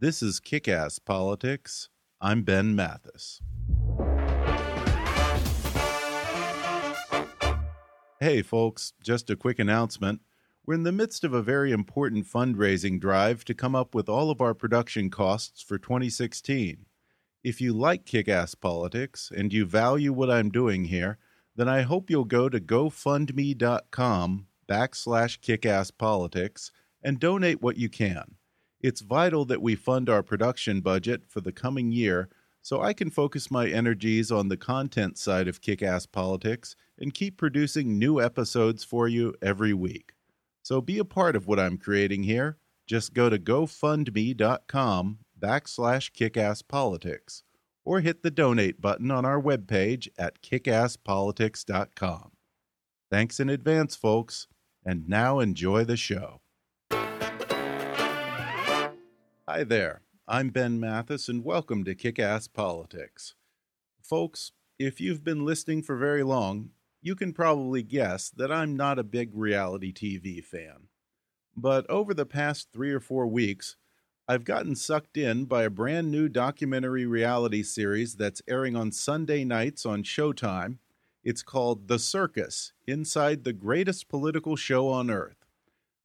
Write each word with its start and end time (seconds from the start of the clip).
This 0.00 0.24
is 0.24 0.40
Kick 0.40 0.66
Ass 0.66 0.98
Politics. 0.98 1.88
I'm 2.20 2.42
Ben 2.42 2.74
Mathis. 2.74 3.40
Hey, 8.18 8.42
folks, 8.42 8.92
just 9.04 9.30
a 9.30 9.36
quick 9.36 9.60
announcement. 9.60 10.20
We're 10.66 10.74
in 10.74 10.82
the 10.82 10.90
midst 10.90 11.22
of 11.22 11.32
a 11.32 11.42
very 11.42 11.70
important 11.70 12.26
fundraising 12.26 12.98
drive 12.98 13.44
to 13.44 13.54
come 13.54 13.76
up 13.76 13.94
with 13.94 14.08
all 14.08 14.32
of 14.32 14.40
our 14.40 14.52
production 14.52 15.10
costs 15.10 15.62
for 15.62 15.78
2016. 15.78 16.86
If 17.44 17.60
you 17.60 17.72
like 17.72 18.04
Kick 18.04 18.28
Ass 18.28 18.56
Politics 18.56 19.30
and 19.34 19.52
you 19.52 19.64
value 19.64 20.12
what 20.12 20.28
I'm 20.28 20.50
doing 20.50 20.86
here, 20.86 21.18
then 21.54 21.68
I 21.68 21.82
hope 21.82 22.10
you'll 22.10 22.24
go 22.24 22.48
to 22.48 22.58
gofundme.com 22.58 24.46
backslash 24.68 25.38
kickasspolitics 25.38 26.72
and 27.00 27.20
donate 27.20 27.62
what 27.62 27.76
you 27.76 27.88
can. 27.88 28.34
It's 28.84 29.00
vital 29.00 29.46
that 29.46 29.62
we 29.62 29.76
fund 29.76 30.10
our 30.10 30.22
production 30.22 30.82
budget 30.82 31.22
for 31.26 31.40
the 31.40 31.52
coming 31.52 31.90
year 31.90 32.28
so 32.60 32.82
I 32.82 32.92
can 32.92 33.08
focus 33.08 33.50
my 33.50 33.66
energies 33.66 34.30
on 34.30 34.48
the 34.48 34.58
content 34.58 35.16
side 35.16 35.48
of 35.48 35.62
Kick 35.62 35.82
Ass 35.82 36.04
Politics 36.04 36.76
and 36.98 37.14
keep 37.14 37.38
producing 37.38 37.98
new 37.98 38.20
episodes 38.20 38.84
for 38.84 39.08
you 39.08 39.34
every 39.40 39.72
week. 39.72 40.12
So 40.62 40.82
be 40.82 40.98
a 40.98 41.04
part 41.06 41.34
of 41.34 41.46
what 41.46 41.58
I'm 41.58 41.78
creating 41.78 42.24
here. 42.24 42.58
Just 42.86 43.14
go 43.14 43.30
to 43.30 43.38
gofundme.com 43.38 45.18
backslash 45.40 46.12
kickasspolitics 46.12 47.42
or 47.86 48.00
hit 48.00 48.22
the 48.22 48.30
donate 48.30 48.82
button 48.82 49.10
on 49.10 49.24
our 49.24 49.40
webpage 49.40 50.08
at 50.18 50.42
kickasspolitics.com. 50.42 52.32
Thanks 53.10 53.40
in 53.40 53.48
advance, 53.48 53.96
folks, 53.96 54.46
and 54.84 55.08
now 55.08 55.38
enjoy 55.38 55.84
the 55.84 55.96
show. 55.96 56.42
Hi 59.46 59.62
there, 59.62 60.00
I'm 60.26 60.48
Ben 60.48 60.80
Mathis, 60.80 61.28
and 61.28 61.44
welcome 61.44 61.84
to 61.84 61.94
Kick 61.94 62.18
Ass 62.18 62.48
Politics. 62.48 63.34
Folks, 64.00 64.52
if 64.78 65.02
you've 65.02 65.22
been 65.22 65.44
listening 65.44 65.82
for 65.82 65.96
very 65.96 66.22
long, 66.22 66.70
you 67.02 67.14
can 67.14 67.34
probably 67.34 67.82
guess 67.82 68.30
that 68.30 68.50
I'm 68.50 68.74
not 68.74 68.98
a 68.98 69.04
big 69.04 69.32
reality 69.34 69.92
TV 69.92 70.42
fan. 70.42 70.88
But 71.54 71.84
over 71.90 72.14
the 72.14 72.24
past 72.24 72.68
three 72.72 72.90
or 72.90 73.00
four 73.00 73.26
weeks, 73.26 73.76
I've 74.26 74.44
gotten 74.44 74.76
sucked 74.76 75.18
in 75.18 75.44
by 75.44 75.64
a 75.64 75.70
brand 75.70 76.10
new 76.10 76.30
documentary 76.30 77.04
reality 77.04 77.62
series 77.62 78.14
that's 78.14 78.40
airing 78.48 78.76
on 78.76 78.92
Sunday 78.92 79.44
nights 79.44 79.84
on 79.84 80.04
Showtime. 80.04 80.78
It's 81.22 81.42
called 81.42 81.88
The 81.88 81.98
Circus 81.98 82.72
Inside 82.86 83.44
the 83.44 83.52
Greatest 83.52 84.08
Political 84.08 84.56
Show 84.56 84.88
on 84.88 85.10
Earth. 85.10 85.44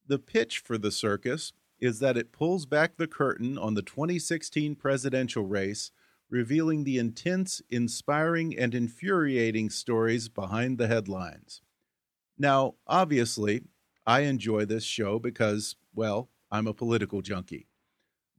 The 0.05 0.19
pitch 0.19 0.59
for 0.59 0.77
The 0.77 0.91
Circus 0.91 1.53
is 1.79 1.99
that 1.99 2.17
it 2.17 2.31
pulls 2.31 2.65
back 2.65 2.97
the 2.97 3.07
curtain 3.07 3.57
on 3.57 3.73
the 3.73 3.81
2016 3.81 4.75
presidential 4.75 5.43
race, 5.43 5.91
revealing 6.29 6.83
the 6.83 6.97
intense, 6.97 7.61
inspiring, 7.69 8.57
and 8.57 8.75
infuriating 8.75 9.69
stories 9.69 10.29
behind 10.29 10.77
the 10.77 10.87
headlines. 10.87 11.61
Now, 12.37 12.75
obviously, 12.87 13.63
I 14.05 14.21
enjoy 14.21 14.65
this 14.65 14.83
show 14.83 15.19
because, 15.19 15.75
well, 15.93 16.29
I'm 16.51 16.67
a 16.67 16.73
political 16.73 17.21
junkie. 17.21 17.67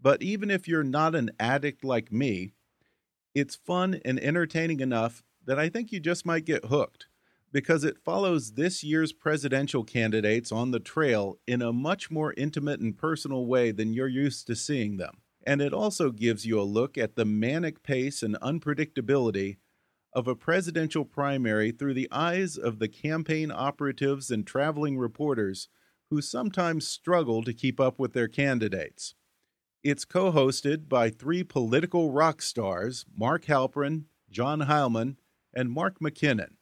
But 0.01 0.23
even 0.23 0.51
if 0.51 0.67
you're 0.67 0.83
not 0.83 1.15
an 1.15 1.31
addict 1.39 1.85
like 1.85 2.11
me, 2.11 2.55
it's 3.35 3.55
fun 3.55 4.01
and 4.05 4.19
entertaining 4.19 4.81
enough 4.81 5.23
that 5.45 5.59
I 5.59 5.69
think 5.69 5.93
you 5.93 6.01
just 6.01 6.25
might 6.25 6.45
get 6.45 6.67
hooked 6.67 7.07
because 7.53 7.85
it 7.85 7.99
follows 7.99 8.53
this 8.53 8.85
year's 8.85 9.13
presidential 9.13 9.85
candidates 9.85 10.53
on 10.53 10.71
the 10.71 10.81
trail 10.81 11.39
in 11.47 11.63
a 11.63 11.73
much 11.73 12.11
more 12.11 12.35
intimate 12.37 12.81
and 12.81 12.97
personal 12.97 13.47
way 13.47 13.73
than 13.73 13.93
you're 13.93 14.09
used 14.09 14.47
to 14.47 14.55
seeing 14.55 14.97
them. 14.97 15.19
And 15.47 15.61
it 15.61 15.73
also 15.73 16.11
gives 16.11 16.47
you 16.47 16.61
a 16.61 16.63
look 16.63 16.99
at 16.99 17.17
the 17.17 17.25
manic 17.25 17.83
pace 17.83 18.23
and 18.23 18.39
unpredictability 18.41 19.57
of 20.13 20.29
a 20.29 20.35
presidential 20.35 21.05
primary 21.05 21.71
through 21.71 21.95
the 21.95 22.09
eyes 22.11 22.57
of 22.57 22.79
the 22.79 22.89
campaign 22.89 23.51
operatives 23.51 24.31
and 24.31 24.47
traveling 24.47 24.99
reporters 24.99 25.69
who 26.11 26.21
sometimes 26.21 26.87
struggle 26.87 27.43
to 27.45 27.55
keep 27.55 27.81
up 27.81 27.99
with 27.99 28.13
their 28.13 28.29
candidates. 28.29 29.15
It's 29.83 30.05
co 30.05 30.33
hosted 30.33 30.89
by 30.89 31.09
three 31.09 31.43
political 31.43 32.11
rock 32.11 32.43
stars 32.43 33.07
Mark 33.17 33.47
Halperin, 33.47 34.05
John 34.31 34.61
Heilemann, 34.63 35.17
and 35.55 35.71
Mark 35.71 36.01
McKinnon. 36.01 36.57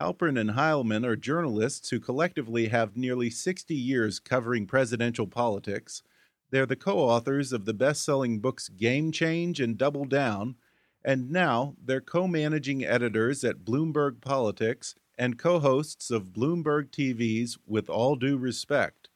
Halperin 0.00 0.38
and 0.38 0.50
Heilemann 0.50 1.06
are 1.06 1.16
journalists 1.16 1.88
who 1.88 2.00
collectively 2.00 2.68
have 2.68 2.96
nearly 2.96 3.30
60 3.30 3.74
years 3.74 4.18
covering 4.18 4.66
presidential 4.66 5.26
politics. 5.26 6.02
They're 6.50 6.66
the 6.66 6.76
co 6.76 6.98
authors 6.98 7.50
of 7.52 7.64
the 7.64 7.72
best 7.72 8.04
selling 8.04 8.40
books 8.40 8.68
Game 8.68 9.10
Change 9.10 9.58
and 9.58 9.78
Double 9.78 10.04
Down, 10.04 10.56
and 11.02 11.30
now 11.30 11.76
they're 11.82 12.02
co 12.02 12.28
managing 12.28 12.84
editors 12.84 13.42
at 13.42 13.64
Bloomberg 13.64 14.20
Politics 14.20 14.94
and 15.16 15.38
co 15.38 15.60
hosts 15.60 16.10
of 16.10 16.34
Bloomberg 16.34 16.90
TV's 16.90 17.56
With 17.66 17.88
All 17.88 18.16
Due 18.16 18.36
Respect. 18.36 19.08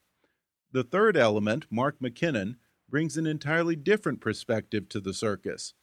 The 0.73 0.85
third 0.85 1.15
element, 1.15 1.67
Mark 1.71 1.99
McKinnon, 2.01 2.57
brings 2.89 3.19
an 3.19 3.27
entirely 3.27 3.77
different 3.77 4.23
perspective 4.23 4.89
to 4.89 5.01
the 5.01 5.13
circus 5.13 5.75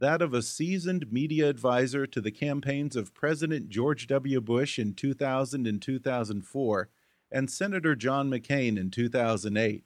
that 0.00 0.22
of 0.22 0.32
a 0.32 0.42
seasoned 0.42 1.12
media 1.12 1.48
advisor 1.48 2.06
to 2.06 2.20
the 2.20 2.30
campaigns 2.30 2.94
of 2.96 3.14
President 3.14 3.68
George 3.68 4.06
W. 4.06 4.40
Bush 4.40 4.78
in 4.78 4.94
2000 4.94 5.66
and 5.66 5.82
2004 5.82 6.88
and 7.30 7.50
Senator 7.50 7.94
John 7.94 8.30
McCain 8.30 8.78
in 8.78 8.90
2008. 8.90 9.84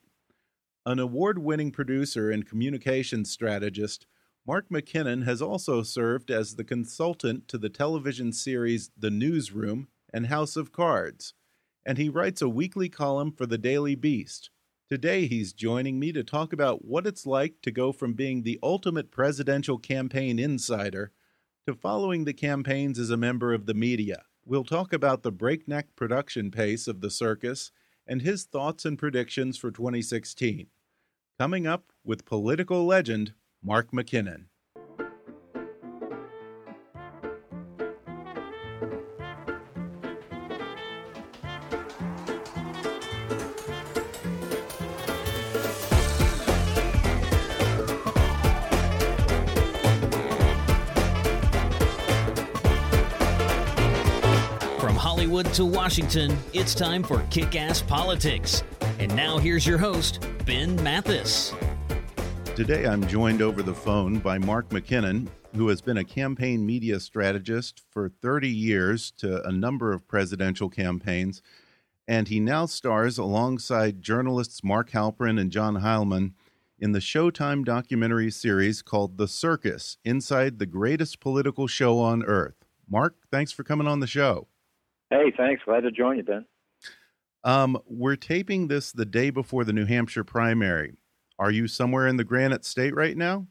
An 0.84 0.99
award 0.99 1.39
winning 1.39 1.71
producer 1.71 2.31
and 2.31 2.47
communications 2.47 3.31
strategist, 3.31 4.06
Mark 4.47 4.69
McKinnon 4.69 5.25
has 5.25 5.41
also 5.41 5.83
served 5.83 6.31
as 6.31 6.56
the 6.56 6.65
consultant 6.65 7.47
to 7.49 7.59
the 7.59 7.69
television 7.69 8.33
series 8.33 8.91
The 8.97 9.11
Newsroom 9.11 9.89
and 10.12 10.27
House 10.27 10.56
of 10.56 10.73
Cards, 10.73 11.34
and 11.87 11.99
he 11.99 12.09
writes 12.09 12.43
a 12.43 12.49
weekly 12.49 12.89
column 12.89 13.33
for 13.33 13.47
the 13.47 13.59
Daily 13.59 13.94
Beast. 13.94 14.50
Today, 14.88 15.26
he's 15.26 15.52
joining 15.52 15.99
me 15.99 16.12
to 16.12 16.23
talk 16.23 16.52
about 16.52 16.84
what 16.84 17.06
it's 17.06 17.26
like 17.26 17.62
to 17.62 17.70
go 17.70 17.93
from 17.93 18.12
being 18.12 18.43
the 18.43 18.58
ultimate 18.62 19.11
presidential 19.11 19.79
campaign 19.79 20.38
insider 20.38 21.12
to 21.67 21.75
following 21.75 22.25
the 22.25 22.34
campaigns 22.34 22.99
as 22.99 23.11
a 23.11 23.17
member 23.17 23.55
of 23.55 23.67
the 23.67 23.75
media. 23.75 24.25
We'll 24.44 24.64
talk 24.64 24.93
about 24.93 25.23
the 25.23 25.32
breakneck 25.32 25.94
production 25.96 26.50
pace 26.50 26.88
of 26.88 27.00
the 27.00 27.11
circus 27.11 27.70
and 28.06 28.20
his 28.20 28.44
thoughts 28.44 28.84
and 28.84 28.99
predictions 28.99 29.56
for 29.56 29.70
2016. 29.70 30.67
Coming 31.38 31.67
up 31.67 31.93
with 32.05 32.25
political 32.25 32.85
legend 32.85 33.35
Mark 33.62 33.93
McKinnon. 33.93 34.46
To 55.54 55.66
Washington, 55.66 56.34
it's 56.54 56.75
time 56.75 57.02
for 57.02 57.22
Kick 57.28 57.56
Ass 57.56 57.82
Politics. 57.82 58.62
And 58.99 59.14
now 59.14 59.37
here's 59.37 59.66
your 59.66 59.76
host, 59.76 60.26
Ben 60.46 60.82
Mathis. 60.82 61.52
Today 62.56 62.87
I'm 62.87 63.06
joined 63.06 63.43
over 63.43 63.62
the 63.62 63.75
phone 63.75 64.19
by 64.19 64.38
Mark 64.38 64.70
McKinnon, 64.70 65.28
who 65.54 65.69
has 65.69 65.82
been 65.82 65.99
a 65.99 66.04
campaign 66.04 66.64
media 66.64 66.99
strategist 66.99 67.82
for 67.90 68.08
30 68.08 68.49
years 68.49 69.10
to 69.19 69.46
a 69.46 69.52
number 69.52 69.93
of 69.93 70.08
presidential 70.08 70.70
campaigns. 70.70 71.43
And 72.08 72.28
he 72.28 72.40
now 72.40 72.64
stars 72.64 73.19
alongside 73.19 74.00
journalists 74.00 74.64
Mark 74.64 74.93
Halperin 74.93 75.38
and 75.38 75.52
John 75.52 75.82
Heilemann 75.82 76.32
in 76.78 76.93
the 76.93 76.99
Showtime 76.99 77.62
documentary 77.62 78.31
series 78.31 78.81
called 78.81 79.19
The 79.19 79.28
Circus 79.28 79.99
Inside 80.02 80.58
the 80.58 80.64
Greatest 80.64 81.20
Political 81.20 81.66
Show 81.66 81.99
on 81.99 82.22
Earth. 82.22 82.64
Mark, 82.88 83.16
thanks 83.31 83.52
for 83.52 83.64
coming 83.64 83.87
on 83.87 84.00
the 84.00 84.06
show. 84.06 84.49
Hey, 85.12 85.31
thanks. 85.37 85.62
Glad 85.67 85.81
to 85.81 85.91
join 85.91 86.17
you, 86.17 86.23
Ben. 86.23 86.47
Um, 87.44 87.79
we're 87.87 88.17
taping 88.17 88.69
this 88.69 88.93
the 88.93 89.05
day 89.05 89.29
before 89.29 89.62
the 89.62 89.73
New 89.73 89.85
Hampshire 89.85 90.25
primary. 90.25 90.94
Are 91.38 91.50
you 91.50 91.69
somewhere 91.69 92.06
in 92.06 92.17
the 92.17 92.25
Granite 92.25 92.64
State 92.64 92.94
right 92.94 93.14
now? 93.14 93.47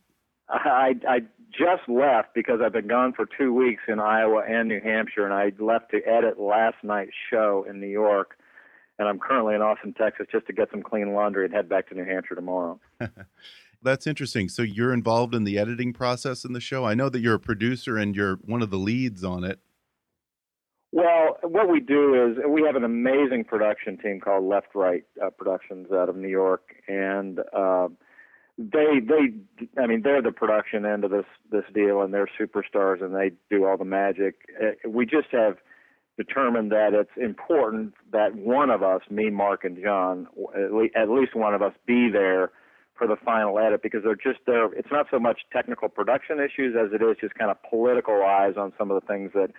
I, 0.50 0.96
I 1.08 1.20
just 1.52 1.88
left 1.88 2.30
because 2.34 2.62
I've 2.66 2.74
been 2.74 2.88
gone 2.88 3.14
for 3.14 3.28
two 3.38 3.54
weeks 3.54 3.84
in 3.88 4.00
Iowa 4.00 4.42
and 4.48 4.70
New 4.70 4.82
Hampshire, 4.82 5.24
and 5.24 5.34
I 5.36 5.52
left 5.64 5.92
to 5.92 6.02
edit 6.04 6.40
last 6.40 6.78
night's 6.82 7.12
show 7.30 7.64
in 7.70 7.80
New 7.80 7.88
York. 7.88 8.38
And 8.98 9.08
I'm 9.08 9.20
currently 9.20 9.54
in 9.54 9.62
Austin, 9.62 9.94
Texas, 9.94 10.26
just 10.32 10.48
to 10.48 10.54
get 10.54 10.70
some 10.72 10.82
clean 10.82 11.14
laundry 11.14 11.46
and 11.46 11.54
head 11.54 11.70
back 11.70 11.90
to 11.90 11.96
New 11.96 12.06
Hampshire 12.06 12.36
tomorrow. 12.36 12.80
That's 13.84 14.08
interesting. 14.08 14.50
So 14.50 14.64
you're 14.64 14.94
involved 14.94 15.36
in 15.36 15.44
the 15.44 15.60
editing 15.60 15.94
process 15.94 16.44
in 16.44 16.54
the 16.54 16.60
show. 16.60 16.86
I 16.86 16.96
know 16.96 17.10
that 17.10 17.20
you're 17.20 17.36
a 17.36 17.40
producer 17.40 17.98
and 17.98 18.16
you're 18.16 18.38
one 18.38 18.64
of 18.64 18.72
the 18.72 18.78
leads 18.78 19.24
on 19.24 19.44
it. 19.44 19.60
Well, 20.92 21.38
what 21.44 21.70
we 21.70 21.80
do 21.80 22.32
is 22.32 22.38
we 22.48 22.64
have 22.64 22.76
an 22.76 22.84
amazing 22.84 23.46
production 23.46 23.98
team 23.98 24.20
called 24.20 24.44
Left 24.44 24.76
Right 24.76 25.04
uh, 25.24 25.30
Productions 25.30 25.88
out 25.92 26.10
of 26.10 26.18
New 26.18 26.28
York, 26.28 26.76
and 26.88 27.40
uh, 27.54 27.88
they 28.58 29.00
they 29.00 29.82
I 29.82 29.88
mean 29.88 30.02
they're 30.04 30.22
the 30.22 30.34
production 30.34 30.86
end 30.86 31.06
of 31.06 31.12
this 31.12 31.26
this 31.50 31.64
deal, 31.74 32.02
and 32.02 32.14
they're 32.14 32.30
superstars, 32.40 33.02
and 33.02 33.16
they 33.16 33.32
do 33.50 33.66
all 33.66 33.78
the 33.78 33.86
magic. 33.86 34.36
Uh, 34.62 34.90
we 34.90 35.06
just 35.06 35.30
have 35.32 35.58
determined 36.18 36.74
that 36.74 36.94
it's 36.94 37.16
important 37.16 37.94
that 38.12 38.36
one 38.36 38.70
of 38.70 38.84
us, 38.84 39.02
me, 39.10 39.30
Mark, 39.30 39.64
and 39.64 39.82
John, 39.82 40.28
at, 40.54 41.02
at 41.02 41.10
least 41.10 41.36
one 41.36 41.54
of 41.54 41.62
us, 41.62 41.74
be 41.88 42.10
there 42.12 42.52
for 42.96 43.08
the 43.08 43.16
final 43.16 43.58
edit 43.58 43.82
because 43.82 44.04
they're 44.04 44.14
just 44.16 44.46
there. 44.46 44.72
It's 44.74 44.92
not 44.92 45.08
so 45.10 45.20
much 45.20 45.40
technical 45.54 45.88
production 45.88 46.40
issues 46.40 46.76
as 46.76 46.92
it 46.94 47.02
is 47.02 47.16
just 47.22 47.34
kind 47.36 47.50
of 47.50 47.58
political 47.68 48.22
eyes 48.24 48.56
on 48.58 48.74
some 48.78 48.92
of 48.92 49.02
the 49.02 49.08
things 49.08 49.32
that 49.34 49.52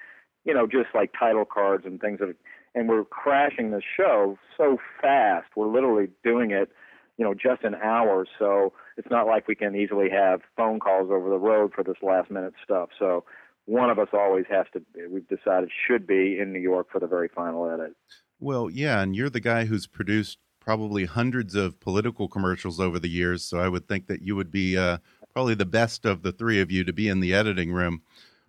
you 0.44 0.54
know, 0.54 0.66
just 0.66 0.88
like 0.94 1.12
title 1.18 1.44
cards 1.44 1.84
and 1.86 2.00
things 2.00 2.18
that, 2.20 2.34
and 2.74 2.88
we're 2.88 3.04
crashing 3.04 3.70
the 3.70 3.82
show 3.96 4.38
so 4.56 4.78
fast. 5.00 5.48
We're 5.56 5.72
literally 5.72 6.08
doing 6.24 6.50
it, 6.50 6.70
you 7.18 7.24
know, 7.24 7.34
just 7.34 7.62
in 7.62 7.74
hours. 7.74 8.28
So 8.38 8.72
it's 8.96 9.10
not 9.10 9.26
like 9.26 9.46
we 9.46 9.54
can 9.54 9.76
easily 9.76 10.08
have 10.10 10.40
phone 10.56 10.80
calls 10.80 11.10
over 11.10 11.28
the 11.28 11.38
road 11.38 11.72
for 11.74 11.84
this 11.84 11.96
last 12.02 12.30
minute 12.30 12.54
stuff. 12.64 12.88
So 12.98 13.24
one 13.66 13.90
of 13.90 13.98
us 13.98 14.08
always 14.12 14.46
has 14.50 14.66
to, 14.72 14.82
we've 15.08 15.28
decided 15.28 15.70
should 15.86 16.06
be 16.06 16.38
in 16.40 16.52
New 16.52 16.60
York 16.60 16.88
for 16.90 16.98
the 16.98 17.06
very 17.06 17.28
final 17.28 17.70
edit. 17.70 17.94
Well, 18.40 18.70
yeah. 18.70 19.00
And 19.00 19.14
you're 19.14 19.30
the 19.30 19.40
guy 19.40 19.66
who's 19.66 19.86
produced 19.86 20.38
probably 20.58 21.04
hundreds 21.04 21.54
of 21.54 21.78
political 21.78 22.28
commercials 22.28 22.80
over 22.80 22.98
the 22.98 23.08
years. 23.08 23.44
So 23.44 23.58
I 23.58 23.68
would 23.68 23.86
think 23.86 24.06
that 24.06 24.22
you 24.22 24.34
would 24.34 24.50
be 24.50 24.76
uh, 24.76 24.98
probably 25.32 25.54
the 25.54 25.66
best 25.66 26.04
of 26.04 26.22
the 26.22 26.32
three 26.32 26.60
of 26.60 26.70
you 26.70 26.84
to 26.84 26.92
be 26.92 27.08
in 27.08 27.20
the 27.20 27.34
editing 27.34 27.72
room. 27.72 28.02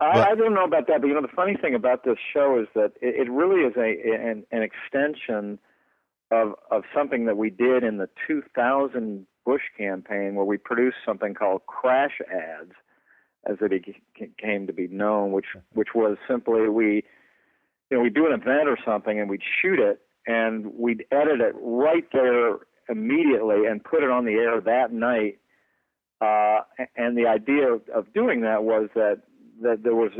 I, 0.03 0.31
I 0.31 0.35
don't 0.35 0.53
know 0.53 0.65
about 0.65 0.87
that, 0.87 1.01
but 1.01 1.07
you 1.07 1.13
know 1.13 1.21
the 1.21 1.27
funny 1.27 1.55
thing 1.55 1.75
about 1.75 2.03
this 2.03 2.17
show 2.33 2.59
is 2.59 2.67
that 2.75 2.93
it, 3.01 3.27
it 3.27 3.31
really 3.31 3.61
is 3.61 3.73
a 3.77 4.29
an, 4.29 4.45
an 4.51 4.63
extension 4.63 5.59
of 6.31 6.53
of 6.71 6.83
something 6.95 7.25
that 7.25 7.37
we 7.37 7.49
did 7.49 7.83
in 7.83 7.97
the 7.97 8.09
2000 8.27 9.25
Bush 9.45 9.63
campaign, 9.77 10.35
where 10.35 10.45
we 10.45 10.57
produced 10.57 10.97
something 11.05 11.33
called 11.33 11.65
crash 11.65 12.19
ads, 12.31 12.71
as 13.45 13.57
it 13.61 13.83
came 14.37 14.67
to 14.67 14.73
be 14.73 14.87
known, 14.87 15.31
which 15.31 15.47
which 15.73 15.89
was 15.93 16.17
simply 16.27 16.69
we, 16.69 17.03
you 17.89 17.97
know, 17.97 17.99
we 17.99 18.09
do 18.09 18.25
an 18.25 18.33
event 18.33 18.67
or 18.67 18.77
something 18.85 19.19
and 19.19 19.29
we'd 19.29 19.43
shoot 19.61 19.79
it 19.79 20.01
and 20.25 20.67
we'd 20.75 21.05
edit 21.11 21.41
it 21.41 21.53
right 21.59 22.07
there 22.13 22.59
immediately 22.89 23.65
and 23.65 23.83
put 23.83 24.03
it 24.03 24.09
on 24.09 24.25
the 24.25 24.33
air 24.33 24.61
that 24.61 24.93
night. 24.93 25.39
Uh, 26.21 26.61
and 26.95 27.17
the 27.17 27.27
idea 27.27 27.73
of, 27.73 27.81
of 27.93 28.13
doing 28.13 28.41
that 28.41 28.63
was 28.63 28.89
that 28.95 29.21
that 29.63 29.83
there 29.83 29.95
was, 29.95 30.11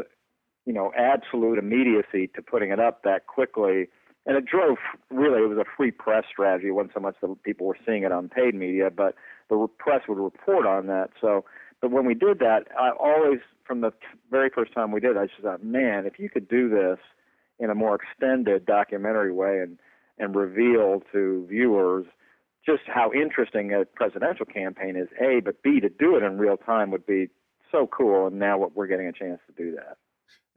you 0.65 0.73
know, 0.73 0.91
absolute 0.97 1.59
immediacy 1.59 2.29
to 2.35 2.41
putting 2.41 2.71
it 2.71 2.79
up 2.79 3.03
that 3.03 3.27
quickly. 3.27 3.87
And 4.25 4.37
it 4.37 4.45
drove 4.45 4.77
really, 5.09 5.43
it 5.43 5.49
was 5.49 5.57
a 5.57 5.69
free 5.77 5.91
press 5.91 6.23
strategy. 6.31 6.67
It 6.67 6.71
wasn't 6.71 6.93
so 6.93 7.01
much 7.01 7.15
that 7.21 7.43
people 7.43 7.67
were 7.67 7.77
seeing 7.85 8.03
it 8.03 8.11
on 8.11 8.29
paid 8.29 8.55
media, 8.55 8.89
but 8.89 9.15
the 9.49 9.67
press 9.77 10.01
would 10.07 10.17
report 10.17 10.65
on 10.65 10.87
that. 10.87 11.09
So, 11.19 11.45
but 11.81 11.91
when 11.91 12.05
we 12.05 12.13
did 12.13 12.39
that, 12.39 12.67
I 12.79 12.91
always, 12.91 13.39
from 13.65 13.81
the 13.81 13.91
very 14.31 14.49
first 14.49 14.73
time 14.73 14.91
we 14.91 15.01
did, 15.01 15.17
I 15.17 15.25
just 15.27 15.41
thought, 15.41 15.63
man, 15.63 16.05
if 16.05 16.17
you 16.17 16.29
could 16.29 16.47
do 16.47 16.69
this 16.69 16.99
in 17.59 17.69
a 17.69 17.75
more 17.75 17.95
extended 17.95 18.65
documentary 18.65 19.33
way 19.33 19.59
and 19.59 19.77
and 20.19 20.35
reveal 20.35 21.01
to 21.11 21.45
viewers 21.49 22.05
just 22.65 22.83
how 22.87 23.11
interesting 23.11 23.73
a 23.73 23.85
presidential 23.85 24.45
campaign 24.45 24.95
is, 24.95 25.09
a, 25.19 25.41
but 25.41 25.61
b 25.63 25.79
to 25.79 25.89
do 25.89 26.15
it 26.15 26.23
in 26.23 26.37
real 26.37 26.55
time 26.55 26.91
would 26.91 27.05
be 27.05 27.29
so 27.73 27.87
cool. 27.87 28.27
And 28.27 28.39
now 28.39 28.69
we're 28.73 28.87
getting 28.87 29.07
a 29.07 29.11
chance 29.11 29.39
to 29.47 29.63
do 29.63 29.75
that. 29.75 29.97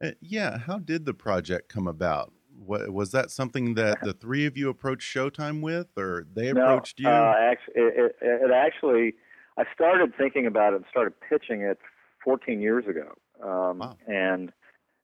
Uh, 0.07 0.13
yeah. 0.21 0.59
How 0.59 0.79
did 0.79 1.05
the 1.05 1.15
project 1.15 1.69
come 1.69 1.89
about? 1.89 2.33
What, 2.59 2.93
was 2.93 3.13
that 3.13 3.31
something 3.31 3.75
that 3.75 3.99
the 4.03 4.13
three 4.13 4.47
of 4.47 4.57
you 4.57 4.69
approached 4.69 5.13
Showtime 5.15 5.61
with, 5.61 5.89
or 5.97 6.27
they 6.35 6.49
approached 6.49 7.01
no, 7.01 7.11
you? 7.11 7.17
Uh, 7.17 7.35
actually, 7.39 7.75
it, 7.77 7.95
it, 7.99 8.17
it, 8.21 8.51
actually, 8.55 9.15
I 9.59 9.65
started 9.75 10.13
thinking 10.17 10.47
about 10.47 10.73
it 10.73 10.77
and 10.77 10.85
started 10.91 11.15
pitching 11.29 11.63
it 11.63 11.79
14 12.25 12.61
years 12.61 12.85
ago. 12.87 13.13
Um, 13.43 13.79
wow. 13.79 13.97
And 14.07 14.53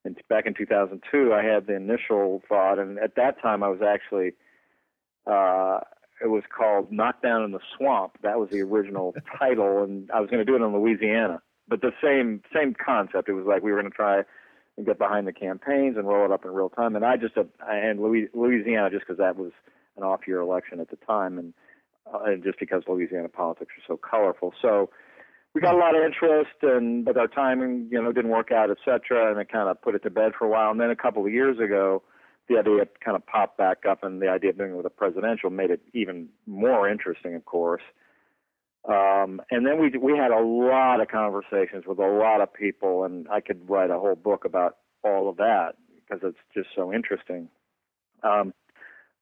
and 0.05 0.19
back 0.29 0.47
in 0.47 0.55
2002, 0.55 1.33
I 1.33 1.45
had 1.45 1.69
the 1.69 1.77
initial 1.77 2.43
thought, 2.49 2.81
and 2.81 2.99
at 2.99 3.15
that 3.15 3.41
time, 3.41 3.63
I 3.63 3.69
was 3.69 3.83
actually, 3.83 4.33
uh, 5.29 5.79
it 6.21 6.27
was 6.27 6.43
called 6.53 6.91
Knockdown 6.91 7.45
in 7.45 7.53
the 7.53 7.61
Swamp. 7.77 8.19
That 8.25 8.41
was 8.41 8.51
the 8.51 8.63
original 8.63 9.15
title, 9.39 9.85
and 9.85 10.11
I 10.11 10.19
was 10.19 10.29
going 10.29 10.45
to 10.45 10.51
do 10.51 10.57
it 10.57 10.67
in 10.67 10.75
Louisiana 10.75 11.41
but 11.69 11.81
the 11.81 11.93
same 12.03 12.43
same 12.55 12.75
concept. 12.75 13.29
It 13.29 13.33
was 13.33 13.47
like 13.47 13.63
we 13.63 13.73
were 13.73 13.81
going 13.81 13.91
to 13.91 13.97
try 13.97 14.23
and 14.77 14.87
get 14.87 14.99
behind 14.99 15.27
the 15.27 15.33
campaigns 15.33 15.97
and 15.97 16.07
roll 16.07 16.25
it 16.25 16.33
up 16.33 16.45
in 16.45 16.51
real 16.53 16.71
time. 16.71 16.97
And 16.97 17.05
I 17.05 17.17
just 17.17 17.35
and 17.37 18.01
Louisiana 18.01 18.91
just 18.91 19.07
because 19.07 19.19
that 19.19 19.37
was 19.37 19.53
an 19.97 20.03
off 20.03 20.21
year 20.27 20.41
election 20.41 20.81
at 20.81 20.91
the 20.91 20.97
time, 20.97 21.39
and 21.39 21.55
uh, 22.13 22.25
and 22.25 22.43
just 22.43 22.59
because 22.59 22.83
Louisiana 22.89 23.29
politics 23.29 23.73
are 23.79 23.85
so 23.87 23.97
colorful. 23.97 24.55
So 24.61 24.91
we 25.55 25.61
got 25.61 25.75
a 25.75 25.79
lot 25.79 25.95
of 25.95 26.03
interest, 26.03 26.57
and 26.63 27.05
but 27.05 27.17
our 27.17 27.29
timing, 27.29 27.89
you 27.91 28.03
know, 28.03 28.13
didn't 28.13 28.31
work 28.31 28.51
out, 28.53 28.71
et 28.71 28.79
cetera, 28.85 29.31
and 29.31 29.39
it 29.41 29.53
kind 29.53 29.69
of 29.69 29.81
put 29.83 29.95
it 29.95 30.03
to 30.05 30.11
bed 30.11 30.33
for 30.39 30.47
a 30.47 30.49
while. 30.49 30.71
And 30.71 30.81
then 30.81 30.91
a 30.91 30.97
couple 30.97 31.25
of 31.25 31.33
years 31.33 31.59
ago, 31.59 32.03
the 32.49 32.59
idea 32.59 32.87
kind 33.05 33.17
of 33.17 33.27
popped 33.27 33.59
back 33.59 33.85
up, 33.89 34.03
and 34.03 34.23
the 34.23 34.29
idea 34.29 34.51
of 34.51 34.59
doing 34.59 34.73
it 34.73 34.77
with 34.77 34.87
a 34.87 34.91
presidential 34.91 35.51
made 35.51 35.71
it 35.71 35.81
even 35.93 36.29
more 36.47 36.89
interesting, 36.89 37.35
of 37.35 37.45
course. 37.45 37.83
Um, 38.89 39.41
and 39.51 39.65
then 39.65 39.81
we 39.81 39.97
we 39.97 40.19
had 40.19 40.33
a 40.33 40.41
lot 40.41 41.01
of 41.01 41.09
conversations 41.09 41.85
with 41.87 41.99
a 41.99 42.07
lot 42.07 42.41
of 42.41 42.53
people, 42.53 43.05
and 43.05 43.29
I 43.29 43.41
could 43.41 43.69
write 43.71 43.91
a 43.91 43.99
whole 43.99 44.17
book 44.17 44.45
about 44.45 44.79
all 45.05 45.29
of 45.29 45.37
that 45.37 45.75
because 45.95 46.21
it's 46.25 46.39
just 46.53 46.69
so 46.75 46.93
interesting. 46.93 47.49
Um, 48.25 48.53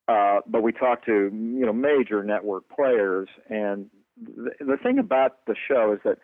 uh, 0.08 0.40
but 0.46 0.62
we 0.62 0.72
talked 0.72 1.04
to 1.06 1.30
you 1.32 1.66
know 1.66 1.74
major 1.74 2.24
network 2.24 2.64
players, 2.74 3.28
and 3.50 3.90
the, 4.16 4.50
the 4.60 4.76
thing 4.82 4.98
about 4.98 5.44
the 5.46 5.54
show 5.68 5.92
is 5.92 6.00
that 6.04 6.18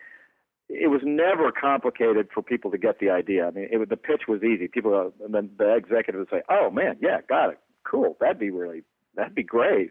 it 0.69 0.91
was 0.91 1.03
never 1.05 1.53
complicated 1.53 2.29
for 2.33 2.43
people 2.43 2.71
to 2.71 2.79
get 2.79 2.99
the 2.99 3.11
idea. 3.11 3.47
I 3.47 3.51
mean, 3.51 3.69
it, 3.71 3.89
the 3.89 3.97
pitch 3.97 4.23
was 4.27 4.43
easy. 4.43 4.67
People, 4.67 4.95
uh, 4.95 5.29
the, 5.29 5.49
the 5.59 5.77
executive 5.77 6.21
would 6.21 6.31
say, 6.31 6.43
"Oh 6.49 6.71
man, 6.71 6.97
yeah, 7.03 7.21
got 7.29 7.51
it, 7.51 7.59
cool, 7.85 8.17
that'd 8.19 8.39
be 8.39 8.51
really, 8.51 8.83
that'd 9.15 9.35
be 9.35 9.43
great." 9.43 9.91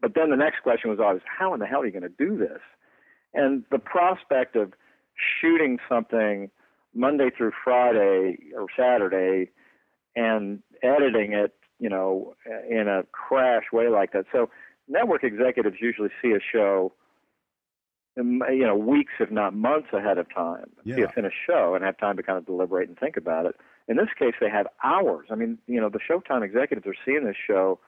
But 0.00 0.14
then 0.14 0.30
the 0.30 0.36
next 0.36 0.62
question 0.62 0.90
was 0.90 1.00
always, 1.00 1.22
"How 1.26 1.54
in 1.54 1.60
the 1.60 1.66
hell 1.66 1.80
are 1.80 1.86
you 1.86 1.92
going 1.92 2.02
to 2.02 2.08
do 2.08 2.38
this?" 2.38 2.60
And 3.34 3.64
the 3.70 3.78
prospect 3.78 4.56
of 4.56 4.72
shooting 5.40 5.78
something 5.88 6.50
Monday 6.94 7.30
through 7.36 7.52
Friday 7.62 8.38
or 8.56 8.66
Saturday 8.76 9.50
and 10.16 10.62
editing 10.82 11.32
it, 11.32 11.54
you 11.78 11.88
know, 11.88 12.34
in 12.70 12.86
a 12.88 13.02
crash 13.12 13.64
way 13.72 13.88
like 13.88 14.12
that. 14.12 14.26
So 14.32 14.48
network 14.88 15.24
executives 15.24 15.76
usually 15.80 16.10
see 16.22 16.30
a 16.30 16.40
show, 16.40 16.92
um, 18.18 18.42
you 18.50 18.64
know, 18.64 18.76
weeks 18.76 19.12
if 19.18 19.30
not 19.30 19.54
months 19.54 19.88
ahead 19.92 20.18
of 20.18 20.32
time, 20.32 20.70
yeah. 20.84 20.96
see 20.96 21.02
a 21.02 21.08
finished 21.08 21.36
show 21.44 21.74
and 21.74 21.84
have 21.84 21.98
time 21.98 22.16
to 22.16 22.22
kind 22.22 22.38
of 22.38 22.46
deliberate 22.46 22.88
and 22.88 22.98
think 22.98 23.16
about 23.16 23.46
it. 23.46 23.56
In 23.88 23.96
this 23.96 24.08
case, 24.16 24.34
they 24.40 24.48
have 24.48 24.66
hours. 24.84 25.26
I 25.30 25.34
mean, 25.34 25.58
you 25.66 25.80
know, 25.80 25.88
the 25.88 25.98
Showtime 25.98 26.44
executives 26.44 26.86
are 26.86 26.94
seeing 27.04 27.24
this 27.24 27.36
show 27.44 27.80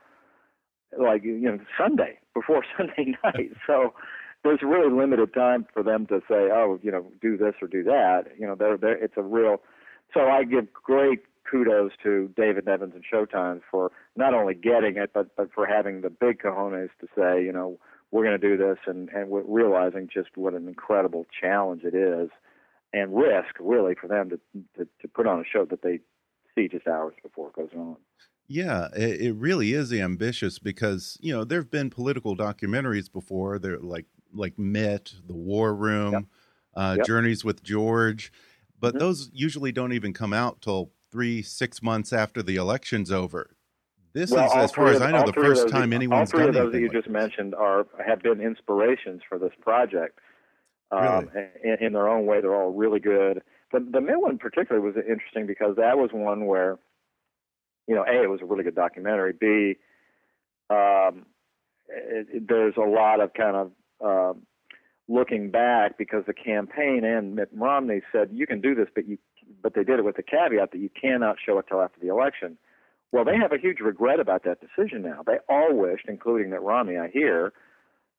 like 0.98 1.24
you 1.24 1.40
know 1.40 1.58
Sunday 1.78 2.18
before 2.34 2.64
Sunday 2.76 3.16
night. 3.24 3.52
So 3.66 3.94
there's 4.46 4.62
really 4.62 4.92
limited 4.92 5.34
time 5.34 5.66
for 5.72 5.82
them 5.82 6.06
to 6.06 6.20
say, 6.28 6.48
oh, 6.52 6.78
you 6.82 6.90
know, 6.90 7.10
do 7.20 7.36
this 7.36 7.54
or 7.60 7.68
do 7.68 7.82
that. 7.84 8.24
You 8.38 8.46
know, 8.46 8.54
they're, 8.54 8.76
they're, 8.76 9.02
it's 9.02 9.14
a 9.16 9.22
real. 9.22 9.58
So 10.14 10.20
I 10.20 10.44
give 10.44 10.72
great 10.72 11.20
kudos 11.50 11.92
to 12.02 12.32
David 12.36 12.66
Nevins 12.66 12.94
and 12.94 13.04
Showtime 13.04 13.60
for 13.70 13.92
not 14.16 14.34
only 14.34 14.54
getting 14.54 14.96
it, 14.96 15.10
but 15.12 15.36
but 15.36 15.52
for 15.52 15.66
having 15.66 16.00
the 16.00 16.10
big 16.10 16.40
cojones 16.40 16.90
to 17.00 17.06
say, 17.16 17.44
you 17.44 17.52
know, 17.52 17.78
we're 18.10 18.24
going 18.24 18.40
to 18.40 18.48
do 18.48 18.56
this, 18.56 18.78
and 18.86 19.08
and 19.10 19.28
realizing 19.30 20.08
just 20.12 20.30
what 20.36 20.54
an 20.54 20.68
incredible 20.68 21.26
challenge 21.40 21.82
it 21.84 21.94
is, 21.94 22.30
and 22.92 23.16
risk 23.16 23.54
really 23.60 23.94
for 23.94 24.08
them 24.08 24.30
to 24.30 24.40
to, 24.76 24.88
to 25.00 25.08
put 25.08 25.26
on 25.26 25.40
a 25.40 25.44
show 25.44 25.64
that 25.66 25.82
they 25.82 26.00
see 26.54 26.68
just 26.68 26.86
hours 26.86 27.14
before 27.22 27.48
it 27.48 27.54
goes 27.54 27.70
on. 27.76 27.96
Yeah, 28.48 28.88
it, 28.96 29.20
it 29.20 29.32
really 29.34 29.72
is 29.72 29.92
ambitious 29.92 30.58
because 30.58 31.18
you 31.20 31.32
know 31.32 31.44
there 31.44 31.60
have 31.60 31.70
been 31.70 31.90
political 31.90 32.36
documentaries 32.36 33.12
before. 33.12 33.58
They're 33.58 33.78
like 33.78 34.06
like 34.36 34.58
Mitt, 34.58 35.14
The 35.26 35.34
War 35.34 35.74
Room, 35.74 36.12
yep. 36.12 36.24
Uh, 36.74 36.94
yep. 36.98 37.06
Journeys 37.06 37.44
with 37.44 37.62
George, 37.62 38.32
but 38.78 38.94
mm 38.94 38.96
-hmm. 38.96 39.00
those 39.00 39.30
usually 39.32 39.72
don't 39.72 39.92
even 39.92 40.12
come 40.12 40.32
out 40.32 40.60
till 40.60 40.92
three 41.10 41.42
six 41.42 41.82
months 41.82 42.12
after 42.12 42.42
the 42.42 42.56
election's 42.56 43.10
over. 43.10 43.56
This 44.16 44.30
well, 44.30 44.46
is, 44.46 44.52
as 44.64 44.72
far 44.72 44.86
as 44.88 45.02
I 45.02 45.10
know, 45.10 45.26
the 45.26 45.32
first 45.34 45.68
time 45.68 45.92
anyone's 45.92 46.30
done 46.30 46.40
All 46.40 46.46
three 46.46 46.48
of 46.48 46.54
those 46.54 46.72
that 46.72 46.80
you 46.80 46.88
like 46.88 46.96
just 46.96 47.10
mentioned 47.10 47.54
are 47.54 47.86
have 48.02 48.22
been 48.22 48.40
inspirations 48.40 49.20
for 49.28 49.38
this 49.38 49.52
project. 49.60 50.20
Um, 50.90 51.28
really? 51.34 51.48
in, 51.62 51.86
in, 51.86 51.92
their 51.92 52.08
own 52.08 52.24
way, 52.24 52.40
they're 52.40 52.54
all 52.54 52.72
really 52.72 52.98
good. 52.98 53.42
The 53.72 53.80
the 53.80 54.00
Mitt 54.00 54.18
one 54.18 54.38
particularly 54.38 54.86
was 54.86 54.96
interesting 54.96 55.46
because 55.46 55.76
that 55.76 55.98
was 55.98 56.10
one 56.14 56.46
where, 56.46 56.78
you 57.86 57.94
know, 57.94 58.04
a 58.08 58.22
it 58.22 58.30
was 58.30 58.40
a 58.40 58.46
really 58.46 58.64
good 58.64 58.74
documentary. 58.74 59.34
B, 59.38 59.76
um, 60.70 61.26
it, 61.88 62.26
it, 62.32 62.48
there's 62.48 62.78
a 62.78 62.88
lot 62.88 63.20
of 63.20 63.34
kind 63.34 63.54
of 63.56 63.72
um, 64.04 64.42
looking 65.08 65.50
back 65.50 65.98
because 65.98 66.24
the 66.26 66.34
campaign 66.34 67.04
and 67.04 67.34
Mitt 67.34 67.48
Romney 67.52 68.00
said 68.12 68.30
you 68.32 68.46
can 68.46 68.60
do 68.60 68.74
this, 68.74 68.88
but 68.94 69.06
you 69.08 69.18
but 69.62 69.74
they 69.74 69.84
did 69.84 69.98
it 69.98 70.04
with 70.04 70.16
the 70.16 70.22
caveat 70.22 70.72
that 70.72 70.78
you 70.78 70.90
cannot 71.00 71.36
show 71.44 71.58
it 71.58 71.66
till 71.68 71.80
after 71.80 72.00
the 72.00 72.08
election. 72.08 72.58
Well, 73.12 73.24
they 73.24 73.36
have 73.36 73.52
a 73.52 73.58
huge 73.58 73.78
regret 73.80 74.18
about 74.18 74.42
that 74.44 74.58
decision 74.60 75.02
now. 75.02 75.22
They 75.24 75.38
all 75.48 75.74
wished, 75.74 76.06
including 76.08 76.50
Mitt 76.50 76.62
Romney, 76.62 76.98
I 76.98 77.08
hear, 77.08 77.52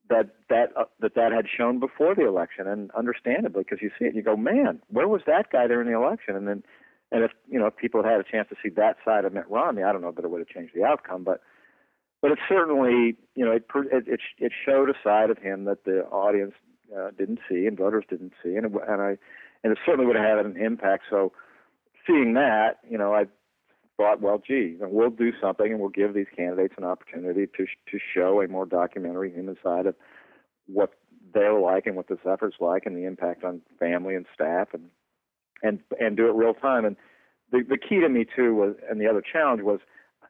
that 0.09 0.29
that 0.49 0.69
uh, 0.77 0.85
that 1.01 1.15
that 1.15 1.31
had 1.31 1.45
shown 1.55 1.79
before 1.79 2.15
the 2.15 2.25
election, 2.25 2.67
and 2.67 2.89
understandably, 2.91 3.63
because 3.63 3.81
you 3.81 3.91
see 3.99 4.05
it, 4.05 4.15
you 4.15 4.21
go, 4.21 4.37
man, 4.37 4.79
where 4.87 5.07
was 5.07 5.21
that 5.27 5.51
guy 5.51 5.67
during 5.67 5.91
the 5.91 5.97
election? 5.97 6.35
And 6.35 6.47
then, 6.47 6.63
and 7.11 7.23
if 7.23 7.31
you 7.49 7.59
know, 7.59 7.67
if 7.67 7.75
people 7.75 8.01
had 8.01 8.11
had 8.11 8.21
a 8.21 8.23
chance 8.23 8.47
to 8.49 8.55
see 8.63 8.69
that 8.77 8.95
side 9.03 9.25
of 9.25 9.33
Mitt 9.33 9.49
Romney, 9.49 9.83
I 9.83 9.91
don't 9.91 10.01
know 10.01 10.11
that 10.11 10.23
it 10.23 10.31
would 10.31 10.39
have 10.39 10.47
changed 10.47 10.73
the 10.73 10.85
outcome, 10.85 11.23
but 11.25 11.41
but 12.27 12.33
it 12.33 12.39
certainly, 12.49 13.15
you 13.35 13.45
know, 13.45 13.53
it 13.53 13.63
it 13.73 14.19
it 14.37 14.51
showed 14.65 14.89
a 14.89 14.93
side 15.01 15.29
of 15.29 15.37
him 15.37 15.63
that 15.63 15.85
the 15.85 16.01
audience 16.07 16.53
uh, 16.93 17.11
didn't 17.17 17.39
see 17.49 17.65
and 17.65 17.77
voters 17.77 18.03
didn't 18.09 18.33
see, 18.43 18.55
and 18.55 18.65
it, 18.65 18.71
and 18.85 19.01
I 19.01 19.17
and 19.63 19.71
it 19.71 19.77
certainly 19.85 20.05
would 20.05 20.17
have 20.17 20.25
had 20.25 20.45
an 20.45 20.57
impact. 20.57 21.05
So, 21.09 21.31
seeing 22.05 22.33
that, 22.33 22.79
you 22.89 22.97
know, 22.97 23.13
I 23.13 23.27
thought, 23.95 24.19
well, 24.19 24.43
gee, 24.45 24.75
we'll 24.77 25.09
do 25.09 25.31
something 25.39 25.71
and 25.71 25.79
we'll 25.79 25.87
give 25.87 26.13
these 26.13 26.27
candidates 26.35 26.73
an 26.77 26.83
opportunity 26.83 27.47
to 27.47 27.65
to 27.65 27.97
show 28.13 28.41
a 28.41 28.47
more 28.49 28.65
documentary 28.65 29.31
human 29.31 29.55
side 29.63 29.85
of 29.85 29.95
what 30.65 30.95
they're 31.33 31.57
like 31.57 31.87
and 31.87 31.95
what 31.95 32.09
this 32.09 32.19
effort's 32.29 32.57
like 32.59 32.85
and 32.85 32.97
the 32.97 33.05
impact 33.05 33.45
on 33.45 33.61
family 33.79 34.15
and 34.15 34.25
staff 34.33 34.67
and 34.73 34.89
and 35.63 35.79
and 35.97 36.17
do 36.17 36.27
it 36.27 36.35
real 36.35 36.53
time. 36.53 36.83
And 36.83 36.97
the 37.53 37.63
the 37.63 37.77
key 37.77 38.01
to 38.01 38.09
me 38.09 38.25
too 38.35 38.53
was, 38.53 38.75
and 38.89 38.99
the 38.99 39.07
other 39.07 39.21
challenge 39.21 39.61
was, 39.61 39.79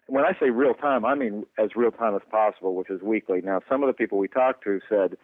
when 0.08 0.24
I 0.24 0.32
say 0.40 0.50
real 0.50 0.74
time, 0.74 1.06
I 1.06 1.16
mean 1.16 1.46
as 1.60 1.70
real 1.76 1.92
time 1.92 2.16
as 2.16 2.22
possible, 2.30 2.76
which 2.76 2.90
is 2.90 3.02
weekly. 3.02 3.42
Now, 3.42 3.60
some 3.70 3.84
of 3.84 3.88
the 3.88 3.94
people 3.94 4.18
we 4.18 4.28
talked 4.28 4.64
to 4.64 4.80
said, 4.90 5.18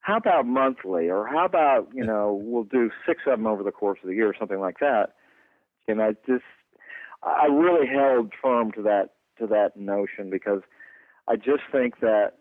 how 0.00 0.16
about 0.16 0.46
monthly, 0.46 1.08
or 1.08 1.26
how 1.26 1.44
about 1.44 1.88
you 1.94 2.04
know 2.04 2.38
we'll 2.42 2.64
do 2.64 2.90
six 3.06 3.22
of 3.26 3.38
them 3.38 3.46
over 3.46 3.62
the 3.62 3.70
course 3.70 3.98
of 4.02 4.08
the 4.08 4.14
year, 4.14 4.28
or 4.28 4.34
something 4.38 4.60
like 4.60 4.78
that. 4.80 5.14
And 5.88 6.02
I 6.02 6.12
just 6.26 6.44
I 7.22 7.46
really 7.46 7.86
held 7.86 8.32
firm 8.42 8.72
to 8.72 8.82
that 8.82 9.10
to 9.38 9.46
that 9.48 9.76
notion 9.76 10.30
because 10.30 10.62
I 11.28 11.36
just 11.36 11.62
think 11.70 12.00
that 12.00 12.32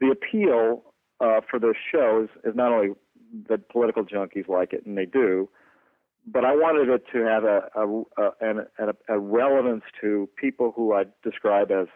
the 0.00 0.10
appeal 0.10 0.82
uh, 1.20 1.40
for 1.48 1.58
this 1.58 1.76
show 1.92 2.24
is, 2.24 2.30
is 2.44 2.56
not 2.56 2.72
only 2.72 2.94
that 3.48 3.68
political 3.68 4.04
junkies 4.04 4.48
like 4.48 4.72
it, 4.72 4.86
and 4.86 4.96
they 4.96 5.06
do, 5.06 5.48
but 6.26 6.44
I 6.44 6.52
wanted 6.52 6.88
it 6.88 7.04
to 7.12 7.24
have 7.24 7.44
a 7.44 7.68
a, 7.74 8.02
a, 8.18 8.88
a, 8.88 9.16
a 9.16 9.18
relevance 9.18 9.84
to 10.00 10.28
people 10.36 10.72
who 10.74 10.92
I 10.92 11.04
describe 11.22 11.70
as 11.70 11.86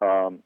um, 0.00 0.40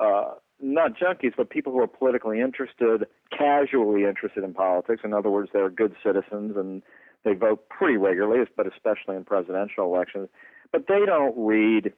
uh, 0.00 0.34
not 0.60 0.92
junkies, 0.96 1.32
but 1.36 1.50
people 1.50 1.72
who 1.72 1.80
are 1.80 1.86
politically 1.86 2.40
interested, 2.40 3.06
casually 3.36 4.04
interested 4.04 4.42
in 4.42 4.54
politics. 4.54 5.02
In 5.04 5.12
other 5.12 5.30
words, 5.30 5.50
they're 5.52 5.70
good 5.70 5.94
citizens 6.04 6.56
and 6.56 6.82
they 7.24 7.34
vote 7.34 7.68
pretty 7.68 7.96
regularly, 7.96 8.44
but 8.56 8.66
especially 8.66 9.16
in 9.16 9.24
presidential 9.24 9.84
elections. 9.84 10.28
But 10.72 10.86
they 10.88 11.04
don't 11.04 11.34
read 11.36 11.92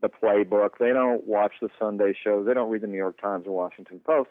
the 0.00 0.08
playbook. 0.08 0.70
They 0.80 0.92
don't 0.92 1.26
watch 1.26 1.52
the 1.60 1.68
Sunday 1.78 2.14
shows. 2.24 2.46
They 2.46 2.54
don't 2.54 2.70
read 2.70 2.82
the 2.82 2.86
New 2.86 2.96
York 2.96 3.20
Times 3.20 3.46
or 3.46 3.52
Washington 3.52 4.00
Post. 4.04 4.30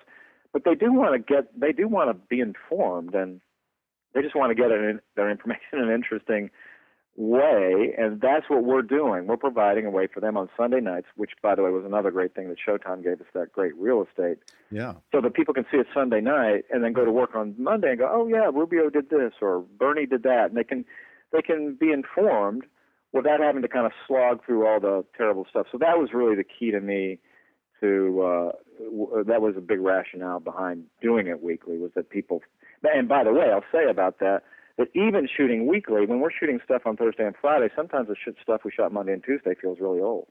But 0.51 0.63
they 0.65 0.73
do 0.73 0.91
want 0.91 1.13
to 1.13 1.33
get. 1.33 1.59
They 1.59 1.71
do 1.71 1.87
want 1.87 2.09
to 2.09 2.15
be 2.27 2.39
informed, 2.39 3.13
and 3.13 3.39
they 4.13 4.21
just 4.21 4.35
want 4.35 4.49
to 4.51 4.55
get 4.55 4.69
their 5.15 5.29
information 5.29 5.61
in 5.73 5.79
an 5.79 5.91
interesting 5.91 6.49
way, 7.15 7.93
and 7.97 8.21
that's 8.21 8.49
what 8.49 8.63
we're 8.63 8.81
doing. 8.81 9.27
We're 9.27 9.37
providing 9.37 9.85
a 9.85 9.89
way 9.89 10.07
for 10.07 10.21
them 10.21 10.37
on 10.37 10.49
Sunday 10.55 10.79
nights, 10.79 11.07
which, 11.15 11.31
by 11.41 11.53
the 11.53 11.63
way, 11.63 11.69
was 11.69 11.83
another 11.85 12.11
great 12.11 12.33
thing 12.33 12.47
that 12.47 12.57
Showtime 12.65 13.03
gave 13.03 13.19
us 13.19 13.27
that 13.33 13.51
great 13.51 13.75
real 13.75 14.05
estate. 14.09 14.37
Yeah. 14.71 14.93
So 15.11 15.19
that 15.19 15.33
people 15.33 15.53
can 15.53 15.65
see 15.69 15.77
it 15.77 15.87
Sunday 15.93 16.21
night 16.21 16.63
and 16.71 16.81
then 16.81 16.93
go 16.93 17.03
to 17.03 17.11
work 17.11 17.35
on 17.35 17.55
Monday 17.57 17.89
and 17.89 17.99
go, 17.99 18.09
oh 18.09 18.27
yeah, 18.27 18.49
Rubio 18.53 18.89
did 18.89 19.09
this 19.09 19.33
or 19.41 19.59
Bernie 19.59 20.05
did 20.05 20.23
that, 20.23 20.45
and 20.45 20.55
they 20.55 20.63
can 20.63 20.85
they 21.33 21.41
can 21.41 21.75
be 21.75 21.91
informed 21.91 22.63
without 23.11 23.41
having 23.41 23.61
to 23.63 23.67
kind 23.67 23.85
of 23.85 23.91
slog 24.07 24.45
through 24.45 24.65
all 24.65 24.79
the 24.79 25.03
terrible 25.17 25.45
stuff. 25.49 25.67
So 25.71 25.77
that 25.79 25.97
was 25.97 26.09
really 26.13 26.35
the 26.35 26.45
key 26.45 26.71
to 26.71 26.79
me. 26.79 27.19
To 27.81 28.21
uh, 28.21 28.51
w- 28.83 29.23
that 29.25 29.41
was 29.41 29.55
a 29.57 29.61
big 29.61 29.79
rationale 29.79 30.39
behind 30.39 30.85
doing 31.01 31.27
it 31.27 31.43
weekly 31.43 31.77
was 31.77 31.91
that 31.95 32.09
people. 32.09 32.41
And 32.83 33.07
by 33.07 33.23
the 33.23 33.33
way, 33.33 33.51
I'll 33.51 33.63
say 33.71 33.89
about 33.89 34.19
that 34.19 34.43
that 34.77 34.87
even 34.95 35.27
shooting 35.35 35.67
weekly, 35.67 36.05
when 36.05 36.21
we're 36.21 36.31
shooting 36.31 36.59
stuff 36.63 36.83
on 36.85 36.95
Thursday 36.95 37.25
and 37.25 37.35
Friday, 37.39 37.67
sometimes 37.75 38.07
the 38.07 38.15
stuff 38.41 38.61
we 38.63 38.71
shot 38.71 38.93
Monday 38.93 39.11
and 39.11 39.23
Tuesday 39.23 39.53
feels 39.61 39.77
really 39.81 39.99
old. 39.99 40.27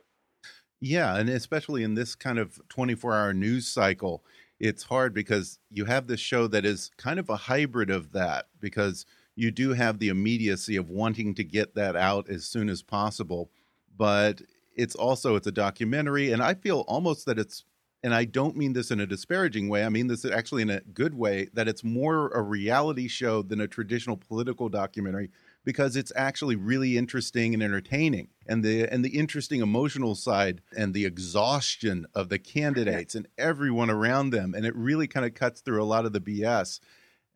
Yeah, 0.80 1.16
and 1.16 1.28
especially 1.28 1.82
in 1.82 1.94
this 1.94 2.14
kind 2.14 2.38
of 2.38 2.58
24 2.70 3.14
hour 3.14 3.34
news 3.34 3.66
cycle, 3.66 4.24
it's 4.58 4.84
hard 4.84 5.12
because 5.12 5.58
you 5.70 5.84
have 5.84 6.06
this 6.06 6.20
show 6.20 6.46
that 6.48 6.64
is 6.64 6.90
kind 6.96 7.18
of 7.18 7.28
a 7.28 7.36
hybrid 7.36 7.90
of 7.90 8.12
that 8.12 8.46
because 8.58 9.04
you 9.36 9.50
do 9.50 9.74
have 9.74 9.98
the 9.98 10.08
immediacy 10.08 10.76
of 10.76 10.88
wanting 10.88 11.34
to 11.34 11.44
get 11.44 11.74
that 11.74 11.94
out 11.94 12.28
as 12.30 12.44
soon 12.44 12.68
as 12.68 12.82
possible, 12.82 13.50
but 13.96 14.40
it's 14.74 14.94
also 14.94 15.36
it's 15.36 15.46
a 15.46 15.52
documentary 15.52 16.32
and 16.32 16.42
I 16.42 16.54
feel 16.54 16.84
almost 16.88 17.26
that 17.26 17.38
it's 17.38 17.64
and 18.02 18.14
I 18.14 18.24
don't 18.24 18.56
mean 18.56 18.74
this 18.74 18.90
in 18.90 19.00
a 19.00 19.06
disparaging 19.06 19.68
way. 19.68 19.84
I 19.84 19.88
mean 19.88 20.06
this 20.06 20.24
actually 20.24 20.62
in 20.62 20.70
a 20.70 20.80
good 20.80 21.14
way 21.14 21.48
that 21.52 21.66
it's 21.66 21.82
more 21.82 22.28
a 22.28 22.42
reality 22.42 23.08
show 23.08 23.42
than 23.42 23.60
a 23.60 23.66
traditional 23.66 24.16
political 24.16 24.68
documentary 24.68 25.30
because 25.64 25.96
it's 25.96 26.12
actually 26.14 26.54
really 26.54 26.96
interesting 26.96 27.54
and 27.54 27.62
entertaining. 27.62 28.28
And 28.46 28.64
the 28.64 28.86
and 28.86 29.04
the 29.04 29.18
interesting 29.18 29.60
emotional 29.60 30.14
side 30.14 30.62
and 30.76 30.94
the 30.94 31.04
exhaustion 31.06 32.06
of 32.14 32.28
the 32.28 32.38
candidates 32.38 33.14
and 33.14 33.26
everyone 33.36 33.90
around 33.90 34.30
them 34.30 34.54
and 34.54 34.64
it 34.64 34.76
really 34.76 35.08
kind 35.08 35.26
of 35.26 35.34
cuts 35.34 35.60
through 35.60 35.82
a 35.82 35.84
lot 35.84 36.06
of 36.06 36.12
the 36.12 36.20
BS 36.20 36.80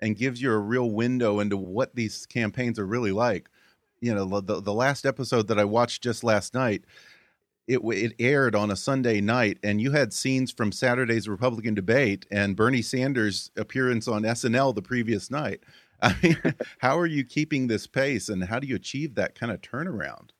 and 0.00 0.16
gives 0.16 0.40
you 0.40 0.52
a 0.52 0.58
real 0.58 0.90
window 0.90 1.40
into 1.40 1.56
what 1.56 1.94
these 1.94 2.26
campaigns 2.26 2.78
are 2.78 2.86
really 2.86 3.12
like. 3.12 3.48
You 4.00 4.14
know, 4.14 4.40
the 4.40 4.60
the 4.60 4.72
last 4.72 5.06
episode 5.06 5.48
that 5.48 5.58
I 5.58 5.64
watched 5.64 6.02
just 6.02 6.22
last 6.22 6.54
night 6.54 6.84
it 7.66 7.80
it 7.84 8.12
aired 8.18 8.54
on 8.54 8.70
a 8.70 8.76
Sunday 8.76 9.20
night, 9.20 9.58
and 9.62 9.80
you 9.80 9.92
had 9.92 10.12
scenes 10.12 10.50
from 10.50 10.72
Saturday's 10.72 11.28
Republican 11.28 11.74
debate 11.74 12.26
and 12.30 12.56
Bernie 12.56 12.82
Sanders' 12.82 13.50
appearance 13.56 14.08
on 14.08 14.22
SNL 14.22 14.74
the 14.74 14.82
previous 14.82 15.30
night. 15.30 15.60
I 16.02 16.16
mean, 16.22 16.36
how 16.78 16.98
are 16.98 17.06
you 17.06 17.24
keeping 17.24 17.68
this 17.68 17.86
pace, 17.86 18.28
and 18.28 18.44
how 18.44 18.58
do 18.58 18.66
you 18.66 18.76
achieve 18.76 19.14
that 19.14 19.34
kind 19.38 19.52
of 19.52 19.60
turnaround? 19.60 20.30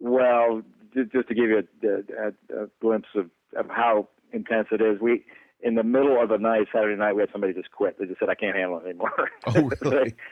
Well, 0.00 0.62
just 0.94 1.28
to 1.28 1.34
give 1.34 1.48
you 1.48 1.62
a, 1.82 1.88
a, 1.88 2.62
a 2.62 2.66
glimpse 2.80 3.08
of, 3.14 3.30
of 3.56 3.68
how 3.68 4.08
intense 4.32 4.68
it 4.72 4.80
is, 4.80 5.00
we 5.00 5.24
in 5.62 5.74
the 5.74 5.82
middle 5.82 6.20
of 6.20 6.28
the 6.28 6.38
night, 6.38 6.66
Saturday 6.72 6.98
night, 6.98 7.14
we 7.14 7.22
had 7.22 7.30
somebody 7.32 7.54
just 7.54 7.70
quit. 7.70 7.98
They 7.98 8.06
just 8.06 8.20
said, 8.20 8.28
"I 8.28 8.34
can't 8.34 8.56
handle 8.56 8.78
it 8.80 8.84
anymore." 8.84 9.30
Oh, 9.46 9.70
really? 9.82 10.14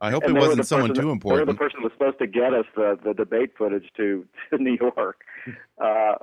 I 0.00 0.10
hope 0.10 0.24
it 0.24 0.32
wasn't 0.32 0.66
someone 0.66 0.94
too 0.94 1.10
important. 1.10 1.46
They 1.46 1.50
were 1.50 1.52
the 1.52 1.58
person 1.58 1.82
was 1.82 1.92
supposed 1.92 2.18
to 2.20 2.26
get 2.26 2.54
us 2.54 2.66
the, 2.76 2.98
the 3.04 3.14
debate 3.14 3.52
footage 3.58 3.90
to, 3.96 4.26
to 4.50 4.62
New 4.62 4.76
York. 4.80 5.22
Uh, 5.80 6.16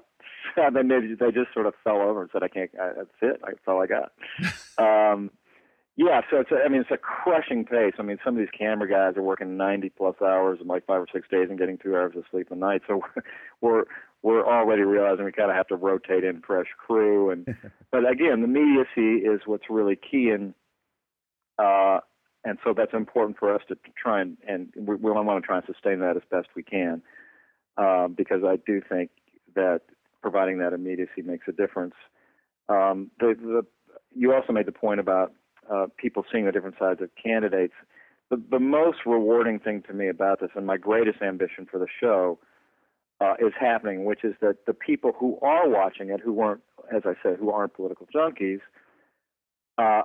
and 0.58 0.76
then 0.76 0.88
they, 0.88 1.00
they 1.20 1.32
just 1.32 1.54
sort 1.54 1.66
of 1.66 1.74
fell 1.84 2.02
over 2.02 2.22
and 2.22 2.30
said, 2.32 2.44
"I 2.44 2.48
can't. 2.48 2.70
I, 2.80 2.92
that's 2.98 3.10
it. 3.22 3.42
That's 3.46 3.60
all 3.68 3.82
I 3.82 3.88
got." 3.88 4.12
um, 5.14 5.32
yeah, 5.98 6.22
so 6.30 6.40
it's 6.40 6.52
a, 6.52 6.58
I 6.66 6.70
mean 6.70 6.82
it's 6.82 6.92
a 6.92 6.98
crushing 6.98 7.66
pace. 7.66 7.94
I 7.98 8.04
mean 8.04 8.18
some 8.24 8.36
of 8.36 8.40
these 8.40 8.50
camera 8.58 8.90
guys 8.90 9.18
are 9.18 9.24
working 9.24 9.58
90 9.58 9.90
plus 9.98 10.16
hours 10.22 10.60
in 10.62 10.68
like 10.68 10.86
five 10.86 11.02
or 11.02 11.08
six 11.12 11.28
days 11.30 11.48
and 11.50 11.58
getting 11.58 11.78
two 11.78 11.96
hours 11.96 12.14
of 12.18 12.24
sleep 12.30 12.52
a 12.52 12.56
night. 12.56 12.82
So 12.88 13.02
we're 13.62 13.86
we're 14.22 14.46
already 14.46 14.82
realizing 14.82 15.26
we 15.26 15.32
kind 15.32 15.52
of 15.52 15.56
have 15.56 15.68
to 15.68 15.76
rotate 15.76 16.24
in 16.24 16.42
fresh 16.42 16.68
crew. 16.78 17.30
And 17.30 17.46
but 17.92 18.10
again, 18.10 18.42
the 18.42 18.46
immediacy 18.46 19.26
is 19.26 19.42
what's 19.46 19.70
really 19.70 19.96
key. 19.96 20.30
And 20.30 20.54
uh, 21.58 22.00
and 22.46 22.58
so 22.64 22.74
that's 22.74 22.94
important 22.94 23.38
for 23.38 23.54
us 23.54 23.62
to 23.68 23.78
try 24.02 24.22
and 24.22 24.38
and 24.48 24.72
we, 24.76 24.96
we 24.96 25.12
want 25.12 25.44
to 25.44 25.46
try 25.46 25.58
and 25.58 25.66
sustain 25.66 26.00
that 26.00 26.16
as 26.16 26.24
best 26.32 26.48
we 26.56 26.64
can. 26.64 27.02
um, 27.78 28.14
because 28.18 28.44
I 28.44 28.58
do 28.58 28.82
think 28.88 29.12
that 29.56 29.82
providing 30.22 30.60
that 30.60 30.74
immediacy 30.74 31.22
makes 31.24 31.48
a 31.48 31.52
difference. 31.52 31.96
Um, 32.70 33.12
the, 33.20 33.36
the, 33.40 33.66
you 34.16 34.34
also 34.34 34.54
made 34.54 34.66
the 34.66 34.72
point 34.72 35.00
about 35.00 35.34
uh, 35.72 35.88
people 35.98 36.24
seeing 36.32 36.46
the 36.46 36.52
different 36.52 36.78
sides 36.80 37.02
of 37.02 37.10
candidates. 37.22 37.74
The, 38.30 38.42
the 38.50 38.60
most 38.60 39.00
rewarding 39.06 39.60
thing 39.60 39.84
to 39.88 39.94
me 39.94 40.08
about 40.08 40.40
this, 40.40 40.50
and 40.56 40.66
my 40.66 40.78
greatest 40.78 41.22
ambition 41.22 41.68
for 41.70 41.80
the 41.80 41.88
show, 42.00 42.40
uh, 43.22 43.36
is 43.40 43.54
happening, 43.60 44.04
which 44.04 44.24
is 44.24 44.34
that 44.42 44.66
the 44.66 44.74
people 44.74 45.14
who 45.18 45.38
are 45.42 45.70
watching 45.70 46.10
it, 46.10 46.20
who 46.20 46.34
weren't, 46.34 46.62
as 46.94 47.04
I 47.06 47.14
said, 47.24 47.38
who 47.40 47.50
aren't 47.52 47.74
political 47.74 48.08
junkies, 48.14 48.60
uh, 49.78 50.04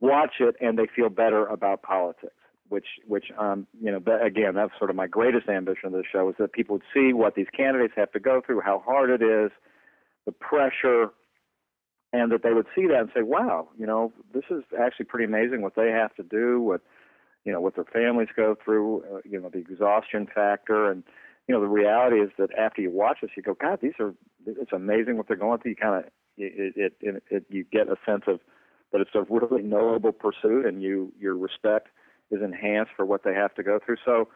watch 0.00 0.34
it 0.40 0.56
and 0.60 0.78
they 0.78 0.86
feel 0.94 1.08
better 1.08 1.46
about 1.46 1.82
politics. 1.82 2.34
Which, 2.70 2.86
which, 3.06 3.26
um, 3.38 3.66
you 3.80 3.92
know, 3.92 4.00
again, 4.22 4.54
that's 4.54 4.72
sort 4.78 4.88
of 4.88 4.96
my 4.96 5.06
greatest 5.06 5.48
ambition 5.48 5.86
of 5.88 5.92
the 5.92 6.02
show 6.10 6.30
is 6.30 6.34
that 6.38 6.52
people 6.54 6.76
would 6.76 6.82
see 6.94 7.12
what 7.12 7.34
these 7.34 7.46
candidates 7.54 7.92
have 7.94 8.10
to 8.12 8.20
go 8.20 8.40
through, 8.44 8.62
how 8.62 8.82
hard 8.84 9.10
it 9.10 9.22
is, 9.22 9.50
the 10.24 10.32
pressure, 10.32 11.10
and 12.14 12.32
that 12.32 12.42
they 12.42 12.54
would 12.54 12.66
see 12.74 12.86
that 12.86 13.00
and 13.00 13.10
say, 13.14 13.22
"Wow, 13.22 13.68
you 13.78 13.86
know, 13.86 14.12
this 14.32 14.44
is 14.50 14.64
actually 14.80 15.04
pretty 15.04 15.26
amazing 15.26 15.60
what 15.60 15.74
they 15.76 15.90
have 15.90 16.14
to 16.14 16.22
do, 16.22 16.58
what, 16.58 16.80
you 17.44 17.52
know, 17.52 17.60
what 17.60 17.74
their 17.74 17.84
families 17.84 18.28
go 18.34 18.56
through, 18.64 19.02
uh, 19.02 19.20
you 19.24 19.38
know, 19.38 19.50
the 19.50 19.58
exhaustion 19.58 20.26
factor, 20.26 20.90
and 20.90 21.04
you 21.46 21.54
know, 21.54 21.60
the 21.60 21.68
reality 21.68 22.16
is 22.16 22.30
that 22.38 22.50
after 22.58 22.80
you 22.80 22.90
watch 22.90 23.18
this, 23.20 23.30
you 23.36 23.42
go, 23.42 23.54
God, 23.54 23.80
these 23.82 23.92
are, 24.00 24.14
it's 24.46 24.72
amazing 24.72 25.18
what 25.18 25.28
they're 25.28 25.36
going 25.36 25.60
through. 25.60 25.72
You 25.72 25.76
kind 25.76 26.04
of, 26.04 26.10
it, 26.38 26.72
it, 26.76 26.96
it, 27.00 27.22
it, 27.30 27.44
you 27.50 27.64
get 27.70 27.88
a 27.88 27.96
sense 28.06 28.22
of 28.26 28.40
that 28.94 29.00
it's 29.00 29.10
a 29.14 29.24
really 29.28 29.62
noble 29.62 30.12
pursuit, 30.12 30.66
and 30.66 30.80
you, 30.80 31.12
your 31.18 31.36
respect 31.36 31.88
is 32.30 32.40
enhanced 32.42 32.92
for 32.96 33.04
what 33.04 33.24
they 33.24 33.34
have 33.34 33.52
to 33.56 33.62
go 33.64 33.80
through. 33.84 33.96
So 34.04 34.28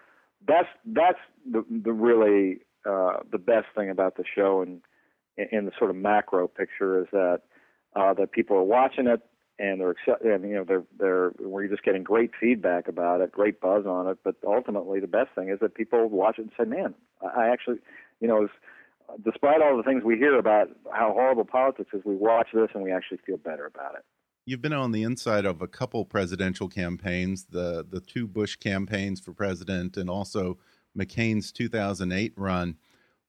that's 0.46 0.68
that's 0.84 1.18
the 1.50 1.64
the 1.70 1.92
really 1.92 2.58
uh, 2.84 3.18
the 3.30 3.38
best 3.38 3.66
thing 3.76 3.88
about 3.88 4.16
the 4.16 4.24
show, 4.34 4.60
and 4.60 4.80
in 5.36 5.64
the 5.64 5.72
sort 5.78 5.90
of 5.90 5.96
macro 5.96 6.48
picture 6.48 7.00
is 7.00 7.06
that 7.12 7.42
uh, 7.94 8.14
that 8.14 8.32
people 8.32 8.56
are 8.56 8.64
watching 8.64 9.06
it 9.06 9.22
and 9.60 9.80
they're 9.80 9.94
and 10.24 10.48
you 10.48 10.56
know 10.56 10.64
they're 10.64 10.84
they're 10.98 11.32
we're 11.38 11.68
just 11.68 11.84
getting 11.84 12.02
great 12.02 12.32
feedback 12.40 12.88
about 12.88 13.20
it, 13.20 13.30
great 13.30 13.60
buzz 13.60 13.86
on 13.86 14.08
it. 14.08 14.18
But 14.24 14.34
ultimately, 14.44 14.98
the 14.98 15.06
best 15.06 15.30
thing 15.36 15.50
is 15.50 15.60
that 15.60 15.74
people 15.74 16.08
watch 16.08 16.38
it 16.38 16.42
and 16.42 16.52
say, 16.58 16.64
"Man, 16.64 16.94
I 17.22 17.48
actually, 17.48 17.78
you 18.20 18.26
know, 18.26 18.48
despite 19.24 19.62
all 19.62 19.76
the 19.76 19.84
things 19.84 20.02
we 20.04 20.16
hear 20.16 20.36
about 20.36 20.68
how 20.92 21.12
horrible 21.12 21.44
politics 21.44 21.90
is, 21.92 22.02
we 22.04 22.16
watch 22.16 22.48
this 22.52 22.70
and 22.74 22.82
we 22.82 22.92
actually 22.92 23.18
feel 23.24 23.36
better 23.36 23.66
about 23.66 23.94
it." 23.94 24.04
You've 24.48 24.62
been 24.62 24.72
on 24.72 24.92
the 24.92 25.02
inside 25.02 25.44
of 25.44 25.60
a 25.60 25.66
couple 25.66 26.06
presidential 26.06 26.70
campaigns, 26.70 27.44
the 27.50 27.84
the 27.86 28.00
two 28.00 28.26
Bush 28.26 28.56
campaigns 28.56 29.20
for 29.20 29.34
president, 29.34 29.98
and 29.98 30.08
also 30.08 30.56
McCain's 30.98 31.52
2008 31.52 32.32
run. 32.34 32.78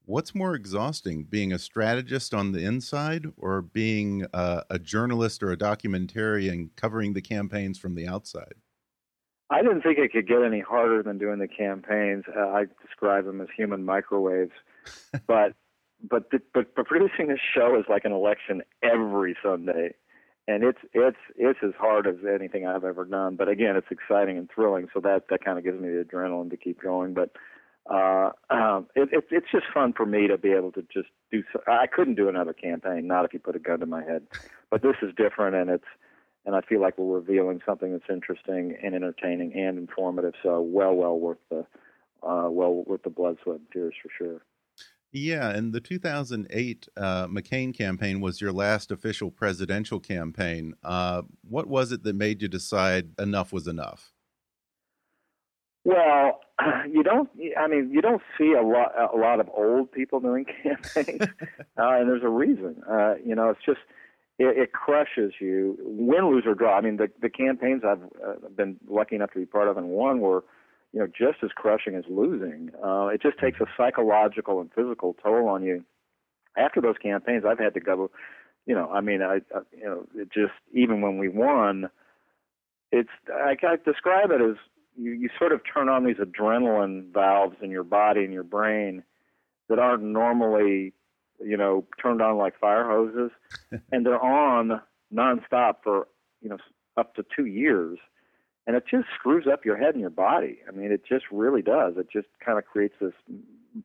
What's 0.06 0.34
more 0.34 0.56
exhausting, 0.56 1.26
being 1.26 1.52
a 1.52 1.60
strategist 1.60 2.34
on 2.34 2.54
the 2.54 2.64
inside 2.64 3.26
or 3.36 3.62
being 3.62 4.28
a, 4.34 4.64
a 4.70 4.80
journalist 4.80 5.44
or 5.44 5.52
a 5.52 5.58
documentarian 5.58 6.70
covering 6.78 7.12
the 7.12 7.22
campaigns 7.22 7.78
from 7.78 7.96
the 7.96 8.08
outside? 8.08 8.54
I 9.50 9.62
didn't 9.62 9.82
think 9.82 9.98
it 10.00 10.14
could 10.14 10.26
get 10.26 10.42
any 10.42 10.62
harder 10.62 11.04
than 11.04 11.18
doing 11.18 11.40
the 11.40 11.50
campaigns. 11.50 12.24
Uh, 12.34 12.48
I 12.48 12.68
describe 12.82 13.26
them 13.26 13.42
as 13.42 13.50
human 13.58 13.84
microwaves, 13.84 14.54
but 15.28 15.54
but 16.02 16.32
the, 16.32 16.40
but 16.54 16.74
but 16.78 16.86
producing 16.86 17.28
this 17.28 17.42
show 17.54 17.78
is 17.78 17.84
like 17.90 18.06
an 18.06 18.14
election 18.14 18.62
every 18.82 19.36
Sunday, 19.44 19.96
and 20.48 20.64
it's 20.64 20.80
it's 20.94 21.18
it's 21.36 21.60
as 21.64 21.74
hard 21.80 22.08
as 22.08 22.16
anything 22.28 22.66
I've 22.66 22.84
ever 22.84 23.06
done. 23.06 23.36
But 23.36 23.50
again, 23.50 23.76
it's 23.76 23.88
exciting 23.92 24.38
and 24.38 24.50
thrilling, 24.54 24.88
so 24.94 25.00
that 25.02 25.26
that 25.30 25.44
kind 25.44 25.58
of 25.58 25.64
gives 25.64 25.80
me 25.80 25.90
the 25.90 26.04
adrenaline 26.04 26.50
to 26.52 26.58
keep 26.58 26.82
going. 26.82 27.14
But 27.14 27.32
uh, 27.90 28.32
um, 28.50 28.88
it, 28.96 29.10
it, 29.12 29.26
it's 29.32 29.52
just 29.52 29.66
fun 29.74 29.94
for 29.94 30.06
me 30.06 30.28
to 30.28 30.38
be 30.38 30.52
able 30.52 30.72
to 30.74 30.82
just 30.94 31.10
do. 31.32 31.44
So, 31.54 31.62
I 31.68 31.88
couldn't 31.88 32.16
do 32.16 32.30
another 32.30 32.54
campaign, 32.54 33.08
not 33.08 33.26
if 33.26 33.34
you 33.34 33.40
put 33.40 33.56
a 33.56 33.60
gun 33.60 33.80
to 33.80 33.86
my 33.86 34.04
head. 34.04 34.24
But 34.72 34.82
this 34.82 34.96
is 35.02 35.12
different, 35.16 35.56
and 35.56 35.70
it's 35.70 35.88
and 36.46 36.56
I 36.56 36.62
feel 36.62 36.82
like 36.82 36.98
we're 36.98 37.18
revealing 37.18 37.62
something 37.66 37.92
that's 37.92 38.10
interesting 38.10 38.76
and 38.82 38.96
entertaining 38.96 39.54
and 39.54 39.78
informative. 39.78 40.34
So 40.42 40.62
well, 40.62 40.94
well 40.94 41.20
worth 41.20 41.38
the 41.50 41.66
uh, 42.24 42.50
well 42.50 42.84
worth 42.86 43.04
the 43.04 43.10
blood, 43.10 43.38
sweat, 43.44 43.58
and 43.58 43.72
tears 43.72 43.94
for 44.02 44.10
sure. 44.18 44.42
Yeah, 45.12 45.50
and 45.50 45.74
the 45.74 45.82
2008 45.82 46.88
uh, 46.96 47.28
McCain 47.28 47.76
campaign 47.76 48.22
was 48.22 48.40
your 48.40 48.52
last 48.52 48.92
official 48.92 49.32
presidential 49.32 50.00
campaign. 50.00 50.76
Uh, 50.84 51.24
what 51.42 51.68
was 51.68 51.92
it 51.92 52.04
that 52.04 52.16
made 52.16 52.42
you 52.42 52.48
decide 52.48 53.10
enough 53.18 53.52
was 53.52 53.68
enough? 53.68 54.14
Well, 55.84 56.42
you 56.92 57.02
don't. 57.02 57.30
I 57.58 57.68
mean, 57.68 57.90
you 57.92 58.02
don't 58.02 58.22
see 58.38 58.54
a 58.54 58.62
lot 58.62 58.92
a 59.14 59.18
lot 59.18 59.40
of 59.40 59.50
old 59.50 59.92
people 59.92 60.20
doing 60.20 60.46
campaigns, 60.64 61.22
uh, 61.22 61.26
and 61.78 62.08
there's 62.08 62.24
a 62.24 62.30
reason. 62.30 62.84
Uh, 62.88 63.16
you 63.26 63.34
know, 63.34 63.50
it's 63.50 63.66
just 63.66 63.80
it, 64.38 64.58
it 64.58 64.72
crushes 64.74 65.34
you, 65.40 65.78
win, 65.82 66.30
lose 66.30 66.44
or 66.46 66.54
draw. 66.54 66.78
I 66.78 66.82
mean, 66.82 66.98
the 66.98 67.10
the 67.22 67.30
campaigns 67.30 67.82
I've 67.84 68.04
uh, 68.04 68.48
been 68.56 68.78
lucky 68.88 69.16
enough 69.16 69.32
to 69.32 69.40
be 69.40 69.46
part 69.46 69.68
of 69.68 69.78
and 69.78 69.90
won 69.90 70.20
were, 70.20 70.44
you 70.94 71.00
know, 71.00 71.08
just 71.08 71.44
as 71.44 71.52
crushing 71.56 71.96
as 71.96 72.04
losing. 72.10 72.72
Uh, 72.84 73.08
it 73.08 73.22
just 73.22 73.38
takes 73.40 73.60
a 73.60 73.66
psychological 73.78 74.60
and 74.60 74.72
physical 74.74 75.16
toll 75.22 75.48
on 75.48 75.64
you. 75.64 75.84
After 76.58 76.82
those 76.82 76.98
campaigns, 77.02 77.44
I've 77.48 77.60
had 77.60 77.74
to 77.76 77.80
go. 77.80 78.12
You 78.66 78.76
know, 78.76 78.90
I 78.92 79.02
mean, 79.02 79.22
I, 79.22 79.36
I 79.56 79.62
you 79.76 79.86
know, 79.86 80.06
it 80.16 80.32
just 80.32 80.54
even 80.74 81.02
when 81.02 81.18
we 81.18 81.30
won, 81.30 81.90
it's 82.92 83.10
I, 83.34 83.56
I 83.62 83.76
describe 83.86 84.32
it 84.32 84.42
as 84.42 84.56
you, 84.98 85.12
you 85.12 85.30
sort 85.38 85.54
of 85.54 85.62
turn 85.72 85.90
on 85.90 86.06
these 86.06 86.18
adrenaline 86.18 87.14
valves 87.14 87.56
in 87.62 87.72
your 87.72 87.84
body 87.84 88.24
and 88.24 88.34
your 88.34 88.44
brain 88.44 89.04
that 89.70 89.80
aren't 89.80 90.04
normally, 90.04 90.94
you 91.40 91.56
know, 91.56 91.86
turned 92.02 92.22
on 92.22 92.38
like 92.38 92.60
fire 92.60 92.86
hoses, 92.86 93.32
and 93.92 94.06
they're 94.06 94.22
on 94.22 94.82
nonstop 95.14 95.76
for 95.84 96.08
you 96.42 96.50
know 96.50 96.58
up 96.98 97.16
to 97.16 97.24
two 97.36 97.46
years, 97.46 97.98
and 98.70 98.78
it 98.78 98.84
just 98.88 99.08
screws 99.16 99.48
up 99.52 99.66
your 99.66 99.78
head 99.78 99.96
and 99.96 100.00
your 100.00 100.12
body. 100.12 100.60
I 100.68 100.72
mean, 100.72 100.92
it 100.92 101.02
just 101.04 101.26
really 101.32 101.64
does. 101.64 101.96
It 101.98 102.06
just 102.14 102.28
kind 102.46 102.60
of 102.60 102.66
creates 102.66 102.94
this 103.02 103.14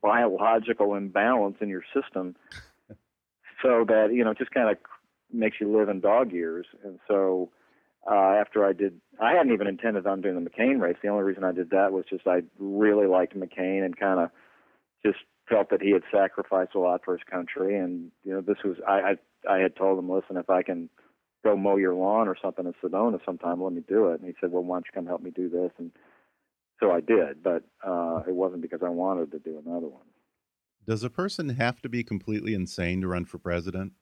biological 0.02 0.94
imbalance 0.94 1.56
in 1.62 1.70
your 1.70 1.84
system, 1.94 2.36
so 3.62 3.86
that 3.88 4.08
you 4.12 4.22
know 4.22 4.34
just 4.34 4.50
kind 4.50 4.68
of 4.68 4.76
makes 5.32 5.56
you 5.58 5.74
live 5.74 5.88
in 5.88 6.00
dog 6.00 6.32
years, 6.32 6.66
and 6.84 6.98
so 7.08 7.48
uh, 8.06 8.34
after 8.38 8.62
I 8.62 8.74
did, 8.74 9.00
I 9.18 9.32
hadn't 9.32 9.54
even 9.54 9.68
intended 9.68 10.06
on 10.06 10.20
doing 10.20 10.34
the 10.34 10.50
McCain 10.50 10.78
race. 10.82 10.96
The 11.02 11.08
only 11.08 11.24
reason 11.24 11.44
I 11.44 11.52
did 11.52 11.70
that 11.70 11.90
was 11.94 12.04
just 12.10 12.26
I 12.26 12.42
really 12.58 13.06
liked 13.06 13.34
McCain 13.34 13.86
and 13.86 13.98
kind 13.98 14.20
of 14.20 14.28
just 15.02 15.20
felt 15.48 15.70
that 15.70 15.80
he 15.80 15.92
had 15.92 16.02
sacrificed 16.12 16.74
a 16.74 16.78
lot 16.78 17.00
for 17.06 17.16
his 17.16 17.24
country. 17.24 17.78
And 17.78 18.10
you 18.22 18.34
know, 18.34 18.42
this 18.42 18.58
was 18.62 18.76
I 18.86 19.14
I, 19.48 19.54
I 19.54 19.58
had 19.60 19.76
told 19.76 19.98
him, 19.98 20.10
listen, 20.10 20.36
if 20.36 20.50
I 20.50 20.62
can 20.62 20.90
go 21.44 21.56
mow 21.56 21.76
your 21.76 21.94
lawn 21.94 22.26
or 22.26 22.36
something 22.40 22.66
in 22.66 22.74
Sedona 22.82 23.20
sometime, 23.24 23.62
let 23.62 23.72
me 23.72 23.82
do 23.86 24.08
it. 24.08 24.20
And 24.20 24.28
he 24.28 24.34
said, 24.40 24.50
well, 24.50 24.64
why 24.64 24.76
don't 24.76 24.86
you 24.86 24.92
come 24.94 25.06
help 25.06 25.22
me 25.22 25.30
do 25.30 25.48
this? 25.48 25.70
And 25.78 25.92
so 26.80 26.90
I 26.90 27.00
did, 27.00 27.42
but 27.42 27.62
uh, 27.86 28.22
it 28.26 28.34
wasn't 28.34 28.62
because 28.62 28.80
I 28.84 28.88
wanted 28.88 29.30
to 29.32 29.38
do 29.38 29.62
another 29.64 29.86
one. 29.86 30.06
Does 30.86 31.04
a 31.04 31.10
person 31.10 31.50
have 31.50 31.80
to 31.82 31.88
be 31.88 32.02
completely 32.02 32.54
insane 32.54 33.00
to 33.02 33.08
run 33.08 33.24
for 33.24 33.38
president? 33.38 33.92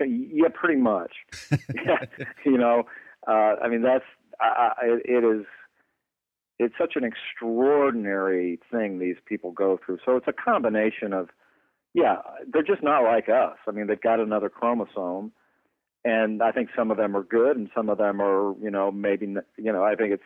Yeah, 0.00 0.48
pretty 0.54 0.80
much. 0.80 1.12
you 2.44 2.56
know, 2.56 2.84
uh, 3.26 3.56
I 3.62 3.68
mean 3.68 3.82
that's 3.82 4.04
I, 4.40 4.72
I, 4.76 4.86
it 5.04 5.24
is 5.24 5.44
it's 6.58 6.74
such 6.78 6.94
an 6.96 7.04
extraordinary 7.04 8.58
thing 8.70 8.98
these 8.98 9.16
people 9.26 9.52
go 9.52 9.78
through. 9.84 9.98
So 10.04 10.16
it's 10.16 10.28
a 10.28 10.32
combination 10.32 11.12
of 11.12 11.28
yeah, 11.94 12.16
they're 12.50 12.62
just 12.62 12.82
not 12.82 13.02
like 13.02 13.28
us. 13.28 13.58
I 13.68 13.70
mean, 13.70 13.86
they've 13.86 14.00
got 14.00 14.18
another 14.18 14.48
chromosome, 14.48 15.32
and 16.04 16.42
I 16.42 16.52
think 16.52 16.70
some 16.76 16.90
of 16.90 16.96
them 16.96 17.16
are 17.16 17.22
good, 17.22 17.56
and 17.56 17.70
some 17.74 17.88
of 17.88 17.98
them 17.98 18.20
are 18.20 18.54
you 18.60 18.70
know 18.70 18.90
maybe 18.90 19.26
you 19.56 19.72
know 19.72 19.84
I 19.84 19.94
think 19.94 20.12
it's 20.12 20.22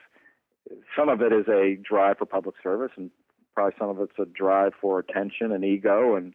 some 0.97 1.09
of 1.09 1.21
it 1.21 1.33
is 1.33 1.47
a 1.49 1.77
drive 1.83 2.19
for 2.19 2.27
public 2.27 2.57
service, 2.63 2.93
and 2.97 3.11
probably 3.55 3.75
some 3.79 3.89
of 3.89 4.01
it's 4.01 4.19
a 4.19 4.27
drive 4.27 4.73
for 4.81 4.99
attention 4.99 5.53
and 5.53 5.65
ego 5.65 6.17
and 6.17 6.35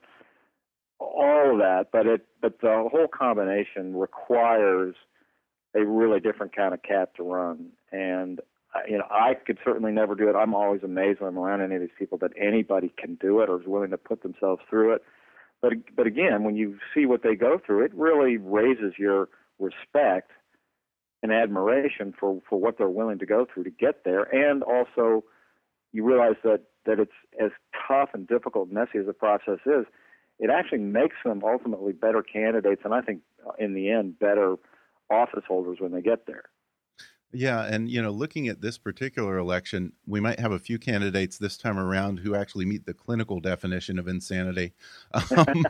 all 1.00 1.54
of 1.54 1.58
that, 1.60 1.88
but 1.92 2.06
it 2.06 2.26
but 2.42 2.60
the 2.62 2.90
whole 2.92 3.08
combination 3.08 3.96
requires 3.96 4.96
a 5.76 5.86
really 5.86 6.20
different 6.20 6.56
kind 6.56 6.74
of 6.74 6.84
cat 6.84 7.16
to 7.16 7.24
run. 7.24 7.70
And 7.92 8.40
uh, 8.74 8.80
you 8.88 8.98
know, 8.98 9.06
I 9.10 9.34
could 9.34 9.58
certainly 9.64 9.92
never 9.92 10.16
do 10.16 10.30
it. 10.30 10.36
I'm 10.36 10.54
always 10.54 10.84
amazed 10.84 11.20
when 11.20 11.30
I'm 11.30 11.40
around 11.40 11.62
any 11.62 11.76
of 11.76 11.82
these 11.82 11.90
people 11.98 12.18
that 12.20 12.32
anybody 12.40 12.92
can 12.98 13.16
do 13.16 13.42
it 13.42 13.50
or 13.50 13.60
is 13.60 13.68
willing 13.68 13.92
to 13.92 13.98
put 13.98 14.24
themselves 14.24 14.62
through 14.70 14.94
it. 14.94 15.04
But 15.62 15.74
but 15.96 16.08
again, 16.08 16.44
when 16.44 16.56
you 16.56 16.78
see 16.94 17.06
what 17.06 17.24
they 17.24 17.36
go 17.36 17.60
through, 17.64 17.86
it 17.86 17.94
really 17.94 18.38
raises 18.38 18.94
your 18.98 19.30
respect 19.60 20.32
and 21.22 21.32
admiration 21.32 22.14
for 22.20 22.42
for 22.50 22.60
what 22.60 22.78
they're 22.78 22.90
willing 22.90 23.20
to 23.20 23.26
go 23.26 23.46
through 23.52 23.66
to 23.66 23.70
get 23.72 24.04
there, 24.04 24.24
and 24.24 24.64
also 24.64 25.24
you 25.94 26.04
realize 26.04 26.38
that 26.44 26.62
that 26.86 27.00
it's 27.00 27.12
as 27.40 27.52
tough 27.88 28.10
and 28.14 28.28
difficult 28.28 28.68
and 28.68 28.76
messy 28.76 28.98
as 29.00 29.06
the 29.06 29.14
process 29.14 29.60
is 29.66 29.86
it 30.42 30.50
actually 30.50 30.80
makes 30.80 31.16
them 31.24 31.44
ultimately 31.46 31.94
better 31.94 32.24
candidates, 32.24 32.82
and 32.84 32.94
I 32.94 33.02
think 33.02 33.22
uh, 33.48 33.52
in 33.60 33.76
the 33.76 33.92
end 33.92 34.18
better 34.18 34.56
office 35.10 35.44
holders 35.48 35.78
when 35.80 35.92
they 35.92 36.02
get 36.02 36.26
there. 36.26 36.46
Yeah, 37.34 37.64
and 37.64 37.90
you 37.90 38.02
know, 38.02 38.12
looking 38.12 38.50
at 38.50 38.62
this 38.62 38.78
particular 38.78 39.38
election, 39.38 39.94
we 40.06 40.20
might 40.20 40.40
have 40.40 40.52
a 40.52 40.60
few 40.60 40.78
candidates 40.78 41.38
this 41.38 41.58
time 41.58 41.80
around 41.80 42.20
who 42.20 42.36
actually 42.36 42.66
meet 42.66 42.86
the 42.86 42.94
clinical 42.94 43.40
definition 43.40 43.98
of 44.00 44.08
insanity. 44.08 44.74
Um, 45.38 45.66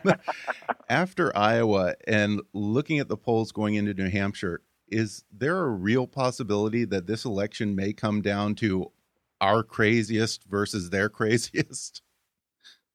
after 0.89 1.35
Iowa 1.35 1.95
and 2.07 2.41
looking 2.53 2.99
at 2.99 3.07
the 3.07 3.17
polls 3.17 3.51
going 3.51 3.75
into 3.75 3.93
New 3.93 4.09
Hampshire, 4.09 4.61
is 4.87 5.23
there 5.31 5.61
a 5.61 5.69
real 5.69 6.07
possibility 6.07 6.83
that 6.85 7.07
this 7.07 7.25
election 7.25 7.75
may 7.75 7.93
come 7.93 8.21
down 8.21 8.55
to 8.55 8.91
our 9.39 9.63
craziest 9.63 10.45
versus 10.45 10.89
their 10.89 11.09
craziest? 11.17 12.01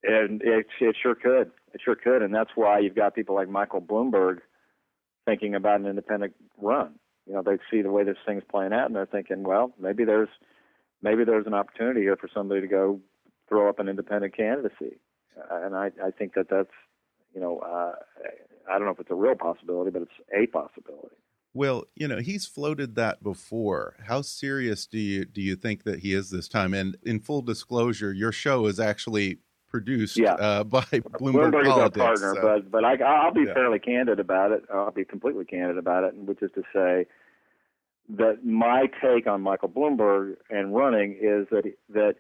And 0.03 0.43
it, 0.43 0.67
it 0.81 0.97
sure 1.01 1.15
could. 1.15 1.51
It 1.73 1.81
sure 1.85 1.97
could, 1.97 2.23
and 2.23 2.35
that's 2.35 2.51
why 2.55 2.81
you've 2.81 2.95
got 2.95 3.15
people 3.15 3.35
like 3.35 3.49
Michael 3.49 3.81
Bloomberg 3.81 4.39
thinking 5.25 5.55
about 5.55 5.81
an 5.81 5.87
independent 5.87 6.35
run 6.59 6.95
you 7.27 7.35
know 7.35 7.43
they 7.43 7.59
see 7.71 7.83
the 7.83 7.91
way 7.91 8.05
this 8.05 8.17
thing's 8.27 8.45
playing 8.51 8.73
out 8.73 8.87
and 8.87 8.95
they're 8.95 9.07
thinking, 9.07 9.43
well, 9.43 9.73
maybe 9.79 10.05
there's 10.05 10.29
maybe 11.03 11.25
there's 11.25 11.47
an 11.47 11.55
opportunity 11.55 12.01
here 12.01 12.17
for 12.17 12.29
somebody 12.33 12.61
to 12.61 12.67
go 12.69 13.01
throw 13.49 13.69
up 13.69 13.79
an 13.79 13.89
independent 13.89 14.37
candidacy, 14.37 14.99
uh, 15.39 15.65
and 15.65 15.75
I 15.75 15.91
I 16.03 16.11
think 16.11 16.35
that 16.35 16.49
that's 16.49 16.71
you 17.35 17.41
know 17.41 17.59
uh, 17.59 17.93
I 18.71 18.79
don't 18.79 18.85
know 18.85 18.93
if 18.93 19.01
it's 19.01 19.11
a 19.11 19.15
real 19.15 19.35
possibility, 19.35 19.91
but 19.91 20.03
it's 20.03 20.11
a 20.35 20.47
possibility. 20.47 21.17
Well, 21.57 21.85
you 21.95 22.07
know, 22.07 22.19
he's 22.19 22.47
floated 22.47 22.97
that 22.97 23.23
before. 23.23 23.97
How 24.07 24.21
serious 24.21 24.87
do 24.87 24.99
you 24.99 25.25
do 25.25 25.41
you 25.41 25.57
think 25.57 25.85
that 25.85 26.01
he 26.01 26.13
is 26.13 26.31
this 26.31 26.49
time? 26.49 26.75
And 26.75 26.99
in 27.03 27.19
full 27.19 27.41
disclosure, 27.41 28.13
your 28.13 28.31
show 28.31 28.67
is 28.67 28.79
actually 28.79 29.39
produced 29.77 30.17
yeah. 30.17 30.33
uh, 30.35 30.65
by 30.65 30.81
Bloomberg, 31.21 31.53
Bloomberg 31.53 31.65
Politics, 31.65 31.67
is 31.67 31.79
our 31.79 31.91
partner, 31.91 32.35
so. 32.35 32.43
but 32.43 32.71
but 32.71 32.85
I, 32.85 33.27
will 33.27 33.35
be 33.35 33.43
yeah. 33.43 33.55
fairly 33.55 33.79
candid 33.79 34.19
about 34.19 34.53
it. 34.53 34.65
I'll 34.73 34.91
be 34.91 35.05
completely 35.05 35.45
candid 35.45 35.77
about 35.77 36.05
it, 36.05 36.15
which 36.17 36.43
is 36.43 36.51
to 36.55 36.63
say 36.73 37.07
that 38.09 38.45
my 38.45 38.89
take 39.03 39.27
on 39.27 39.43
Michael 39.43 39.69
Bloomberg 39.69 40.37
and 40.49 40.75
running 40.75 41.13
is 41.13 41.47
that 41.51 41.65
that 41.91 42.15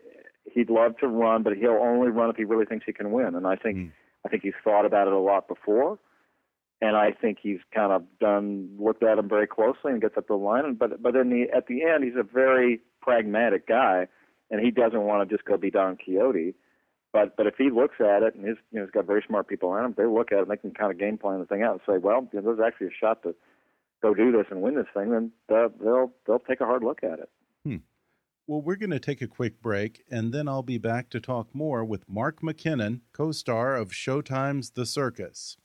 he'd 0.44 0.68
love 0.68 0.98
to 0.98 1.08
run, 1.08 1.42
but 1.42 1.56
he'll 1.56 1.80
only 1.80 2.08
run 2.08 2.28
if 2.28 2.36
he 2.36 2.44
really 2.44 2.66
thinks 2.66 2.84
he 2.84 2.92
can 2.92 3.10
win. 3.10 3.34
And 3.34 3.46
I 3.46 3.56
think 3.56 3.76
mm. 3.78 3.92
I 4.24 4.28
think 4.28 4.42
he's 4.42 4.52
thought 4.62 4.84
about 4.84 5.06
it 5.06 5.14
a 5.14 5.18
lot 5.18 5.48
before, 5.48 5.98
and 6.82 6.94
I 6.94 7.12
think 7.12 7.38
he's 7.40 7.60
kind 7.74 7.92
of 7.92 8.02
done 8.20 8.76
looked 8.78 9.02
at 9.02 9.18
him 9.18 9.30
very 9.30 9.46
closely 9.46 9.92
and 9.92 10.02
gets 10.02 10.18
up 10.18 10.26
the 10.28 10.34
line. 10.34 10.66
And 10.66 10.78
but 10.78 11.02
but 11.02 11.16
in 11.16 11.30
the 11.30 11.46
at 11.56 11.68
the 11.68 11.84
end, 11.84 12.04
he's 12.04 12.18
a 12.18 12.22
very 12.22 12.80
pragmatic 13.00 13.66
guy, 13.66 14.08
and 14.50 14.60
he 14.60 14.70
doesn't 14.70 15.02
want 15.02 15.26
to 15.26 15.34
just 15.34 15.46
go 15.46 15.56
be 15.56 15.70
Don 15.70 15.96
Quixote. 15.96 16.54
But 17.16 17.34
but 17.34 17.46
if 17.46 17.54
he 17.56 17.70
looks 17.70 17.94
at 17.98 18.22
it, 18.22 18.34
and 18.34 18.46
his 18.46 18.58
you 18.70 18.78
know 18.78 18.84
he's 18.84 18.90
got 18.90 19.06
very 19.06 19.24
smart 19.26 19.48
people 19.48 19.70
around 19.70 19.86
him, 19.86 19.94
they 19.96 20.04
look 20.04 20.32
at 20.32 20.38
it, 20.38 20.42
and 20.42 20.50
they 20.50 20.58
can 20.58 20.72
kind 20.72 20.92
of 20.92 20.98
game 20.98 21.16
plan 21.16 21.38
the 21.38 21.46
thing 21.46 21.62
out 21.62 21.72
and 21.72 21.80
say, 21.86 21.96
well, 21.96 22.28
you 22.30 22.42
know, 22.42 22.54
there's 22.54 22.60
actually 22.60 22.88
a 22.88 22.90
shot 23.00 23.22
to 23.22 23.34
go 24.02 24.12
do 24.12 24.32
this 24.32 24.44
and 24.50 24.60
win 24.60 24.74
this 24.74 24.84
thing, 24.92 25.10
then 25.10 25.32
they'll 25.48 26.12
they'll 26.26 26.38
take 26.40 26.60
a 26.60 26.66
hard 26.66 26.84
look 26.84 27.02
at 27.02 27.18
it. 27.18 27.30
Hmm. 27.64 27.76
Well, 28.46 28.60
we're 28.60 28.76
going 28.76 28.90
to 28.90 29.00
take 29.00 29.22
a 29.22 29.26
quick 29.26 29.62
break, 29.62 30.04
and 30.10 30.34
then 30.34 30.46
I'll 30.46 30.62
be 30.62 30.76
back 30.76 31.08
to 31.08 31.18
talk 31.18 31.54
more 31.54 31.86
with 31.86 32.06
Mark 32.06 32.42
McKinnon, 32.42 33.00
co-star 33.14 33.76
of 33.76 33.92
Showtime's 33.92 34.72
The 34.72 34.84
Circus. 34.84 35.56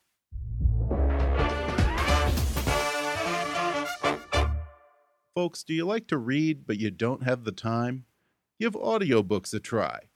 Folks, 5.36 5.64
do 5.64 5.74
you 5.74 5.86
like 5.86 6.08
to 6.08 6.18
read 6.18 6.66
but 6.66 6.80
you 6.80 6.92
don't 6.92 7.24
have 7.24 7.44
the 7.44 7.52
time? 7.52 8.06
Give 8.58 8.72
audiobooks 8.72 9.54
a 9.54 9.60
try. 9.60 10.11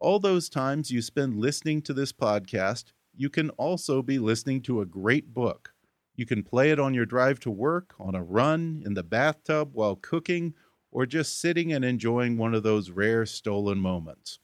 All 0.00 0.20
those 0.20 0.48
times 0.48 0.92
you 0.92 1.02
spend 1.02 1.40
listening 1.40 1.82
to 1.82 1.92
this 1.92 2.12
podcast, 2.12 2.92
you 3.16 3.28
can 3.28 3.50
also 3.50 4.00
be 4.00 4.20
listening 4.20 4.62
to 4.62 4.80
a 4.80 4.86
great 4.86 5.34
book. 5.34 5.74
You 6.14 6.24
can 6.24 6.44
play 6.44 6.70
it 6.70 6.78
on 6.78 6.94
your 6.94 7.06
drive 7.06 7.40
to 7.40 7.50
work, 7.50 7.94
on 7.98 8.14
a 8.14 8.22
run, 8.22 8.82
in 8.86 8.94
the 8.94 9.02
bathtub, 9.02 9.70
while 9.72 9.96
cooking, 9.96 10.54
or 10.92 11.04
just 11.04 11.40
sitting 11.40 11.72
and 11.72 11.84
enjoying 11.84 12.38
one 12.38 12.54
of 12.54 12.62
those 12.62 12.90
rare 12.90 13.26
stolen 13.26 13.78
moments. 13.78 14.38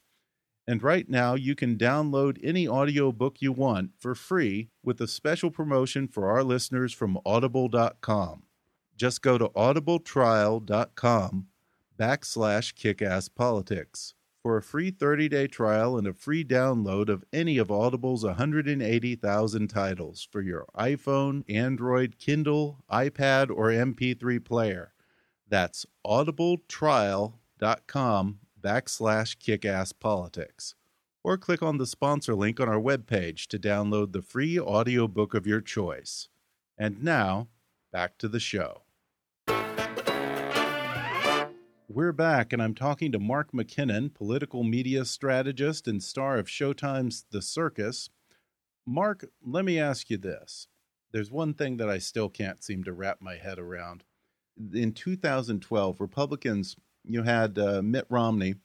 And 0.67 0.83
right 0.83 1.07
now, 1.07 1.35
you 1.35 1.55
can 1.55 1.77
download 1.77 2.37
any 2.43 2.67
audiobook 2.67 3.41
you 3.41 3.53
want 3.53 3.91
for 3.97 4.13
free 4.13 4.71
with 4.83 4.99
a 4.99 5.07
special 5.07 5.51
promotion 5.51 6.09
for 6.09 6.29
our 6.29 6.43
listeners 6.43 6.91
from 6.91 7.17
audible.com. 7.25 8.43
Just 8.97 9.21
go 9.21 9.37
to 9.37 9.47
audibletrial.com 9.49 11.47
backslash 11.97 12.73
kickasspolitics 12.73 14.14
for 14.45 14.57
a 14.57 14.61
free 14.61 14.91
30-day 14.91 15.47
trial 15.47 15.97
and 15.97 16.05
a 16.05 16.13
free 16.13 16.45
download 16.45 17.09
of 17.09 17.23
any 17.33 17.57
of 17.57 17.71
Audible's 17.71 18.23
180,000 18.23 19.67
titles 19.67 20.27
for 20.31 20.39
your 20.39 20.67
iPhone, 20.77 21.43
Android, 21.49 22.19
Kindle, 22.19 22.77
iPad, 22.87 23.49
or 23.49 23.71
MP3 23.71 24.45
player. 24.45 24.93
That's 25.49 25.87
audibletrial.com 26.05 28.39
backslash 28.61 29.37
kickasspolitics. 29.39 30.75
Or 31.23 31.39
click 31.39 31.63
on 31.63 31.79
the 31.79 31.87
sponsor 31.87 32.35
link 32.35 32.59
on 32.59 32.69
our 32.69 32.79
webpage 32.79 33.47
to 33.47 33.57
download 33.57 34.11
the 34.11 34.21
free 34.21 34.59
audiobook 34.59 35.33
of 35.33 35.47
your 35.47 35.61
choice. 35.61 36.29
And 36.77 37.03
now, 37.03 37.47
back 37.91 38.19
to 38.19 38.27
the 38.27 38.39
show. 38.39 38.83
We're 41.87 42.13
back, 42.13 42.51
and 42.51 42.63
I'm 42.63 42.73
talking 42.73 43.11
to 43.11 43.19
Mark 43.19 43.51
McKinnon, 43.51 44.11
political 44.11 44.63
media 44.63 45.05
strategist 45.05 45.87
and 45.87 46.01
star 46.01 46.37
of 46.37 46.47
Showtime's 46.47 47.25
The 47.29 47.43
Circus. 47.43 48.09
Mark, 48.87 49.25
let 49.45 49.65
me 49.65 49.77
ask 49.77 50.09
you 50.09 50.17
this. 50.17 50.67
There's 51.11 51.29
one 51.29 51.53
thing 51.53 51.77
that 51.77 51.87
I 51.87 51.99
still 51.99 52.27
can't 52.27 52.63
seem 52.63 52.83
to 52.85 52.91
wrap 52.91 53.21
my 53.21 53.35
head 53.35 53.59
around. 53.59 54.03
In 54.73 54.93
2012, 54.93 56.01
Republicans, 56.01 56.75
you 57.03 57.21
had 57.21 57.59
uh, 57.59 57.83
Mitt 57.83 58.07
Romney, 58.09 58.55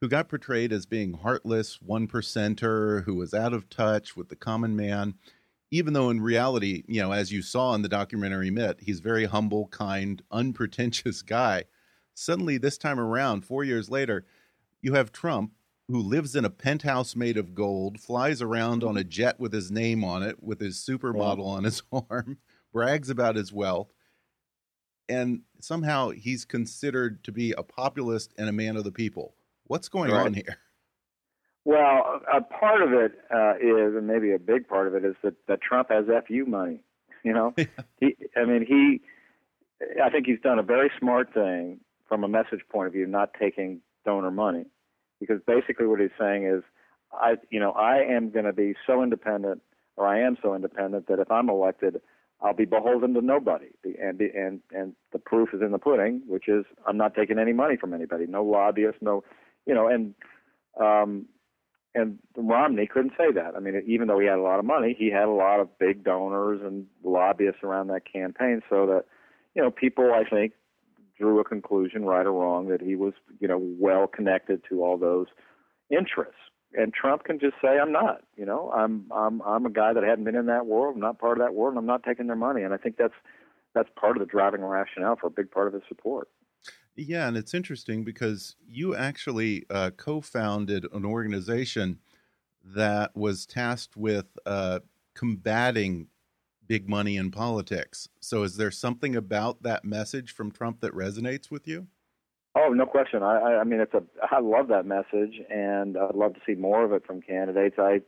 who 0.00 0.08
got 0.08 0.28
portrayed 0.28 0.72
as 0.72 0.86
being 0.86 1.14
heartless, 1.14 1.82
one 1.82 2.06
percenter, 2.06 3.02
who 3.02 3.16
was 3.16 3.34
out 3.34 3.54
of 3.54 3.68
touch 3.68 4.16
with 4.16 4.28
the 4.28 4.36
common 4.36 4.76
man, 4.76 5.14
even 5.72 5.94
though 5.94 6.10
in 6.10 6.20
reality, 6.20 6.84
you 6.86 7.02
know, 7.02 7.10
as 7.10 7.32
you 7.32 7.42
saw 7.42 7.74
in 7.74 7.82
the 7.82 7.88
documentary 7.88 8.52
Mitt, 8.52 8.78
he's 8.82 9.00
very 9.00 9.24
humble, 9.24 9.66
kind, 9.66 10.22
unpretentious 10.30 11.22
guy 11.22 11.64
Suddenly, 12.20 12.58
this 12.58 12.76
time 12.76 12.98
around, 12.98 13.44
four 13.44 13.62
years 13.62 13.88
later, 13.88 14.26
you 14.82 14.94
have 14.94 15.12
Trump, 15.12 15.52
who 15.86 16.00
lives 16.00 16.34
in 16.34 16.44
a 16.44 16.50
penthouse 16.50 17.14
made 17.14 17.36
of 17.36 17.54
gold, 17.54 18.00
flies 18.00 18.42
around 18.42 18.82
on 18.82 18.96
a 18.96 19.04
jet 19.04 19.38
with 19.38 19.52
his 19.52 19.70
name 19.70 20.02
on 20.02 20.24
it, 20.24 20.42
with 20.42 20.58
his 20.58 20.78
supermodel 20.78 21.46
on 21.46 21.62
his 21.62 21.80
arm, 22.10 22.38
brags 22.72 23.08
about 23.08 23.36
his 23.36 23.52
wealth, 23.52 23.92
and 25.08 25.42
somehow 25.60 26.10
he's 26.10 26.44
considered 26.44 27.22
to 27.22 27.30
be 27.30 27.52
a 27.52 27.62
populist 27.62 28.34
and 28.36 28.48
a 28.48 28.52
man 28.52 28.76
of 28.76 28.82
the 28.82 28.90
people. 28.90 29.36
What's 29.68 29.88
going 29.88 30.10
right. 30.10 30.26
on 30.26 30.34
here? 30.34 30.58
Well, 31.64 32.20
a 32.34 32.40
part 32.40 32.82
of 32.82 32.92
it 32.94 33.12
uh, 33.32 33.54
is, 33.60 33.94
and 33.94 34.08
maybe 34.08 34.32
a 34.32 34.40
big 34.40 34.66
part 34.66 34.88
of 34.88 34.96
it, 34.96 35.04
is 35.04 35.14
that, 35.22 35.34
that 35.46 35.60
Trump 35.62 35.90
has 35.92 36.06
FU 36.26 36.46
money. 36.46 36.82
You 37.22 37.32
know, 37.32 37.54
he, 38.00 38.16
I 38.36 38.44
mean, 38.44 38.66
he, 38.66 39.02
I 40.02 40.10
think 40.10 40.26
he's 40.26 40.40
done 40.40 40.58
a 40.58 40.64
very 40.64 40.90
smart 40.98 41.32
thing 41.32 41.78
from 42.08 42.24
a 42.24 42.28
message 42.28 42.60
point 42.70 42.86
of 42.86 42.92
view, 42.92 43.06
not 43.06 43.30
taking 43.38 43.80
donor 44.04 44.30
money, 44.30 44.64
because 45.20 45.40
basically 45.46 45.86
what 45.86 46.00
he's 46.00 46.10
saying 46.18 46.44
is, 46.44 46.62
I, 47.12 47.36
you 47.50 47.60
know, 47.60 47.72
I 47.72 47.98
am 47.98 48.30
going 48.30 48.44
to 48.44 48.52
be 48.52 48.74
so 48.86 49.02
independent, 49.02 49.62
or 49.96 50.06
I 50.06 50.20
am 50.20 50.36
so 50.42 50.54
independent 50.54 51.06
that 51.08 51.18
if 51.18 51.30
I'm 51.30 51.48
elected, 51.48 52.00
I'll 52.40 52.54
be 52.54 52.66
beholden 52.66 53.14
to 53.14 53.20
nobody, 53.20 53.70
and 53.84 54.20
and 54.20 54.60
and 54.70 54.94
the 55.12 55.18
proof 55.18 55.48
is 55.52 55.60
in 55.60 55.72
the 55.72 55.78
pudding, 55.78 56.22
which 56.26 56.48
is 56.48 56.64
I'm 56.86 56.96
not 56.96 57.14
taking 57.14 57.38
any 57.38 57.52
money 57.52 57.76
from 57.76 57.92
anybody, 57.92 58.26
no 58.26 58.44
lobbyists, 58.44 59.02
no, 59.02 59.24
you 59.66 59.74
know, 59.74 59.88
and 59.88 60.14
um, 60.80 61.26
and 61.94 62.18
Romney 62.36 62.86
couldn't 62.86 63.14
say 63.18 63.32
that. 63.32 63.56
I 63.56 63.60
mean, 63.60 63.82
even 63.86 64.06
though 64.06 64.20
he 64.20 64.26
had 64.26 64.38
a 64.38 64.42
lot 64.42 64.60
of 64.60 64.64
money, 64.64 64.94
he 64.96 65.10
had 65.10 65.24
a 65.24 65.32
lot 65.32 65.58
of 65.58 65.78
big 65.78 66.04
donors 66.04 66.60
and 66.62 66.86
lobbyists 67.02 67.64
around 67.64 67.88
that 67.88 68.10
campaign, 68.10 68.62
so 68.70 68.86
that 68.86 69.04
you 69.56 69.62
know, 69.62 69.72
people 69.72 70.12
I 70.14 70.22
think 70.28 70.52
drew 71.18 71.40
a 71.40 71.44
conclusion, 71.44 72.04
right 72.04 72.26
or 72.26 72.32
wrong, 72.32 72.68
that 72.68 72.80
he 72.80 72.94
was, 72.94 73.14
you 73.40 73.48
know, 73.48 73.58
well 73.60 74.06
connected 74.06 74.62
to 74.68 74.82
all 74.82 74.96
those 74.96 75.26
interests. 75.90 76.34
And 76.74 76.92
Trump 76.92 77.24
can 77.24 77.38
just 77.38 77.54
say, 77.62 77.78
"I'm 77.78 77.92
not." 77.92 78.22
You 78.36 78.44
know, 78.44 78.70
I'm 78.70 79.10
I'm 79.10 79.40
I'm 79.42 79.66
a 79.66 79.70
guy 79.70 79.92
that 79.92 80.04
hadn't 80.04 80.24
been 80.24 80.36
in 80.36 80.46
that 80.46 80.66
world, 80.66 80.94
I'm 80.94 81.00
not 81.00 81.18
part 81.18 81.38
of 81.38 81.44
that 81.46 81.54
world, 81.54 81.72
and 81.72 81.78
I'm 81.78 81.86
not 81.86 82.02
taking 82.02 82.26
their 82.26 82.36
money. 82.36 82.62
And 82.62 82.74
I 82.74 82.76
think 82.76 82.96
that's 82.98 83.14
that's 83.74 83.88
part 83.98 84.16
of 84.16 84.20
the 84.20 84.26
driving 84.26 84.62
rationale 84.62 85.16
for 85.16 85.28
a 85.28 85.30
big 85.30 85.50
part 85.50 85.68
of 85.68 85.74
his 85.74 85.82
support. 85.88 86.28
Yeah, 86.94 87.28
and 87.28 87.36
it's 87.36 87.54
interesting 87.54 88.02
because 88.02 88.56
you 88.66 88.94
actually 88.96 89.64
uh, 89.70 89.90
co-founded 89.96 90.84
an 90.92 91.04
organization 91.04 92.00
that 92.64 93.16
was 93.16 93.46
tasked 93.46 93.96
with 93.96 94.26
uh, 94.44 94.80
combating 95.14 96.08
big 96.68 96.88
money 96.88 97.16
in 97.16 97.30
politics. 97.30 98.08
So, 98.20 98.42
is 98.42 98.56
there 98.56 98.70
something 98.70 99.16
about 99.16 99.62
that 99.62 99.84
message 99.84 100.32
from 100.32 100.52
Trump 100.52 100.80
that 100.80 100.92
resonates 100.92 101.50
with 101.50 101.66
you? 101.66 101.88
Oh, 102.54 102.70
no 102.70 102.86
question. 102.86 103.22
I, 103.22 103.58
I 103.60 103.64
mean, 103.64 103.80
it's 103.80 103.94
a. 103.94 104.02
I 104.30 104.40
love 104.40 104.68
that 104.68 104.86
message, 104.86 105.40
and 105.50 105.96
I'd 105.96 106.14
love 106.14 106.34
to 106.34 106.40
see 106.46 106.54
more 106.54 106.84
of 106.84 106.92
it 106.92 107.06
from 107.06 107.20
candidates. 107.20 107.76
I, 107.78 108.00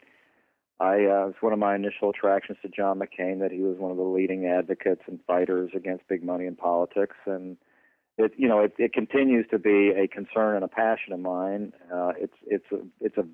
I 0.79 1.05
uh, 1.05 1.27
it's 1.29 1.43
one 1.43 1.53
of 1.53 1.59
my 1.59 1.75
initial 1.75 2.11
attractions 2.11 2.59
to 2.63 2.69
John 2.69 3.01
McCain 3.01 3.41
that 3.41 3.53
he 3.53 3.61
was 3.61 3.79
one 3.79 3.91
of 3.91 3.97
the 3.97 4.03
leading 4.03 4.47
advocates 4.47 5.03
and 5.07 5.21
fighters 5.27 5.71
against 5.75 6.09
big 6.09 6.25
money 6.25 6.47
in 6.47 6.57
politics, 6.57 7.17
and 7.27 7.57
it 8.19 8.33
you 8.37 8.49
know 8.49 8.61
it, 8.61 8.75
it 8.79 8.93
continues 8.93 9.47
to 9.51 9.59
be 9.59 9.91
a 9.91 10.09
concern 10.09 10.57
and 10.57 10.65
a 10.65 10.69
passion 10.69 11.13
of 11.13 11.21
mine. 11.21 11.73
Uh, 11.93 12.13
it's 12.19 12.37
it's 12.47 12.67
a, 12.73 12.79
it's 13.01 13.17
a 13.19 13.27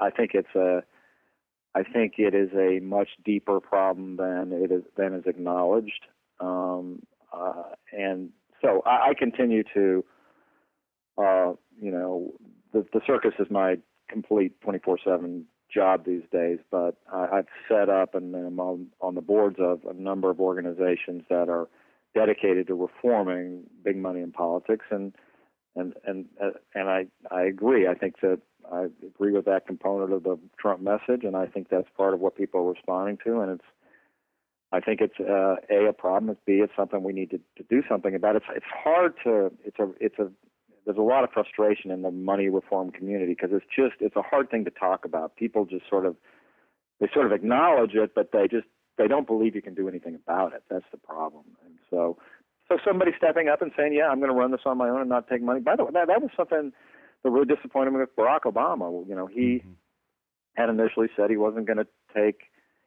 I 0.00 0.10
think 0.10 0.32
it's 0.34 0.54
a 0.56 0.82
I 1.74 1.82
think 1.82 2.14
it 2.18 2.34
is 2.34 2.50
a 2.54 2.80
much 2.80 3.08
deeper 3.24 3.60
problem 3.60 4.16
than 4.16 4.52
it 4.52 4.70
is 4.70 4.82
than 4.96 5.14
is 5.14 5.24
acknowledged. 5.26 6.06
Um, 6.40 7.02
uh, 7.32 7.64
and 7.92 8.30
so 8.62 8.82
I, 8.86 9.10
I 9.10 9.14
continue 9.18 9.64
to, 9.74 10.04
uh, 11.18 11.52
you 11.80 11.90
know, 11.90 12.32
the, 12.72 12.86
the 12.92 13.00
circus 13.06 13.32
is 13.38 13.48
my 13.50 13.78
complete 14.08 14.54
24/7 14.60 15.44
job 15.72 16.04
these 16.04 16.22
days. 16.30 16.58
But 16.70 16.96
I, 17.12 17.26
I've 17.32 17.48
set 17.68 17.88
up 17.88 18.14
and 18.14 18.34
I'm 18.34 18.60
on, 18.60 18.86
on 19.00 19.14
the 19.14 19.20
boards 19.20 19.56
of 19.58 19.80
a 19.84 19.94
number 19.94 20.30
of 20.30 20.40
organizations 20.40 21.22
that 21.28 21.48
are 21.48 21.68
dedicated 22.14 22.68
to 22.68 22.74
reforming 22.74 23.64
big 23.82 23.96
money 23.96 24.20
in 24.20 24.30
politics, 24.30 24.86
and 24.90 25.12
and 25.74 25.94
and 26.06 26.26
uh, 26.42 26.50
and 26.74 26.88
I 26.88 27.06
I 27.30 27.42
agree. 27.42 27.88
I 27.88 27.94
think 27.94 28.20
that 28.20 28.40
I 28.72 28.86
agree 29.06 29.32
with 29.32 29.44
that 29.46 29.66
component 29.66 30.12
of 30.12 30.22
the 30.22 30.38
Trump 30.58 30.80
message, 30.80 31.24
and 31.24 31.36
I 31.36 31.46
think 31.46 31.68
that's 31.68 31.88
part 31.96 32.14
of 32.14 32.20
what 32.20 32.36
people 32.36 32.60
are 32.60 32.70
responding 32.70 33.18
to, 33.24 33.40
and 33.40 33.52
it's 33.52 33.64
I 34.72 34.80
think 34.80 35.00
it's 35.00 35.20
uh, 35.20 35.56
a 35.70 35.88
a 35.88 35.92
problem. 35.92 36.30
It's 36.30 36.40
b 36.44 36.54
it's 36.54 36.72
something 36.76 37.02
we 37.02 37.12
need 37.12 37.30
to, 37.30 37.38
to 37.38 37.62
do 37.68 37.82
something 37.88 38.14
about. 38.14 38.36
It's 38.36 38.46
it's 38.54 38.66
hard 38.66 39.14
to 39.24 39.52
it's 39.64 39.78
a 39.78 39.90
it's 40.00 40.18
a 40.18 40.30
there's 40.84 40.98
a 40.98 41.02
lot 41.02 41.24
of 41.24 41.30
frustration 41.30 41.90
in 41.90 42.02
the 42.02 42.10
money 42.10 42.48
reform 42.48 42.90
community 42.90 43.32
because 43.32 43.50
it's 43.52 43.66
just 43.74 44.00
it's 44.00 44.16
a 44.16 44.22
hard 44.22 44.50
thing 44.50 44.64
to 44.64 44.70
talk 44.70 45.04
about. 45.04 45.36
People 45.36 45.64
just 45.64 45.88
sort 45.88 46.06
of 46.06 46.16
they 47.00 47.08
sort 47.12 47.26
of 47.26 47.32
acknowledge 47.32 47.94
it, 47.94 48.14
but 48.14 48.30
they 48.32 48.48
just 48.48 48.66
they 48.98 49.06
don't 49.06 49.26
believe 49.26 49.54
you 49.54 49.62
can 49.62 49.74
do 49.74 49.88
anything 49.88 50.14
about 50.14 50.52
it. 50.52 50.62
That's 50.68 50.84
the 50.90 50.98
problem. 50.98 51.44
And 51.64 51.74
so 51.90 52.18
so 52.68 52.78
somebody 52.84 53.12
stepping 53.16 53.48
up 53.48 53.62
and 53.62 53.70
saying, 53.76 53.92
"Yeah, 53.92 54.08
I'm 54.08 54.18
going 54.18 54.30
to 54.30 54.36
run 54.36 54.50
this 54.50 54.62
on 54.64 54.78
my 54.78 54.88
own 54.88 55.00
and 55.00 55.08
not 55.08 55.28
take 55.28 55.42
money." 55.42 55.60
By 55.60 55.76
the 55.76 55.84
way, 55.84 55.90
that, 55.94 56.08
that 56.08 56.22
was 56.22 56.30
something 56.36 56.72
that 57.24 57.30
really 57.30 57.52
disappointed 57.52 57.90
me 57.92 58.00
with 58.00 58.14
Barack 58.16 58.42
Obama. 58.42 59.06
You 59.08 59.14
know, 59.16 59.26
he 59.26 59.62
mm-hmm. 59.64 59.70
had 60.54 60.68
initially 60.68 61.08
said 61.16 61.30
he 61.30 61.36
wasn't 61.36 61.66
going 61.66 61.78
to 61.78 61.86
take 62.14 62.42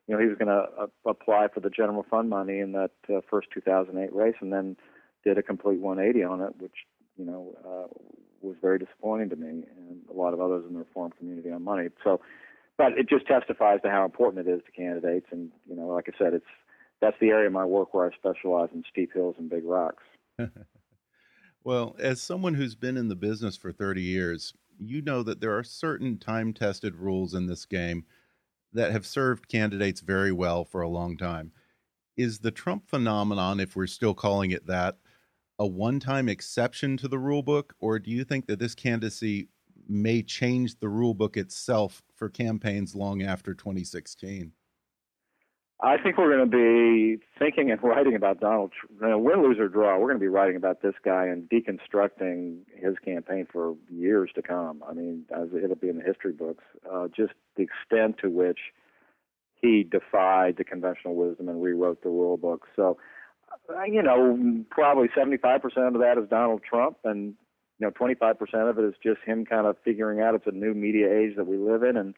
you 0.08 0.16
know, 0.16 0.22
he 0.22 0.28
was 0.28 0.38
going 0.38 0.48
to 0.48 0.84
uh, 0.84 0.88
apply 1.06 1.48
for 1.54 1.60
the 1.60 1.70
general 1.70 2.06
fund 2.10 2.30
money 2.30 2.60
in 2.60 2.72
that 2.72 2.92
uh, 3.10 3.20
first 3.30 3.50
2008 3.54 4.16
race, 4.16 4.36
and 4.40 4.54
then 4.54 4.78
did 5.24 5.38
a 5.38 5.44
complete 5.44 5.80
180 5.80 6.24
on 6.24 6.42
it, 6.42 6.54
which 6.60 6.86
you 7.18 7.26
know 7.26 7.54
uh, 7.66 7.88
was 8.42 8.56
very 8.62 8.80
disappointing 8.80 9.30
to 9.30 9.36
me 9.36 9.50
and 9.50 10.02
a 10.10 10.14
lot 10.14 10.34
of 10.34 10.40
others 10.40 10.64
in 10.68 10.74
the 10.74 10.80
reform 10.80 11.12
community 11.18 11.52
on 11.52 11.64
money. 11.64 11.90
So, 12.04 12.22
but 12.78 12.94
it 12.94 13.10
just 13.10 13.28
testifies 13.28 13.82
to 13.84 13.90
how 13.90 14.06
important 14.06 14.48
it 14.48 14.52
is 14.52 14.62
to 14.66 14.72
candidates, 14.72 15.28
and 15.32 15.52
you 15.70 15.76
know, 15.76 15.88
like 15.88 16.08
I 16.08 16.18
said, 16.18 16.34
it's 16.34 16.46
that's 17.02 17.18
the 17.20 17.30
area 17.30 17.48
of 17.48 17.54
my 17.54 17.66
work 17.66 17.94
where 17.94 18.10
I 18.10 18.16
specialize 18.16 18.70
in 18.74 18.84
steep 18.90 19.14
hills 19.14 19.36
and 19.38 19.50
big 19.50 19.66
rocks. 19.66 20.04
well, 21.64 21.96
as 22.00 22.22
someone 22.22 22.54
who's 22.54 22.76
been 22.76 22.98
in 22.98 23.08
the 23.10 23.16
business 23.16 23.58
for 23.58 23.72
30 23.72 24.02
years, 24.02 24.54
you 24.80 25.02
know 25.02 25.24
that 25.24 25.42
there 25.42 25.58
are 25.58 25.64
certain 25.64 26.18
time-tested 26.18 26.96
rules 26.96 27.34
in 27.34 27.48
this 27.48 27.66
game 27.66 28.06
that 28.74 28.92
have 28.92 29.06
served 29.06 29.48
candidates 29.48 30.02
very 30.02 30.32
well 30.32 30.64
for 30.64 30.82
a 30.82 30.90
long 30.90 31.18
time. 31.18 31.52
Is 32.16 32.40
the 32.40 32.52
Trump 32.52 32.88
phenomenon, 32.88 33.60
if 33.60 33.76
we're 33.76 33.88
still 33.88 34.14
calling 34.14 34.52
it 34.52 34.68
that, 34.68 34.98
a 35.60 35.66
one 35.66 36.00
time 36.00 36.30
exception 36.30 36.98
to 36.98 37.08
the 37.08 37.20
rule 37.20 37.44
book, 37.44 37.76
or 37.80 38.00
do 38.00 38.12
you 38.12 38.24
think 38.24 38.46
that 38.48 38.60
this 38.60 38.76
candidacy 38.76 39.50
may 39.88 40.22
change 40.22 40.80
the 40.80 40.90
rule 40.90 41.14
book 41.14 41.38
itself 41.38 42.02
for 42.16 42.30
campaigns 42.30 42.96
long 42.96 43.22
after 43.22 43.54
2016? 43.54 44.52
I 45.80 45.98
think 46.02 46.18
we're 46.18 46.36
going 46.36 46.50
to 46.50 46.58
be 46.58 47.24
thinking 47.38 47.70
and 47.70 47.82
writing 47.84 48.16
about 48.16 48.40
Donald. 48.40 48.72
You 49.00 49.10
know, 49.10 49.20
win, 49.20 49.44
lose, 49.44 49.60
or 49.60 49.68
draw. 49.68 50.00
We're 50.00 50.08
going 50.08 50.20
to 50.20 50.20
be 50.20 50.28
writing 50.28 50.56
about 50.56 50.82
this 50.82 50.96
guy 51.06 51.26
and 51.26 51.48
deconstructing 51.50 52.62
his 52.76 52.96
campaign 53.06 53.48
for 53.52 53.76
years 53.88 54.32
to 54.36 54.42
come. 54.42 54.84
I 54.90 54.94
mean, 54.94 55.26
as 55.32 55.50
it'll 55.54 55.76
be 55.76 55.90
in 55.90 55.98
the 55.98 56.04
history 56.04 56.32
books. 56.32 56.64
Uh, 56.92 57.08
just 57.16 57.34
the 57.58 57.64
extent 57.64 58.18
to 58.24 58.30
which 58.30 58.58
he 59.62 59.84
defied 59.84 60.56
the 60.58 60.64
conventional 60.64 61.16
wisdom 61.16 61.48
and 61.48 61.62
rewrote 61.62 62.02
the 62.02 62.10
rule 62.10 62.38
book. 62.38 62.68
So, 62.76 62.98
uh, 63.70 63.84
you 63.84 64.02
know, 64.02 64.64
probably 64.72 65.10
75% 65.10 65.62
of 65.88 66.00
that 66.02 66.16
is 66.22 66.30
Donald 66.30 66.62
Trump, 66.68 66.98
and 67.04 67.36
you 67.80 67.86
know, 67.86 67.92
25% 67.92 68.36
of 68.70 68.80
it 68.80 68.84
is 68.84 68.96
just 69.04 69.20
him 69.24 69.46
kind 69.46 69.68
of 69.68 69.76
figuring 69.86 70.22
out 70.22 70.34
it's 70.34 70.48
a 70.48 70.52
new 70.52 70.74
media 70.74 71.08
age 71.12 71.36
that 71.36 71.46
we 71.46 71.58
live 71.58 71.84
in, 71.84 71.98
and 71.98 72.16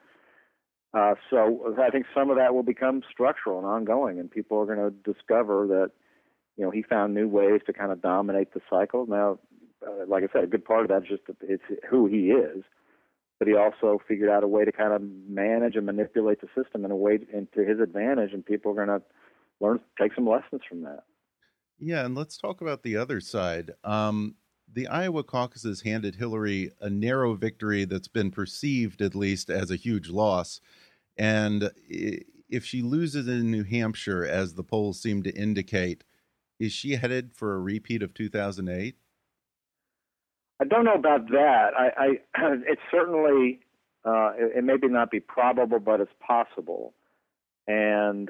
uh, 0.93 1.13
so 1.29 1.75
I 1.79 1.89
think 1.91 2.07
some 2.13 2.29
of 2.29 2.37
that 2.37 2.55
will 2.55 2.63
become 2.63 3.03
structural 3.11 3.59
and 3.59 3.67
ongoing, 3.67 4.19
and 4.19 4.29
people 4.29 4.59
are 4.59 4.65
going 4.65 4.79
to 4.79 5.13
discover 5.13 5.67
that 5.67 5.91
you 6.57 6.65
know 6.65 6.71
he 6.71 6.81
found 6.81 7.13
new 7.13 7.27
ways 7.27 7.61
to 7.67 7.73
kind 7.73 7.91
of 7.91 8.01
dominate 8.01 8.53
the 8.53 8.61
cycle. 8.69 9.05
Now, 9.05 9.37
uh, 9.85 10.05
like 10.07 10.23
I 10.23 10.27
said, 10.33 10.43
a 10.43 10.47
good 10.47 10.65
part 10.65 10.81
of 10.81 10.87
that 10.89 11.03
is 11.03 11.19
just 11.19 11.39
it's 11.41 11.63
who 11.87 12.07
he 12.07 12.31
is, 12.31 12.63
but 13.37 13.47
he 13.47 13.55
also 13.55 14.01
figured 14.07 14.29
out 14.29 14.43
a 14.43 14.47
way 14.47 14.65
to 14.65 14.71
kind 14.71 14.93
of 14.93 15.01
manage 15.27 15.75
and 15.75 15.85
manipulate 15.85 16.41
the 16.41 16.47
system 16.59 16.85
in 16.85 16.91
a 16.91 16.95
way 16.95 17.19
into 17.31 17.63
his 17.63 17.79
advantage, 17.79 18.33
and 18.33 18.43
people 18.43 18.71
are 18.71 18.85
going 18.85 18.99
to 18.99 19.05
learn 19.59 19.79
take 19.99 20.15
some 20.15 20.27
lessons 20.27 20.61
from 20.67 20.81
that. 20.81 21.03
Yeah, 21.77 22.03
and 22.03 22.15
let's 22.15 22.37
talk 22.37 22.61
about 22.61 22.81
the 22.81 22.97
other 22.97 23.21
side. 23.21 23.71
Um, 23.83 24.35
the 24.73 24.87
Iowa 24.87 25.23
caucuses 25.23 25.81
handed 25.81 26.15
Hillary 26.15 26.71
a 26.79 26.89
narrow 26.89 27.33
victory 27.33 27.85
that's 27.85 28.07
been 28.07 28.31
perceived, 28.31 29.01
at 29.01 29.15
least, 29.15 29.49
as 29.49 29.71
a 29.71 29.75
huge 29.75 30.09
loss. 30.09 30.61
And 31.17 31.71
if 32.49 32.65
she 32.65 32.81
loses 32.81 33.27
in 33.27 33.51
New 33.51 33.63
Hampshire, 33.63 34.25
as 34.25 34.53
the 34.53 34.63
polls 34.63 35.01
seem 35.01 35.23
to 35.23 35.31
indicate, 35.31 36.03
is 36.59 36.71
she 36.71 36.95
headed 36.95 37.33
for 37.33 37.55
a 37.55 37.59
repeat 37.59 38.03
of 38.03 38.13
2008? 38.13 38.95
I 40.61 40.65
don't 40.65 40.83
know 40.83 40.93
about 40.93 41.29
that. 41.29 41.69
I, 41.77 41.91
I 41.97 42.07
it's 42.67 42.81
certainly 42.91 43.59
uh, 44.05 44.31
it, 44.37 44.57
it 44.57 44.63
may 44.63 44.77
be 44.77 44.87
not 44.87 45.11
be 45.11 45.19
probable, 45.19 45.79
but 45.79 46.01
it's 46.01 46.11
possible. 46.19 46.93
And 47.67 48.29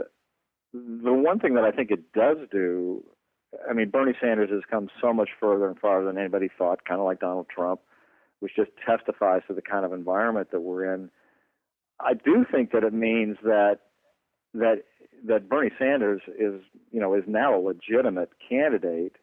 the 0.74 1.14
one 1.14 1.40
thing 1.40 1.56
that 1.56 1.64
I 1.64 1.72
think 1.72 1.90
it 1.92 2.12
does 2.14 2.38
do 2.52 3.04
I 3.70 3.74
mean, 3.74 3.90
Bernie 3.90 4.14
Sanders 4.22 4.50
has 4.52 4.62
come 4.70 4.90
so 5.02 5.14
much 5.14 5.30
further 5.40 5.68
and 5.68 5.78
farther 5.80 6.06
than 6.06 6.18
anybody 6.18 6.50
thought, 6.56 6.86
kind 6.86 7.00
of 7.00 7.06
like 7.06 7.20
Donald 7.20 7.48
Trump, 7.50 7.82
which 8.40 8.56
just 8.56 8.72
testifies 8.86 9.42
to 9.48 9.54
the 9.54 9.62
kind 9.62 9.86
of 9.86 9.94
environment 9.94 10.52
that 10.52 10.62
we're 10.62 10.94
in. 10.94 11.10
I 12.00 12.14
do 12.14 12.46
think 12.50 12.72
that 12.72 12.84
it 12.84 12.94
means 12.94 13.38
that 13.44 13.80
that 14.54 14.84
that 15.26 15.50
Bernie 15.50 15.72
Sanders 15.78 16.22
is, 16.28 16.62
you 16.92 17.00
know, 17.00 17.14
is 17.14 17.24
now 17.28 17.58
a 17.58 17.62
legitimate 17.62 18.30
candidate 18.48 19.16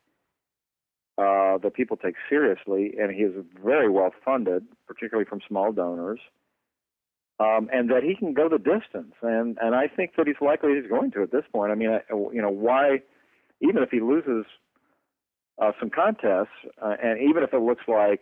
uh, 1.19 1.57
that 1.59 1.73
people 1.75 1.97
take 1.97 2.15
seriously, 2.29 2.95
and 3.01 3.11
he 3.11 3.23
is 3.23 3.33
very 3.62 3.89
well 3.89 4.11
funded, 4.25 4.67
particularly 4.87 5.27
from 5.27 5.41
small 5.49 5.73
donors, 5.73 6.21
um, 7.41 7.71
and 7.73 7.91
that 7.91 8.03
he 8.03 8.15
can 8.15 8.35
go 8.35 8.49
the 8.49 8.59
distance. 8.59 9.15
And 9.23 9.57
and 9.61 9.75
I 9.75 9.89
think 9.89 10.12
that 10.17 10.27
he's 10.27 10.37
likely 10.41 10.75
he's 10.75 10.91
going 10.91 11.11
to 11.12 11.23
at 11.23 11.33
this 11.33 11.45
point. 11.53 11.73
I 11.73 11.75
mean, 11.75 11.91
I, 11.91 12.01
you 12.11 12.43
know, 12.43 12.51
why? 12.51 13.01
Even 13.61 13.83
if 13.83 13.90
he 13.90 14.01
loses 14.01 14.45
uh, 15.61 15.73
some 15.81 15.90
contests, 15.90 16.55
uh, 16.83 16.95
and 17.03 17.19
even 17.21 17.42
if 17.42 17.53
it 17.53 17.61
looks 17.61 17.85
like 17.88 18.21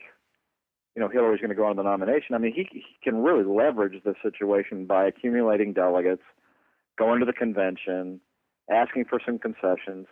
you 0.95 1.03
know 1.03 1.09
Hillary's 1.09 1.41
going 1.41 1.51
to 1.51 1.57
go 1.57 1.67
on 1.67 1.77
the 1.77 1.83
nomination, 1.83 2.35
I 2.35 2.39
mean 2.39 2.53
he, 2.55 2.69
he 2.71 2.85
can 3.03 3.23
really 3.23 3.45
leverage 3.45 4.03
the 4.05 4.15
situation 4.23 4.87
by 4.87 5.07
accumulating 5.07 5.73
delegates, 5.73 6.23
going 6.99 7.21
to 7.21 7.27
the 7.27 7.33
convention, 7.33 8.21
asking 8.71 9.07
for 9.07 9.21
some 9.25 9.39
concessions. 9.39 10.07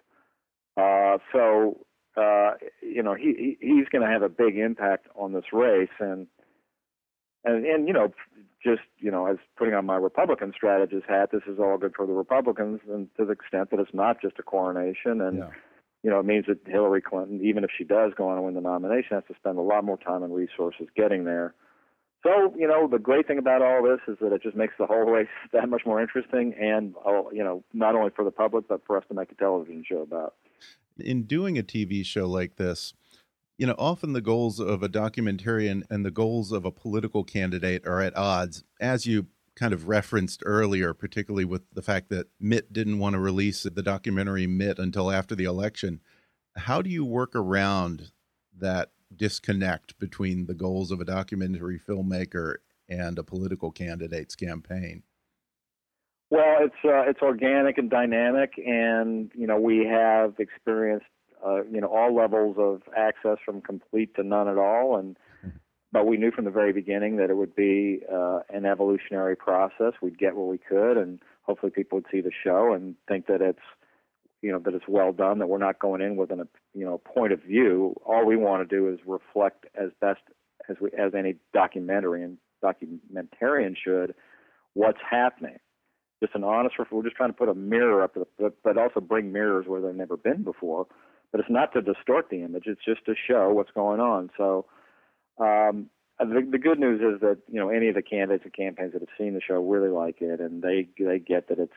Uh, 0.76 1.18
so 1.32 1.86
uh, 2.16 2.52
you 2.82 3.02
know 3.02 3.14
he, 3.14 3.56
he 3.60 3.66
he's 3.66 3.88
going 3.90 4.02
to 4.02 4.12
have 4.12 4.22
a 4.22 4.28
big 4.28 4.56
impact 4.56 5.06
on 5.14 5.32
this 5.32 5.52
race, 5.52 5.90
and 6.00 6.26
and 7.44 7.64
and 7.64 7.86
you 7.86 7.94
know 7.94 8.12
just 8.62 8.82
you 8.98 9.10
know 9.10 9.26
as 9.26 9.36
putting 9.56 9.74
on 9.74 9.86
my 9.86 9.96
Republican 9.96 10.52
strategist 10.54 11.04
hat, 11.08 11.30
this 11.32 11.42
is 11.46 11.58
all 11.58 11.78
good 11.78 11.94
for 11.94 12.06
the 12.06 12.12
Republicans, 12.12 12.80
and 12.88 13.08
to 13.16 13.24
the 13.24 13.32
extent 13.32 13.70
that 13.70 13.80
it's 13.80 13.94
not 13.94 14.20
just 14.20 14.38
a 14.38 14.42
coronation, 14.42 15.20
and 15.20 15.38
yeah. 15.38 15.50
you 16.02 16.10
know 16.10 16.20
it 16.20 16.26
means 16.26 16.46
that 16.46 16.58
Hillary 16.66 17.02
Clinton, 17.02 17.40
even 17.44 17.64
if 17.64 17.70
she 17.76 17.84
does 17.84 18.12
go 18.16 18.28
on 18.28 18.36
and 18.36 18.44
win 18.44 18.54
the 18.54 18.60
nomination, 18.60 19.16
has 19.16 19.24
to 19.28 19.34
spend 19.34 19.58
a 19.58 19.62
lot 19.62 19.84
more 19.84 19.96
time 19.96 20.22
and 20.22 20.34
resources 20.34 20.86
getting 20.96 21.24
there. 21.24 21.54
So 22.22 22.54
you 22.56 22.68
know 22.68 22.86
the 22.86 22.98
great 22.98 23.26
thing 23.26 23.38
about 23.38 23.62
all 23.62 23.82
this 23.82 24.00
is 24.06 24.18
that 24.20 24.32
it 24.32 24.42
just 24.42 24.56
makes 24.56 24.74
the 24.78 24.86
whole 24.86 25.04
race 25.04 25.28
that 25.52 25.68
much 25.68 25.82
more 25.84 26.00
interesting, 26.00 26.54
and 26.60 26.94
uh, 27.04 27.28
you 27.32 27.42
know 27.42 27.64
not 27.72 27.94
only 27.94 28.10
for 28.14 28.24
the 28.24 28.30
public 28.30 28.68
but 28.68 28.82
for 28.86 28.96
us 28.96 29.04
to 29.08 29.14
make 29.14 29.32
a 29.32 29.34
television 29.34 29.84
show 29.86 30.02
about. 30.02 30.34
In 30.98 31.22
doing 31.22 31.58
a 31.58 31.62
TV 31.62 32.04
show 32.04 32.26
like 32.26 32.56
this, 32.56 32.92
you 33.58 33.66
know, 33.66 33.74
often 33.78 34.12
the 34.12 34.20
goals 34.20 34.58
of 34.58 34.82
a 34.82 34.88
documentarian 34.88 35.82
and 35.90 36.04
the 36.04 36.10
goals 36.10 36.52
of 36.52 36.64
a 36.64 36.72
political 36.72 37.24
candidate 37.24 37.86
are 37.86 38.00
at 38.00 38.16
odds, 38.16 38.64
as 38.80 39.06
you 39.06 39.26
kind 39.54 39.74
of 39.74 39.86
referenced 39.86 40.42
earlier, 40.46 40.94
particularly 40.94 41.44
with 41.44 41.62
the 41.72 41.82
fact 41.82 42.08
that 42.08 42.28
Mitt 42.40 42.72
didn't 42.72 42.98
want 42.98 43.14
to 43.14 43.20
release 43.20 43.62
the 43.62 43.82
documentary 43.82 44.46
Mitt 44.46 44.78
until 44.78 45.10
after 45.10 45.34
the 45.34 45.44
election. 45.44 46.00
How 46.56 46.82
do 46.82 46.90
you 46.90 47.04
work 47.04 47.34
around 47.34 48.12
that 48.58 48.90
disconnect 49.14 49.98
between 49.98 50.46
the 50.46 50.54
goals 50.54 50.90
of 50.90 51.00
a 51.00 51.04
documentary 51.04 51.78
filmmaker 51.78 52.56
and 52.88 53.18
a 53.18 53.22
political 53.22 53.70
candidate's 53.70 54.34
campaign? 54.34 55.02
Well, 56.30 56.58
it's 56.60 56.74
uh, 56.82 57.02
it's 57.10 57.20
organic 57.20 57.76
and 57.76 57.90
dynamic, 57.90 58.54
and 58.56 59.30
you 59.34 59.46
know 59.46 59.60
we 59.60 59.84
have 59.84 60.34
experienced 60.38 61.04
uh, 61.44 61.64
you 61.64 61.80
know, 61.80 61.88
all 61.88 62.14
levels 62.14 62.56
of 62.58 62.82
access 62.96 63.38
from 63.44 63.60
complete 63.60 64.14
to 64.16 64.22
none 64.22 64.48
at 64.48 64.58
all, 64.58 64.96
and 64.96 65.16
but 65.92 66.06
we 66.06 66.16
knew 66.16 66.30
from 66.30 66.46
the 66.46 66.50
very 66.50 66.72
beginning 66.72 67.16
that 67.16 67.28
it 67.28 67.36
would 67.36 67.54
be 67.54 68.00
uh, 68.10 68.40
an 68.48 68.64
evolutionary 68.64 69.36
process. 69.36 69.92
We'd 70.00 70.18
get 70.18 70.34
what 70.34 70.48
we 70.48 70.58
could, 70.58 70.96
and 70.96 71.20
hopefully 71.42 71.70
people 71.70 71.98
would 71.98 72.06
see 72.10 72.22
the 72.22 72.32
show 72.42 72.72
and 72.72 72.94
think 73.06 73.26
that 73.26 73.42
it's 73.42 73.60
you 74.40 74.50
know 74.50 74.58
that 74.60 74.74
it's 74.74 74.88
well 74.88 75.12
done. 75.12 75.38
That 75.38 75.48
we're 75.48 75.58
not 75.58 75.78
going 75.78 76.00
in 76.00 76.16
with 76.16 76.30
an 76.30 76.40
a 76.40 76.46
you 76.74 76.84
know 76.84 76.98
point 76.98 77.32
of 77.32 77.42
view. 77.42 77.94
All 78.04 78.24
we 78.24 78.36
want 78.36 78.68
to 78.68 78.76
do 78.76 78.88
is 78.88 78.98
reflect 79.06 79.66
as 79.74 79.90
best 80.00 80.20
as 80.68 80.76
we 80.80 80.90
as 80.98 81.14
any 81.14 81.36
documentary 81.52 82.22
and 82.22 82.38
documentarian 82.62 83.76
should 83.76 84.14
what's 84.74 85.00
happening. 85.08 85.58
Just 86.20 86.34
an 86.34 86.44
honest. 86.44 86.76
We're 86.90 87.02
just 87.02 87.16
trying 87.16 87.30
to 87.30 87.36
put 87.36 87.48
a 87.48 87.54
mirror 87.54 88.02
up, 88.02 88.16
but 88.38 88.78
also 88.78 89.00
bring 89.00 89.32
mirrors 89.32 89.66
where 89.66 89.80
they've 89.80 89.94
never 89.94 90.16
been 90.16 90.44
before. 90.44 90.86
But 91.32 91.40
it's 91.40 91.50
not 91.50 91.72
to 91.72 91.82
distort 91.82 92.28
the 92.30 92.42
image. 92.42 92.64
It's 92.66 92.84
just 92.84 93.04
to 93.06 93.14
show 93.26 93.52
what's 93.52 93.72
going 93.72 94.00
on. 94.00 94.30
So. 94.36 94.66
Um, 95.38 95.88
the, 96.18 96.46
the 96.48 96.58
good 96.58 96.78
news 96.78 97.00
is 97.00 97.20
that 97.20 97.38
you 97.48 97.58
know 97.58 97.68
any 97.68 97.88
of 97.88 97.94
the 97.94 98.02
candidates 98.02 98.44
and 98.44 98.52
campaigns 98.52 98.92
that 98.92 99.00
have 99.00 99.08
seen 99.18 99.34
the 99.34 99.40
show 99.40 99.54
really 99.54 99.88
like 99.88 100.20
it, 100.20 100.40
and 100.40 100.62
they 100.62 100.86
they 100.98 101.18
get 101.18 101.48
that 101.48 101.58
it's 101.58 101.72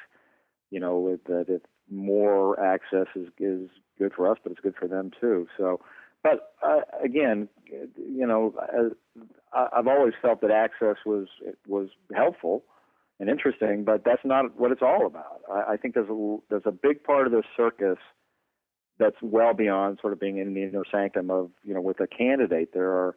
you 0.69 0.79
know 0.79 1.17
that 1.25 1.45
it's 1.47 1.65
more 1.89 2.59
access 2.59 3.07
is 3.15 3.27
is 3.39 3.69
good 3.97 4.13
for 4.13 4.29
us, 4.29 4.37
but 4.43 4.51
it's 4.51 4.61
good 4.61 4.75
for 4.75 4.87
them 4.87 5.11
too. 5.19 5.47
So, 5.57 5.79
but 6.23 6.53
uh, 6.63 6.81
again, 7.03 7.47
you 7.69 8.27
know, 8.27 8.53
uh, 9.53 9.67
I've 9.73 9.87
always 9.87 10.13
felt 10.21 10.41
that 10.41 10.51
access 10.51 10.97
was 11.05 11.27
was 11.67 11.89
helpful 12.13 12.63
and 13.19 13.29
interesting, 13.29 13.83
but 13.83 14.03
that's 14.03 14.25
not 14.25 14.59
what 14.59 14.71
it's 14.71 14.81
all 14.81 15.05
about. 15.05 15.41
I, 15.51 15.73
I 15.73 15.77
think 15.77 15.93
there's 15.93 16.09
a 16.09 16.37
there's 16.49 16.65
a 16.65 16.71
big 16.71 17.03
part 17.03 17.27
of 17.27 17.31
this 17.31 17.45
circus 17.55 17.97
that's 18.97 19.17
well 19.21 19.53
beyond 19.53 19.99
sort 20.01 20.13
of 20.13 20.19
being 20.19 20.37
in 20.37 20.53
the 20.53 20.63
inner 20.63 20.83
sanctum 20.89 21.29
of 21.29 21.51
you 21.63 21.73
know 21.73 21.81
with 21.81 21.99
a 21.99 22.07
candidate. 22.07 22.73
There 22.73 22.91
are 22.91 23.15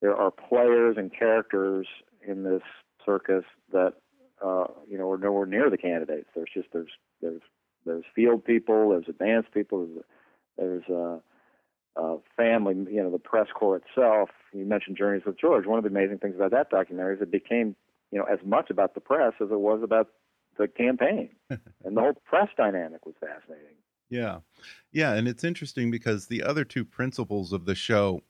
there 0.00 0.16
are 0.16 0.30
players 0.30 0.96
and 0.98 1.12
characters 1.16 1.86
in 2.26 2.42
this 2.42 2.62
circus 3.04 3.44
that 3.72 3.94
uh, 4.44 4.66
you 4.88 4.98
know 4.98 5.10
are 5.10 5.18
nowhere 5.18 5.46
near 5.46 5.70
the 5.70 5.78
candidates. 5.78 6.28
There's 6.34 6.50
just 6.52 6.68
there's 6.72 6.90
there's 7.20 7.42
there's 7.84 8.04
field 8.14 8.44
people, 8.44 8.90
there's 8.90 9.08
advanced 9.08 9.52
people, 9.52 9.86
there's, 10.58 10.82
there's 10.88 10.90
uh, 10.90 11.18
uh, 12.00 12.16
family, 12.36 12.74
you 12.92 13.02
know, 13.02 13.10
the 13.10 13.18
press 13.18 13.46
corps 13.54 13.76
itself. 13.76 14.28
You 14.52 14.66
mentioned 14.66 14.96
Journeys 14.96 15.22
with 15.24 15.38
George. 15.38 15.66
One 15.66 15.78
of 15.78 15.84
the 15.84 15.90
amazing 15.90 16.18
things 16.18 16.34
about 16.34 16.50
that 16.50 16.68
documentary 16.68 17.14
is 17.16 17.22
it 17.22 17.30
became, 17.30 17.76
you 18.10 18.18
know, 18.18 18.24
as 18.24 18.40
much 18.44 18.70
about 18.70 18.94
the 18.94 19.00
press 19.00 19.32
as 19.40 19.50
it 19.50 19.60
was 19.60 19.80
about 19.82 20.08
the 20.58 20.68
campaign, 20.68 21.30
and 21.50 21.96
the 21.96 22.00
whole 22.00 22.14
press 22.24 22.48
dynamic 22.56 23.06
was 23.06 23.14
fascinating. 23.20 23.76
Yeah, 24.08 24.38
yeah, 24.92 25.14
and 25.14 25.26
it's 25.26 25.44
interesting 25.44 25.90
because 25.90 26.26
the 26.26 26.42
other 26.42 26.64
two 26.64 26.84
principals 26.84 27.52
of 27.52 27.64
the 27.64 27.74
show 27.74 28.22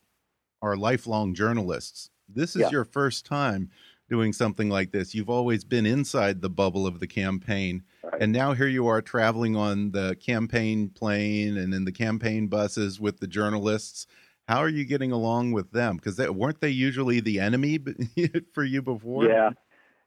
are 0.61 0.75
lifelong 0.75 1.33
journalists. 1.33 2.09
This 2.27 2.55
is 2.55 2.63
yeah. 2.63 2.69
your 2.71 2.85
first 2.85 3.25
time 3.25 3.69
doing 4.09 4.33
something 4.33 4.69
like 4.69 4.91
this. 4.91 5.13
You've 5.13 5.29
always 5.29 5.63
been 5.63 5.85
inside 5.85 6.41
the 6.41 6.49
bubble 6.49 6.87
of 6.87 6.99
the 6.99 7.07
campaign. 7.07 7.83
Right. 8.03 8.21
And 8.21 8.31
now 8.31 8.53
here 8.53 8.67
you 8.67 8.87
are 8.87 9.01
traveling 9.01 9.55
on 9.55 9.91
the 9.91 10.15
campaign 10.15 10.89
plane 10.89 11.57
and 11.57 11.73
in 11.73 11.85
the 11.85 11.91
campaign 11.91 12.47
buses 12.47 12.99
with 12.99 13.19
the 13.19 13.27
journalists. 13.27 14.07
How 14.47 14.59
are 14.59 14.69
you 14.69 14.85
getting 14.85 15.11
along 15.11 15.51
with 15.51 15.71
them? 15.71 15.97
Because 15.97 16.17
weren't 16.29 16.61
they 16.61 16.69
usually 16.69 17.19
the 17.19 17.39
enemy 17.39 17.79
for 18.53 18.63
you 18.63 18.81
before? 18.81 19.25
Yeah, 19.25 19.49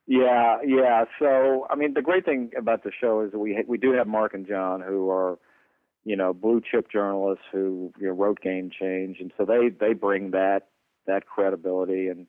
yeah, 0.07 0.57
yeah. 0.67 1.05
So 1.19 1.67
I 1.69 1.77
mean, 1.77 1.93
the 1.93 2.03
great 2.03 2.25
thing 2.25 2.51
about 2.57 2.83
the 2.83 2.91
show 2.99 3.21
is 3.21 3.33
that 3.33 3.39
we 3.39 3.63
we 3.67 3.77
do 3.77 3.93
have 3.93 4.07
Mark 4.07 4.33
and 4.33 4.47
John 4.47 4.81
who 4.81 5.11
are, 5.11 5.39
you 6.05 6.17
know, 6.17 6.33
blue 6.33 6.61
chip 6.61 6.91
journalists 6.91 7.45
who 7.53 7.93
you 7.99 8.09
know, 8.09 8.13
wrote 8.13 8.41
Game 8.41 8.71
Change, 8.71 9.19
and 9.21 9.33
so 9.37 9.45
they 9.45 9.69
they 9.69 9.93
bring 9.93 10.31
that 10.33 10.69
that 11.07 11.27
credibility 11.27 12.09
and 12.09 12.27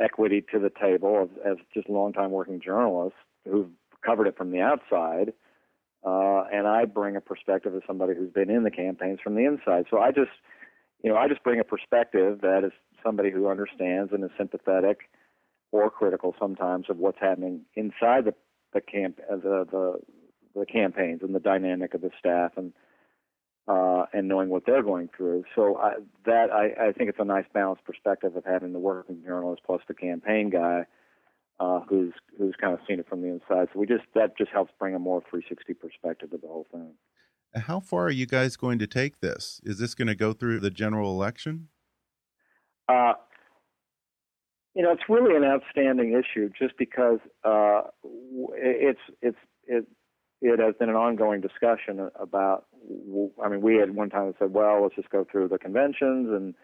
equity 0.00 0.42
to 0.52 0.58
the 0.58 0.70
table 0.70 1.28
as, 1.44 1.52
as 1.52 1.56
just 1.74 1.88
longtime 1.88 2.30
working 2.30 2.60
journalists 2.60 3.18
who've 3.44 3.70
covered 4.04 4.26
it 4.26 4.36
from 4.36 4.50
the 4.50 4.60
outside. 4.60 5.32
Uh, 6.04 6.44
and 6.50 6.66
I 6.66 6.86
bring 6.86 7.16
a 7.16 7.20
perspective 7.20 7.74
of 7.74 7.82
somebody 7.86 8.14
who's 8.14 8.32
been 8.32 8.48
in 8.48 8.62
the 8.62 8.70
campaigns 8.70 9.18
from 9.22 9.34
the 9.34 9.44
inside. 9.44 9.84
So 9.90 9.98
I 9.98 10.12
just, 10.12 10.30
you 11.02 11.10
know, 11.10 11.16
I 11.16 11.28
just 11.28 11.42
bring 11.42 11.60
a 11.60 11.64
perspective 11.64 12.40
that 12.40 12.64
is 12.64 12.72
somebody 13.04 13.30
who 13.30 13.48
understands 13.48 14.12
and 14.12 14.24
is 14.24 14.30
sympathetic 14.38 15.10
or 15.72 15.90
critical 15.90 16.34
sometimes 16.38 16.86
of 16.88 16.96
what's 16.96 17.18
happening 17.20 17.62
inside 17.74 18.24
the 18.24 18.34
the 18.72 18.80
camp 18.80 19.18
uh, 19.30 19.36
the 19.36 19.66
the 19.70 20.00
the 20.54 20.66
campaigns 20.66 21.20
and 21.22 21.34
the 21.34 21.40
dynamic 21.40 21.94
of 21.94 22.00
the 22.00 22.10
staff 22.18 22.52
and 22.56 22.72
uh, 23.68 24.06
and 24.12 24.26
knowing 24.26 24.48
what 24.48 24.64
they're 24.66 24.82
going 24.82 25.08
through. 25.16 25.44
So 25.54 25.76
I, 25.76 25.94
that 26.26 26.50
I, 26.50 26.88
I 26.88 26.92
think 26.92 27.08
it's 27.08 27.20
a 27.20 27.24
nice 27.24 27.44
balanced 27.54 27.84
perspective 27.84 28.34
of 28.34 28.44
having 28.44 28.72
the 28.72 28.78
working 28.78 29.22
journalist 29.24 29.62
plus 29.64 29.80
the 29.86 29.94
campaign 29.94 30.50
guy 30.50 30.86
uh, 31.60 31.80
who's 31.88 32.12
who's 32.38 32.54
kind 32.60 32.74
of 32.74 32.80
seen 32.88 32.98
it 32.98 33.08
from 33.08 33.22
the 33.22 33.28
inside. 33.28 33.68
So 33.72 33.78
we 33.78 33.86
just 33.86 34.04
that 34.14 34.36
just 34.36 34.50
helps 34.50 34.72
bring 34.78 34.94
a 34.94 34.98
more 34.98 35.22
360 35.30 35.74
perspective 35.74 36.32
of 36.32 36.40
the 36.40 36.48
whole 36.48 36.66
thing. 36.72 36.94
How 37.54 37.80
far 37.80 38.04
are 38.04 38.10
you 38.10 38.26
guys 38.26 38.56
going 38.56 38.78
to 38.78 38.86
take 38.86 39.20
this? 39.20 39.60
Is 39.64 39.78
this 39.78 39.94
going 39.94 40.08
to 40.08 40.14
go 40.14 40.32
through 40.32 40.60
the 40.60 40.70
general 40.70 41.10
election? 41.10 41.68
Uh, 42.88 43.14
you 44.74 44.82
know, 44.82 44.92
it's 44.92 45.02
really 45.08 45.36
an 45.36 45.44
outstanding 45.44 46.12
issue 46.12 46.48
just 46.58 46.76
because 46.78 47.18
uh, 47.44 47.82
it's 48.54 49.00
it's 49.20 49.38
it 49.66 49.86
it 50.40 50.58
has 50.58 50.74
been 50.78 50.88
an 50.88 50.96
ongoing 50.96 51.40
discussion 51.40 52.10
about. 52.18 52.66
I 53.42 53.48
mean, 53.48 53.60
we 53.60 53.76
had 53.76 53.94
one 53.94 54.10
time 54.10 54.32
said, 54.38 54.52
"Well, 54.52 54.82
let's 54.82 54.94
just 54.94 55.10
go 55.10 55.26
through 55.30 55.48
the 55.48 55.58
conventions," 55.58 56.28
and 56.30 56.54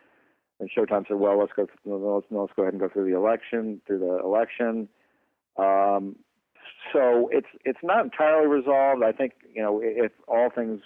and 0.59 0.71
Showtime 0.71 1.07
said, 1.07 1.19
"Well, 1.19 1.39
let's 1.39 1.53
go. 1.53 1.67
Let's, 1.85 2.27
let's 2.31 2.53
go 2.57 2.63
ahead 2.63 2.75
and 2.75 2.81
go 2.81 2.89
through 2.89 3.11
the 3.11 3.17
election. 3.17 3.81
Through 3.87 4.01
the 4.01 4.19
election." 4.25 4.89
Um, 5.59 6.17
so 6.93 7.29
it's 7.33 7.49
it's 7.65 7.79
not 7.83 8.05
entirely 8.05 8.49
resolved. 8.49 9.03
I 9.03 9.13
think 9.13 9.33
you 9.55 9.63
know 9.63 9.81
if 9.83 10.13
all 10.27 10.49
things 10.55 10.81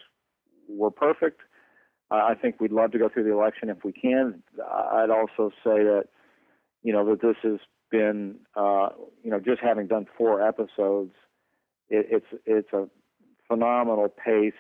were 0.69 0.91
perfect, 0.91 1.43
uh, 2.11 2.17
I 2.17 2.35
think 2.35 2.61
we'd 2.61 2.73
love 2.73 2.91
to 2.93 2.99
go 2.99 3.09
through 3.09 3.25
the 3.25 3.33
election 3.33 3.71
if 3.71 3.85
we 3.85 3.93
can. 3.93 4.43
I'd 4.59 5.11
also 5.11 5.51
say 5.63 5.85
that 5.85 6.05
you 6.83 6.93
know 6.93 7.09
that 7.11 7.23
this 7.23 7.37
has 7.43 7.61
been 7.91 8.37
uh, 8.57 8.89
you 9.23 9.31
know 9.31 9.39
just 9.39 9.61
having 9.63 9.87
done 9.87 10.07
four 10.19 10.47
episodes 10.47 11.15
it, 11.91 12.07
it's 12.11 12.43
it's 12.47 12.73
a 12.73 12.89
phenomenal 13.49 14.09
pace 14.09 14.53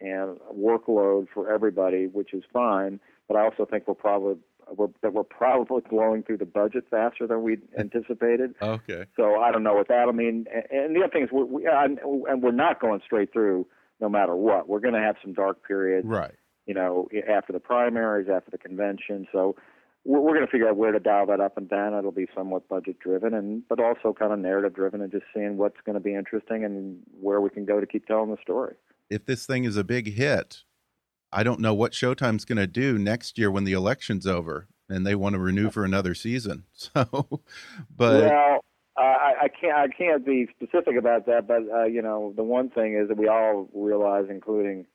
and 0.00 0.38
workload 0.54 1.26
for 1.32 1.52
everybody, 1.52 2.06
which 2.06 2.32
is 2.32 2.44
fine. 2.52 3.00
But 3.28 3.36
I 3.36 3.44
also 3.44 3.66
think 3.66 3.88
we're 3.88 3.94
probably 3.94 4.36
we're, 4.74 4.88
that 5.02 5.12
we're 5.12 5.24
probably 5.24 5.82
blowing 5.90 6.22
through 6.22 6.38
the 6.38 6.46
budget 6.46 6.84
faster 6.90 7.26
than 7.26 7.42
we 7.42 7.58
anticipated. 7.78 8.54
okay. 8.62 9.04
So 9.16 9.36
I 9.36 9.52
don't 9.52 9.62
know 9.62 9.74
what 9.74 9.88
that'll 9.88 10.12
mean. 10.12 10.46
And 10.52 10.64
and 10.70 10.96
the 10.96 11.00
other 11.00 11.12
thing 11.12 11.24
is, 11.24 11.30
we're, 11.32 11.44
we 11.44 11.66
and 11.66 12.42
we're 12.42 12.52
not 12.52 12.80
going 12.80 13.00
straight 13.04 13.32
through 13.32 13.66
no 14.00 14.08
matter 14.08 14.34
what. 14.36 14.68
We're 14.68 14.80
going 14.80 14.94
to 14.94 15.00
have 15.00 15.16
some 15.22 15.32
dark 15.32 15.66
periods, 15.66 16.06
right? 16.06 16.34
You 16.66 16.74
know, 16.74 17.08
after 17.28 17.52
the 17.52 17.60
primaries, 17.60 18.28
after 18.32 18.50
the 18.50 18.58
convention. 18.58 19.26
So 19.32 19.56
we're, 20.06 20.20
we're 20.20 20.34
going 20.34 20.46
to 20.46 20.50
figure 20.50 20.68
out 20.68 20.76
where 20.76 20.92
to 20.92 21.00
dial 21.00 21.26
that 21.26 21.40
up 21.40 21.56
and 21.56 21.68
down. 21.68 21.94
It'll 21.94 22.12
be 22.12 22.28
somewhat 22.34 22.68
budget 22.68 22.98
driven, 23.00 23.34
and 23.34 23.62
but 23.68 23.80
also 23.80 24.12
kind 24.12 24.32
of 24.32 24.38
narrative 24.38 24.74
driven, 24.74 25.00
and 25.00 25.10
just 25.10 25.24
seeing 25.34 25.56
what's 25.56 25.80
going 25.84 25.94
to 25.94 26.00
be 26.00 26.14
interesting 26.14 26.64
and 26.64 26.98
where 27.20 27.40
we 27.40 27.50
can 27.50 27.64
go 27.64 27.80
to 27.80 27.86
keep 27.86 28.06
telling 28.06 28.30
the 28.30 28.38
story. 28.42 28.76
If 29.10 29.26
this 29.26 29.46
thing 29.46 29.64
is 29.64 29.76
a 29.76 29.84
big 29.84 30.14
hit, 30.14 30.62
I 31.32 31.42
don't 31.42 31.60
know 31.60 31.74
what 31.74 31.92
Showtime's 31.92 32.44
going 32.44 32.58
to 32.58 32.66
do 32.66 32.98
next 32.98 33.38
year 33.38 33.50
when 33.50 33.64
the 33.64 33.72
election's 33.72 34.26
over 34.26 34.68
and 34.88 35.06
they 35.06 35.14
want 35.14 35.34
to 35.34 35.40
renew 35.40 35.70
for 35.70 35.84
another 35.84 36.14
season. 36.14 36.64
So, 36.72 37.40
but 37.94 38.24
well, 38.24 38.60
I, 38.96 39.32
I 39.42 39.48
can't 39.48 39.76
I 39.76 39.88
can't 39.88 40.24
be 40.24 40.46
specific 40.56 40.96
about 40.96 41.26
that, 41.26 41.46
but 41.46 41.62
uh, 41.72 41.84
you 41.84 42.00
know 42.00 42.32
the 42.36 42.44
one 42.44 42.70
thing 42.70 42.94
is 42.94 43.08
that 43.08 43.16
we 43.16 43.28
all 43.28 43.68
realize, 43.74 44.26
including 44.30 44.86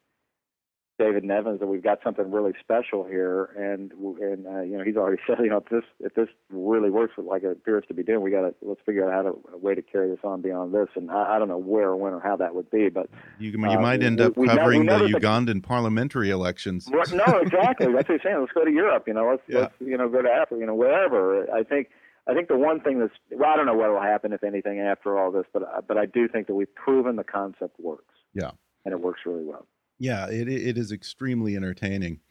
David 1.02 1.24
Nevins 1.24 1.60
that 1.60 1.66
we've 1.66 1.84
got 1.84 2.00
something 2.04 2.30
really 2.32 2.54
special 2.60 3.04
here, 3.04 3.46
and 3.58 3.92
and 4.22 4.46
uh, 4.46 4.62
you 4.62 4.78
know 4.78 4.84
he's 4.84 4.96
already 4.96 5.20
said 5.28 5.38
you 5.40 5.50
know 5.50 5.58
if 5.58 5.70
this 5.70 5.84
if 6.00 6.14
this 6.14 6.28
really 6.52 6.92
works 6.92 7.14
like 7.18 7.44
it 7.44 7.52
appears 7.52 7.84
to 7.88 7.94
be 7.96 8.04
doing, 8.04 8.22
we 8.22 8.30
got 8.30 8.42
to 8.42 8.54
let's 8.62 8.82
figure 8.86 9.10
out 9.10 9.12
how 9.12 9.22
to 9.24 9.42
a 9.54 9.58
way 9.58 9.74
to 9.74 9.82
carry 9.82 10.10
this 10.10 10.20
on 10.24 10.42
beyond 10.42 10.74
this, 10.74 10.88
and 10.96 11.10
I, 11.10 11.36
I 11.36 11.40
don't 11.40 11.48
know 11.48 11.58
where 11.58 11.96
when 11.96 12.14
or 12.14 12.20
how 12.20 12.36
that 12.36 12.54
would 12.54 12.70
be, 12.70 12.90
but 12.90 13.10
you 13.40 13.50
you 13.52 13.58
uh, 13.68 13.82
might 13.82 14.04
end 14.04 14.22
up 14.22 14.38
we, 14.38 14.48
covering 14.48 14.82
we 14.82 14.88
the 14.88 15.20
Ugandan 15.20 15.64
parliamentary 15.64 16.30
elections. 16.30 16.88
No, 16.88 17.02
exactly. 17.40 17.88
That's 17.88 18.08
what 18.08 18.08
he's 18.08 18.20
saying. 18.24 18.40
Let's 18.40 18.52
go 18.54 18.64
to 18.64 18.72
Europe. 18.72 19.06
You 19.08 19.16
know, 19.16 19.28
let's 19.28 19.44
yeah. 19.48 19.60
let's 19.62 19.74
you 19.80 19.98
know 19.98 20.08
go 20.08 20.22
to 20.22 20.30
Africa. 20.30 20.60
You 20.60 20.68
know, 20.68 20.76
wherever. 20.76 21.52
I 21.52 21.64
think. 21.64 21.90
I 22.28 22.36
think 22.36 22.50
the 22.50 22.58
one 22.58 22.80
thing 22.82 23.00
that's 23.00 23.14
well, 23.32 23.50
I 23.50 23.56
don't 23.58 23.66
know 23.66 23.74
what 23.74 23.90
will 23.90 24.00
happen 24.00 24.32
if 24.32 24.44
anything 24.44 24.80
after 24.80 25.18
all 25.18 25.32
this, 25.32 25.46
but 25.52 25.64
but 25.88 25.98
I 25.98 26.06
do 26.06 26.28
think 26.28 26.46
that 26.46 26.54
we've 26.54 26.74
proven 26.76 27.16
the 27.16 27.24
concept 27.24 27.80
works. 27.80 28.14
Yeah, 28.36 28.52
and 28.86 28.94
it 28.94 29.02
works 29.02 29.22
really 29.26 29.44
well. 29.44 29.66
Yeah, 30.02 30.28
it 30.32 30.48
it 30.50 30.80
is 30.80 30.92
extremely 30.92 31.56
entertaining. 31.56 32.22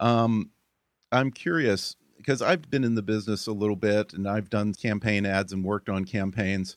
Um, 0.00 0.50
I'm 1.12 1.30
curious 1.30 1.96
because 2.18 2.42
I've 2.42 2.70
been 2.70 2.84
in 2.84 2.94
the 2.96 3.02
business 3.02 3.46
a 3.46 3.52
little 3.52 3.76
bit 3.76 4.14
and 4.14 4.28
I've 4.28 4.50
done 4.50 4.74
campaign 4.74 5.26
ads 5.26 5.52
and 5.52 5.64
worked 5.64 5.90
on 5.90 6.06
campaigns. 6.06 6.76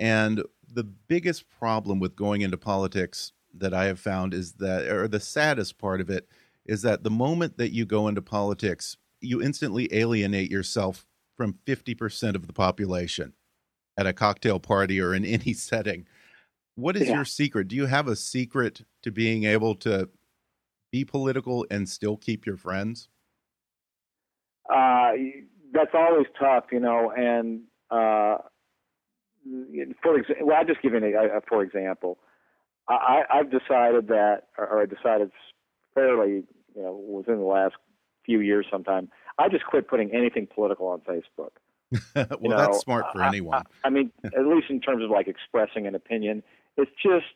And 0.00 0.42
the 0.72 0.84
biggest 0.84 1.48
problem 1.50 2.00
with 2.00 2.16
going 2.16 2.42
into 2.42 2.58
politics 2.58 3.32
that 3.54 3.74
I 3.74 3.86
have 3.86 4.00
found 4.00 4.34
is 4.34 4.54
that, 4.54 4.88
or 4.88 5.08
the 5.08 5.20
saddest 5.20 5.78
part 5.78 6.00
of 6.00 6.10
it, 6.10 6.28
is 6.66 6.82
that 6.82 7.04
the 7.04 7.10
moment 7.10 7.58
that 7.58 7.72
you 7.72 7.86
go 7.86 8.08
into 8.08 8.22
politics, 8.22 8.96
you 9.20 9.42
instantly 9.42 9.88
alienate 9.92 10.50
yourself 10.50 11.06
from 11.36 11.58
50% 11.66 12.36
of 12.36 12.46
the 12.48 12.54
population 12.54 13.34
at 13.96 14.06
a 14.06 14.12
cocktail 14.12 14.60
party 14.60 15.00
or 15.00 15.14
in 15.14 15.24
any 15.24 15.52
setting. 15.54 16.06
What 16.78 16.96
is 16.96 17.08
yeah. 17.08 17.16
your 17.16 17.24
secret? 17.24 17.66
Do 17.66 17.74
you 17.74 17.86
have 17.86 18.06
a 18.06 18.14
secret 18.14 18.82
to 19.02 19.10
being 19.10 19.42
able 19.42 19.74
to 19.76 20.08
be 20.92 21.04
political 21.04 21.66
and 21.72 21.88
still 21.88 22.16
keep 22.16 22.46
your 22.46 22.56
friends? 22.56 23.08
Uh, 24.72 25.10
that's 25.72 25.90
always 25.92 26.26
tough, 26.38 26.66
you 26.70 26.78
know. 26.78 27.10
And 27.10 27.62
uh, 27.90 28.36
for 30.00 30.18
example, 30.20 30.46
well, 30.46 30.56
I'll 30.56 30.64
just 30.64 30.80
give 30.80 30.92
you 30.92 31.00
a, 31.00 31.38
a 31.38 31.40
for 31.48 31.64
example. 31.64 32.18
I, 32.88 33.22
I've 33.28 33.50
decided 33.50 34.06
that, 34.06 34.44
or 34.56 34.80
I 34.80 34.86
decided 34.86 35.32
fairly, 35.96 36.44
you 36.76 36.82
know, 36.82 36.94
within 36.94 37.38
the 37.38 37.44
last 37.44 37.74
few 38.24 38.38
years, 38.38 38.66
sometime. 38.70 39.10
I 39.36 39.48
just 39.48 39.64
quit 39.66 39.88
putting 39.88 40.14
anything 40.14 40.46
political 40.46 40.86
on 40.86 41.00
Facebook. 41.00 41.50
well, 42.14 42.38
you 42.40 42.48
know, 42.50 42.56
that's 42.56 42.78
smart 42.78 43.06
for 43.12 43.20
I, 43.20 43.28
anyone. 43.28 43.64
I, 43.82 43.88
I 43.88 43.90
mean, 43.90 44.12
at 44.24 44.46
least 44.46 44.70
in 44.70 44.80
terms 44.80 45.02
of 45.02 45.10
like 45.10 45.26
expressing 45.26 45.88
an 45.88 45.96
opinion, 45.96 46.44
it's 46.78 46.90
just 47.02 47.26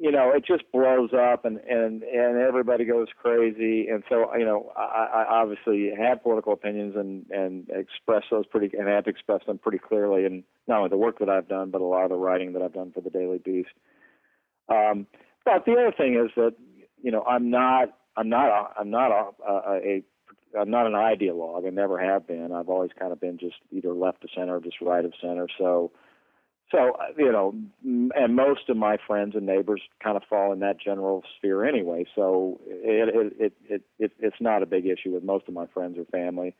you 0.00 0.10
know, 0.10 0.32
it 0.34 0.46
just 0.46 0.64
blows 0.72 1.10
up 1.12 1.44
and 1.44 1.58
and 1.58 2.02
and 2.02 2.38
everybody 2.38 2.86
goes 2.86 3.08
crazy. 3.20 3.86
And 3.88 4.02
so, 4.08 4.34
you 4.34 4.46
know, 4.46 4.72
I, 4.74 5.26
I 5.26 5.26
obviously 5.28 5.90
have 5.94 6.22
political 6.22 6.54
opinions 6.54 6.96
and 6.96 7.26
and 7.30 7.68
express 7.68 8.24
those 8.30 8.46
pretty 8.46 8.74
and 8.76 8.88
have 8.88 9.06
expressed 9.06 9.44
them 9.46 9.58
pretty 9.58 9.76
clearly. 9.78 10.24
And 10.24 10.42
not 10.66 10.78
only 10.78 10.88
the 10.88 10.96
work 10.96 11.18
that 11.18 11.28
I've 11.28 11.48
done, 11.48 11.70
but 11.70 11.82
a 11.82 11.84
lot 11.84 12.04
of 12.04 12.10
the 12.10 12.16
writing 12.16 12.54
that 12.54 12.62
I've 12.62 12.72
done 12.72 12.92
for 12.92 13.02
the 13.02 13.10
Daily 13.10 13.38
Beast. 13.38 13.68
Um, 14.70 15.06
but 15.44 15.66
the 15.66 15.72
other 15.72 15.92
thing 15.94 16.14
is 16.14 16.30
that 16.34 16.54
you 17.02 17.10
know, 17.10 17.22
I'm 17.24 17.50
not 17.50 17.90
I'm 18.16 18.30
not 18.30 18.48
a, 18.48 18.80
I'm 18.80 18.90
not 18.90 19.10
a, 19.12 19.52
a, 19.52 19.76
a 19.76 20.02
I'm 20.58 20.70
not 20.70 20.86
an 20.86 20.94
ideologue. 20.94 21.66
I 21.66 21.70
never 21.70 21.98
have 21.98 22.26
been. 22.26 22.52
I've 22.52 22.70
always 22.70 22.90
kind 22.98 23.12
of 23.12 23.20
been 23.20 23.36
just 23.36 23.56
either 23.70 23.92
left 23.92 24.24
of 24.24 24.30
center 24.34 24.56
or 24.56 24.60
just 24.60 24.80
right 24.80 25.04
of 25.04 25.12
center. 25.20 25.46
So 25.58 25.92
so 26.70 26.92
uh, 26.92 27.06
you 27.16 27.32
know, 27.32 27.54
and 27.82 28.36
most 28.36 28.68
of 28.68 28.76
my 28.76 28.96
friends 29.06 29.34
and 29.34 29.46
neighbors 29.46 29.82
kind 30.02 30.16
of 30.16 30.22
fall 30.28 30.52
in 30.52 30.60
that 30.60 30.80
general 30.80 31.22
sphere 31.36 31.64
anyway. 31.64 32.04
So 32.14 32.60
it 32.66 33.08
it 33.14 33.32
it, 33.38 33.52
it, 33.68 33.82
it 33.98 34.12
it's 34.18 34.40
not 34.40 34.62
a 34.62 34.66
big 34.66 34.86
issue 34.86 35.12
with 35.12 35.24
most 35.24 35.48
of 35.48 35.54
my 35.54 35.66
friends 35.66 35.98
or 35.98 36.04
family, 36.04 36.54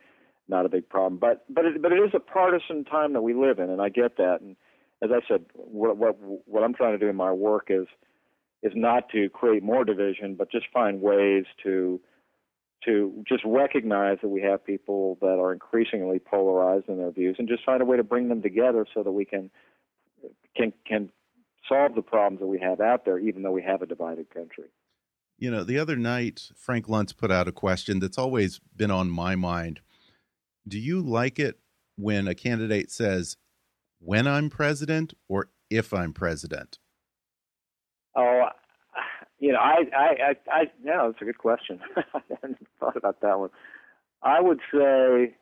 not 0.49 0.67
a 0.67 0.69
big 0.69 0.89
problem. 0.89 1.19
But 1.19 1.45
but 1.49 1.65
it, 1.65 1.81
but 1.81 1.93
it 1.93 1.97
is 1.97 2.11
a 2.15 2.21
partisan 2.21 2.85
time 2.85 3.13
that 3.13 3.23
we 3.23 3.35
live 3.35 3.59
in, 3.59 3.71
and 3.71 3.81
I 3.81 3.89
get 3.89 4.17
that. 4.17 4.39
And 4.41 4.57
as 5.03 5.11
I 5.13 5.21
said, 5.29 5.45
what 5.55 5.97
what 5.97 6.17
what 6.47 6.65
I'm 6.65 6.75
trying 6.75 6.93
to 6.93 6.99
do 6.99 7.09
in 7.09 7.17
my 7.17 7.33
work 7.33 7.67
is 7.69 7.87
is 8.63 8.73
not 8.75 9.09
to 9.11 9.29
create 9.31 9.63
more 9.63 9.85
division, 9.85 10.35
but 10.35 10.51
just 10.51 10.67
find 10.73 11.01
ways 11.01 11.45
to 11.63 12.01
to 12.85 13.23
just 13.29 13.43
recognize 13.45 14.17
that 14.23 14.29
we 14.29 14.41
have 14.41 14.65
people 14.65 15.19
that 15.21 15.39
are 15.39 15.53
increasingly 15.53 16.19
polarized 16.19 16.89
in 16.89 16.97
their 16.97 17.11
views, 17.11 17.37
and 17.39 17.47
just 17.47 17.65
find 17.65 17.81
a 17.81 17.85
way 17.85 17.97
to 17.97 18.03
bring 18.03 18.29
them 18.29 18.43
together 18.43 18.87
so 18.93 19.03
that 19.03 19.13
we 19.13 19.25
can 19.25 19.51
can 20.57 20.73
can 20.87 21.11
solve 21.69 21.95
the 21.95 22.03
problems 22.03 22.41
that 22.41 22.47
we 22.47 22.59
have 22.59 22.81
out 22.81 23.05
there, 23.05 23.19
even 23.19 23.43
though 23.43 23.53
we 23.53 23.63
have 23.63 23.83
a 23.83 23.87
divided 23.87 24.29
country. 24.31 24.69
You 25.39 25.51
know, 25.51 25.65
the 25.65 25.79
other 25.79 25.97
night, 25.97 26.51
Frank 26.55 26.87
Luntz 26.87 27.17
put 27.17 27.31
out 27.31 27.49
a 27.49 27.53
question 27.53 27.99
that's 27.99 28.19
always 28.19 28.61
been 28.77 28.91
on 28.91 29.09
my 29.11 29.37
mind. 29.37 29.81
Do 30.69 30.79
you 30.79 31.01
like 31.01 31.39
it 31.39 31.59
when 31.97 32.29
a 32.29 32.35
candidate 32.35 32.91
says, 32.91 33.37
when 34.01 34.27
I'm 34.27 34.51
president 34.51 35.15
or 35.29 35.49
if 35.71 35.95
I'm 35.95 36.13
president? 36.13 36.79
Oh, 38.15 38.49
you 39.39 39.53
know, 39.53 39.59
I, 39.59 39.85
I, 39.97 40.07
I, 40.07 40.37
I 40.53 40.61
yeah, 40.85 41.07
that's 41.07 41.23
a 41.23 41.25
good 41.25 41.39
question. 41.39 41.81
I 41.97 42.21
hadn't 42.43 42.59
thought 42.79 42.97
about 42.97 43.21
that 43.23 43.39
one. 43.39 43.51
I 44.23 44.41
would 44.41 44.61
say 44.73 45.37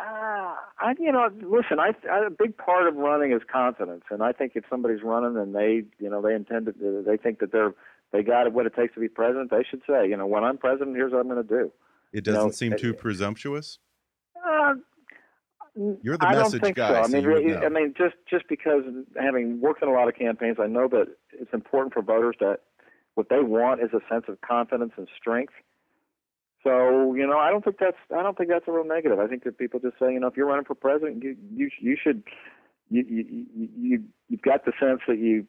uh, 0.00 0.54
I, 0.80 0.94
you 0.98 1.12
know, 1.12 1.28
listen. 1.42 1.78
I, 1.78 1.92
I, 2.10 2.26
a 2.26 2.30
big 2.30 2.56
part 2.56 2.88
of 2.88 2.96
running 2.96 3.32
is 3.32 3.42
confidence, 3.50 4.04
and 4.10 4.22
I 4.22 4.32
think 4.32 4.52
if 4.54 4.64
somebody's 4.70 5.02
running 5.02 5.36
and 5.36 5.54
they, 5.54 5.84
you 5.98 6.08
know, 6.08 6.22
they 6.22 6.34
intend 6.34 6.66
to, 6.66 7.04
they 7.06 7.18
think 7.18 7.40
that 7.40 7.52
they're, 7.52 7.74
they 8.10 8.22
got 8.22 8.50
what 8.52 8.64
it 8.64 8.74
takes 8.74 8.94
to 8.94 9.00
be 9.00 9.08
president. 9.08 9.50
They 9.50 9.64
should 9.68 9.82
say, 9.86 10.08
you 10.08 10.16
know, 10.16 10.26
when 10.26 10.42
I'm 10.42 10.56
president, 10.56 10.96
here's 10.96 11.12
what 11.12 11.20
I'm 11.20 11.28
going 11.28 11.46
to 11.46 11.48
do. 11.48 11.70
It 12.12 12.24
doesn't 12.24 12.40
you 12.40 12.46
know, 12.46 12.52
seem 12.52 12.76
too 12.78 12.90
it, 12.90 12.98
presumptuous. 12.98 13.78
Uh, 14.36 14.74
You're 16.02 16.16
the 16.16 16.26
I 16.26 16.34
message 16.34 16.52
don't 16.52 16.60
think 16.62 16.76
guy. 16.76 16.88
So. 16.88 17.16
I 17.16 17.20
mean, 17.20 17.56
I 17.62 17.68
mean, 17.68 17.94
just 17.96 18.14
just 18.28 18.48
because 18.48 18.84
having 19.20 19.60
worked 19.60 19.82
in 19.82 19.88
a 19.88 19.92
lot 19.92 20.08
of 20.08 20.14
campaigns, 20.14 20.56
I 20.58 20.66
know 20.66 20.88
that 20.88 21.08
it's 21.32 21.52
important 21.52 21.92
for 21.92 22.00
voters 22.00 22.36
that 22.40 22.60
what 23.16 23.28
they 23.28 23.40
want 23.40 23.82
is 23.82 23.90
a 23.92 24.00
sense 24.12 24.24
of 24.28 24.40
confidence 24.40 24.92
and 24.96 25.08
strength 25.18 25.52
so 26.62 27.14
you 27.14 27.26
know, 27.26 27.38
I 27.38 27.50
don't 27.50 27.64
think 27.64 27.78
that's 27.78 27.96
I 28.16 28.22
don't 28.22 28.36
think 28.36 28.50
that's 28.50 28.68
a 28.68 28.72
real 28.72 28.84
negative. 28.84 29.18
I 29.18 29.26
think 29.26 29.44
that 29.44 29.58
people 29.58 29.80
just 29.80 29.98
say, 29.98 30.12
you 30.12 30.20
know, 30.20 30.26
if 30.26 30.36
you're 30.36 30.46
running 30.46 30.64
for 30.64 30.74
president, 30.74 31.22
you 31.22 31.36
you 31.54 31.70
you 31.80 31.96
should 32.02 32.22
you 32.90 33.04
you 33.08 33.46
you 33.78 34.04
you've 34.28 34.42
got 34.42 34.64
the 34.64 34.72
sense 34.78 35.00
that 35.08 35.18
you 35.18 35.46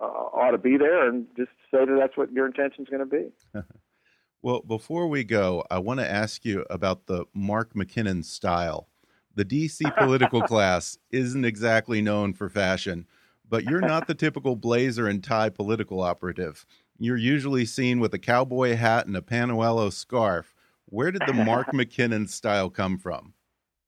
uh, 0.00 0.04
ought 0.04 0.52
to 0.52 0.58
be 0.58 0.76
there, 0.76 1.08
and 1.08 1.26
just 1.36 1.50
say 1.70 1.84
that 1.84 1.96
that's 1.98 2.16
what 2.16 2.30
your 2.32 2.46
intention 2.46 2.84
is 2.84 2.88
going 2.88 3.00
to 3.00 3.06
be. 3.06 3.60
well, 4.42 4.60
before 4.60 5.08
we 5.08 5.24
go, 5.24 5.64
I 5.70 5.78
want 5.78 6.00
to 6.00 6.10
ask 6.10 6.44
you 6.44 6.64
about 6.70 7.06
the 7.06 7.24
Mark 7.34 7.74
McKinnon 7.74 8.24
style. 8.24 8.88
The 9.34 9.44
DC 9.44 9.96
political 9.98 10.42
class 10.42 10.98
isn't 11.10 11.44
exactly 11.44 12.02
known 12.02 12.34
for 12.34 12.48
fashion, 12.48 13.06
but 13.48 13.64
you're 13.64 13.80
not 13.80 14.06
the 14.06 14.14
typical 14.14 14.56
blazer 14.56 15.08
and 15.08 15.24
tie 15.24 15.48
political 15.48 16.00
operative. 16.00 16.66
You're 16.98 17.16
usually 17.16 17.64
seen 17.64 17.98
with 17.98 18.14
a 18.14 18.18
cowboy 18.18 18.76
hat 18.76 19.06
and 19.06 19.16
a 19.16 19.22
Panuelo 19.22 19.90
scarf. 19.90 20.51
Where 20.92 21.10
did 21.10 21.22
the 21.26 21.32
Mark 21.32 21.68
McKinnon 21.72 22.28
style 22.28 22.68
come 22.68 22.98
from? 22.98 23.32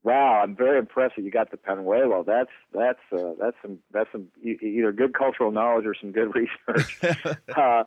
Wow, 0.04 0.40
I'm 0.42 0.56
very 0.56 0.78
impressed 0.78 1.16
that 1.16 1.22
you 1.22 1.30
got 1.30 1.50
the 1.50 1.58
Panuelo. 1.58 2.24
That's 2.24 2.50
that's 2.72 2.98
uh, 3.12 3.34
that's 3.38 3.56
some 3.60 3.78
that's 3.92 4.08
some 4.10 4.28
either 4.42 4.90
good 4.90 5.12
cultural 5.12 5.50
knowledge 5.50 5.84
or 5.84 5.94
some 5.98 6.12
good 6.12 6.32
research. 6.66 6.98
uh, 7.56 7.84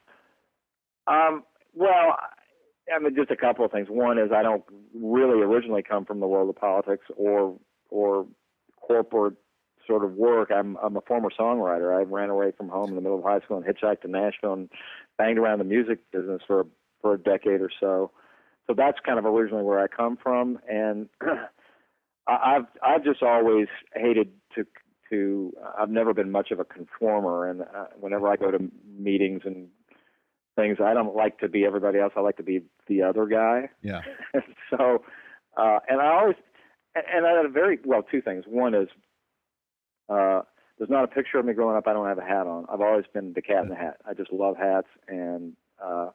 um, 1.08 1.44
well, 1.74 2.18
I 2.94 3.00
mean, 3.00 3.16
just 3.16 3.32
a 3.32 3.36
couple 3.36 3.66
of 3.66 3.72
things. 3.72 3.88
One 3.90 4.20
is 4.20 4.32
I 4.32 4.44
don't 4.44 4.64
really 4.94 5.42
originally 5.42 5.84
come 5.84 6.06
from 6.06 6.20
the 6.20 6.28
world 6.28 6.50
of 6.50 6.56
politics 6.56 7.06
or 7.16 7.58
or 7.90 8.28
corporate 8.80 9.36
sort 9.88 10.06
of 10.06 10.14
work. 10.14 10.52
I'm 10.52 10.78
I'm 10.78 10.96
a 10.96 11.02
former 11.02 11.30
songwriter. 11.40 11.98
I 11.98 12.04
ran 12.04 12.30
away 12.30 12.52
from 12.56 12.70
home 12.70 12.90
in 12.90 12.96
the 12.96 13.02
middle 13.02 13.18
of 13.18 13.24
high 13.24 13.40
school 13.40 13.58
and 13.58 13.66
hitchhiked 13.66 14.02
to 14.02 14.08
Nashville 14.08 14.54
and 14.54 14.70
banged 15.18 15.40
around 15.40 15.58
the 15.58 15.66
music 15.66 16.00
business 16.12 16.42
for 16.46 16.68
for 17.02 17.16
a 17.16 17.18
decade 17.18 17.62
or 17.62 17.72
so. 17.80 18.12
So 18.68 18.74
that's 18.76 18.98
kind 19.06 19.18
of 19.18 19.26
originally 19.26 19.64
where 19.64 19.80
I 19.80 19.88
come 19.88 20.18
from, 20.22 20.60
and 20.70 21.08
I've 22.28 22.66
I've 22.84 23.04
just 23.04 23.24
always 23.24 23.68
hated 23.96 24.32
to 24.56 24.66
to. 25.10 25.54
I've 25.80 25.90
never 25.90 26.14
been 26.14 26.32
much 26.32 26.52
of 26.52 26.60
a 26.60 26.66
conformer, 26.66 27.50
and 27.50 27.62
uh, 27.62 27.88
whenever 28.00 28.28
I 28.28 28.36
go 28.36 28.52
to 28.52 28.60
meetings 28.98 29.42
and 29.46 29.70
things, 30.58 30.78
I 30.84 30.94
don't 30.94 31.16
like 31.16 31.40
to 31.40 31.48
be 31.48 31.66
everybody 31.66 32.00
else. 32.00 32.14
I 32.18 32.20
like 32.20 32.38
to 32.38 32.44
be 32.44 32.64
the 32.88 33.04
other 33.04 33.26
guy. 33.26 33.70
Yeah. 33.82 34.02
so, 34.70 35.04
uh, 35.56 35.80
and 35.88 36.02
I 36.02 36.08
always 36.08 36.36
and 36.96 37.26
I 37.26 37.32
had 37.32 37.46
a 37.46 37.50
very 37.50 37.80
well 37.86 38.04
two 38.04 38.22
things. 38.22 38.44
One 38.48 38.74
is 38.74 38.90
uh, 40.10 40.42
there's 40.78 40.90
not 40.90 41.04
a 41.04 41.08
picture 41.08 41.40
of 41.40 41.46
me 41.46 41.54
growing 41.54 41.78
up. 41.78 41.88
I 41.88 41.94
don't 41.94 42.08
have 42.08 42.18
a 42.18 42.26
hat 42.26 42.48
on. 42.48 42.66
I've 42.72 42.82
always 42.82 43.06
been 43.14 43.34
the 43.34 43.42
cat 43.42 43.64
in 43.64 43.70
the 43.70 43.76
hat. 43.76 43.98
I 44.06 44.14
just 44.14 44.32
love 44.32 44.58
hats, 44.58 44.88
and 45.08 45.54
uh, 45.84 46.10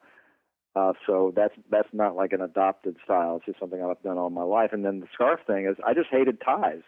uh, 0.74 0.92
so 1.06 1.32
that's 1.34 1.54
that's 1.70 1.88
not 1.92 2.16
like 2.16 2.32
an 2.32 2.40
adopted 2.40 2.96
style. 3.04 3.36
It's 3.36 3.46
just 3.46 3.60
something 3.60 3.82
I've 3.82 4.02
done 4.02 4.18
all 4.18 4.30
my 4.30 4.42
life. 4.42 4.70
And 4.72 4.84
then 4.84 5.00
the 5.00 5.06
scarf 5.12 5.40
thing 5.46 5.66
is, 5.66 5.76
I 5.86 5.94
just 5.94 6.08
hated 6.10 6.40
ties. 6.40 6.82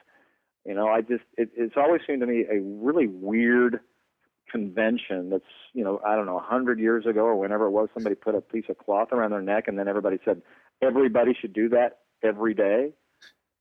You 0.65 0.75
know, 0.75 0.89
I 0.89 1.03
just 1.03 1.25
it, 1.37 1.51
it's 1.57 1.75
always 1.77 2.01
seemed 2.07 2.21
to 2.21 2.27
me 2.27 2.45
a 2.51 2.61
really 2.61 3.07
weird 3.07 3.81
convention 4.51 5.31
that's 5.31 5.45
you 5.73 5.85
know 5.85 6.01
I 6.07 6.15
don't 6.17 6.27
know 6.27 6.39
a 6.39 6.43
hundred 6.43 6.79
years 6.79 7.07
ago 7.07 7.23
or 7.23 7.37
whenever 7.37 7.67
it 7.67 7.71
was 7.71 7.89
somebody 7.95 8.15
put 8.15 8.35
a 8.35 8.41
piece 8.41 8.67
of 8.69 8.79
cloth 8.79 9.09
around 9.11 9.33
their 9.33 9.43
neck 9.43 9.69
and 9.69 9.79
then 9.79 9.89
everybody 9.89 10.19
said 10.25 10.43
everybody 10.83 11.33
should 11.39 11.53
do 11.53 11.71
that 11.71 11.99
every 12.23 12.55
day 12.55 12.93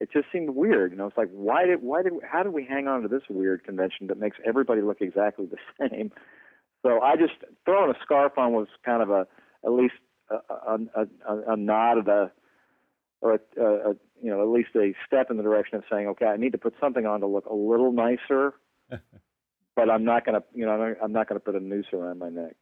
it 0.04 0.12
just 0.12 0.26
seemed 0.34 0.50
weird. 0.50 0.92
You 0.92 0.98
know, 0.98 1.08
it's 1.08 1.18
like 1.18 1.30
why 1.32 1.66
did 1.66 1.82
why 1.82 2.04
did 2.04 2.12
how 2.30 2.44
did 2.44 2.52
we 2.52 2.66
hang 2.66 2.90
on 2.90 3.04
to 3.04 3.08
this 3.08 3.22
weird 3.30 3.64
convention 3.64 4.08
that 4.08 4.20
makes 4.20 4.36
everybody 4.46 4.82
look 4.82 4.98
exactly 5.00 5.46
the 5.46 5.58
same? 5.90 6.12
So 6.82 7.00
I 7.00 7.16
just 7.16 7.34
throwing 7.64 7.90
a 7.90 7.98
scarf 8.04 8.34
on 8.38 8.52
was 8.52 8.68
kind 8.84 9.02
of 9.02 9.10
a 9.10 9.26
at 9.66 9.72
least 9.72 9.94
a, 10.34 10.80
a, 10.96 11.08
a, 11.28 11.54
a 11.54 11.58
nod 11.58 11.98
of 12.00 12.06
the 12.06 12.32
or 13.22 13.34
a, 13.34 13.62
a, 13.62 13.92
a, 13.92 13.94
you 14.22 14.30
know 14.30 14.42
at 14.42 14.50
least 14.50 14.70
a 14.76 14.94
step 15.06 15.32
in 15.32 15.38
the 15.38 15.44
direction 15.44 15.78
of 15.78 15.84
saying 15.92 16.08
okay 16.08 16.26
I 16.26 16.38
need 16.38 16.52
to 16.52 16.58
put 16.58 16.74
something 16.80 17.06
on 17.06 17.22
to 17.22 17.28
look 17.28 17.46
a 17.46 17.54
little 17.54 17.92
nicer, 17.92 18.54
but 18.90 19.90
I'm 19.90 20.04
not 20.04 20.26
gonna 20.26 20.44
you 20.54 20.66
know 20.66 20.96
I'm 21.02 21.12
not 21.12 21.28
gonna 21.28 21.40
put 21.40 21.56
a 21.56 21.60
noose 21.60 21.88
around 21.94 22.20
my 22.20 22.30
neck. 22.30 22.56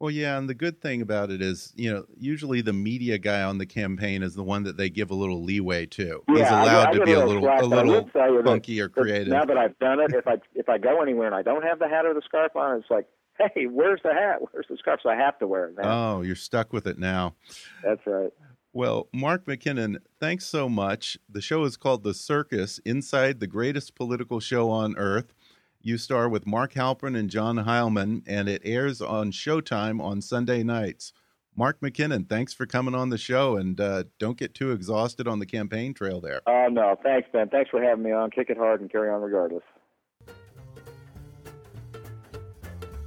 Well, 0.00 0.12
yeah, 0.12 0.38
and 0.38 0.48
the 0.48 0.54
good 0.54 0.80
thing 0.80 1.02
about 1.02 1.30
it 1.30 1.42
is, 1.42 1.72
you 1.74 1.92
know, 1.92 2.04
usually 2.16 2.60
the 2.60 2.72
media 2.72 3.18
guy 3.18 3.42
on 3.42 3.58
the 3.58 3.66
campaign 3.66 4.22
is 4.22 4.34
the 4.34 4.44
one 4.44 4.62
that 4.62 4.76
they 4.76 4.88
give 4.90 5.10
a 5.10 5.14
little 5.14 5.42
leeway 5.42 5.86
to. 5.86 6.22
Yeah, 6.28 6.34
He's 6.34 6.48
allowed 6.48 6.86
I, 6.86 6.90
I 6.90 6.92
to 6.92 7.04
be 7.04 7.12
a 7.14 7.26
little, 7.26 7.42
slack, 7.42 7.62
a 7.62 7.66
little 7.66 8.08
funky 8.44 8.80
or 8.80 8.88
creative. 8.88 9.28
Now 9.28 9.44
that 9.44 9.58
I've 9.58 9.76
done 9.80 9.98
it, 9.98 10.12
if 10.14 10.28
I 10.28 10.36
if 10.54 10.68
I 10.68 10.78
go 10.78 11.02
anywhere 11.02 11.26
and 11.26 11.34
I 11.34 11.42
don't 11.42 11.64
have 11.64 11.80
the 11.80 11.88
hat 11.88 12.06
or 12.06 12.14
the 12.14 12.22
scarf 12.24 12.54
on, 12.54 12.78
it's 12.78 12.90
like, 12.90 13.08
hey, 13.54 13.66
where's 13.66 14.00
the 14.02 14.12
hat? 14.12 14.38
Where's 14.40 14.66
the 14.68 14.76
scarf? 14.76 15.00
So 15.02 15.10
I 15.10 15.16
have 15.16 15.38
to 15.38 15.46
wear 15.46 15.66
it 15.66 15.76
now. 15.78 16.16
Oh, 16.16 16.22
you're 16.22 16.36
stuck 16.36 16.72
with 16.72 16.86
it 16.86 16.98
now. 16.98 17.34
That's 17.82 18.06
right. 18.06 18.32
Well, 18.72 19.08
Mark 19.12 19.46
McKinnon, 19.46 19.96
thanks 20.20 20.46
so 20.46 20.68
much. 20.68 21.16
The 21.28 21.40
show 21.40 21.64
is 21.64 21.76
called 21.76 22.04
The 22.04 22.14
Circus 22.14 22.78
Inside 22.84 23.40
the 23.40 23.46
Greatest 23.46 23.94
Political 23.94 24.40
Show 24.40 24.70
on 24.70 24.96
Earth. 24.96 25.32
You 25.80 25.96
star 25.96 26.28
with 26.28 26.46
Mark 26.46 26.74
Halperin 26.74 27.16
and 27.16 27.30
John 27.30 27.56
Heilemann, 27.56 28.22
and 28.26 28.48
it 28.48 28.62
airs 28.64 29.00
on 29.00 29.32
Showtime 29.32 30.02
on 30.02 30.20
Sunday 30.20 30.62
nights. 30.62 31.12
Mark 31.56 31.80
McKinnon, 31.80 32.28
thanks 32.28 32.52
for 32.52 32.66
coming 32.66 32.94
on 32.94 33.08
the 33.08 33.18
show, 33.18 33.56
and 33.56 33.80
uh, 33.80 34.04
don't 34.18 34.36
get 34.36 34.54
too 34.54 34.70
exhausted 34.70 35.26
on 35.26 35.38
the 35.38 35.46
campaign 35.46 35.94
trail 35.94 36.20
there. 36.20 36.40
Oh, 36.46 36.66
uh, 36.66 36.68
no. 36.68 36.96
Thanks, 37.02 37.28
Ben. 37.32 37.48
Thanks 37.48 37.70
for 37.70 37.82
having 37.82 38.04
me 38.04 38.12
on. 38.12 38.30
Kick 38.30 38.50
it 38.50 38.56
hard 38.56 38.80
and 38.80 38.90
carry 38.92 39.10
on 39.10 39.20
regardless. 39.22 39.64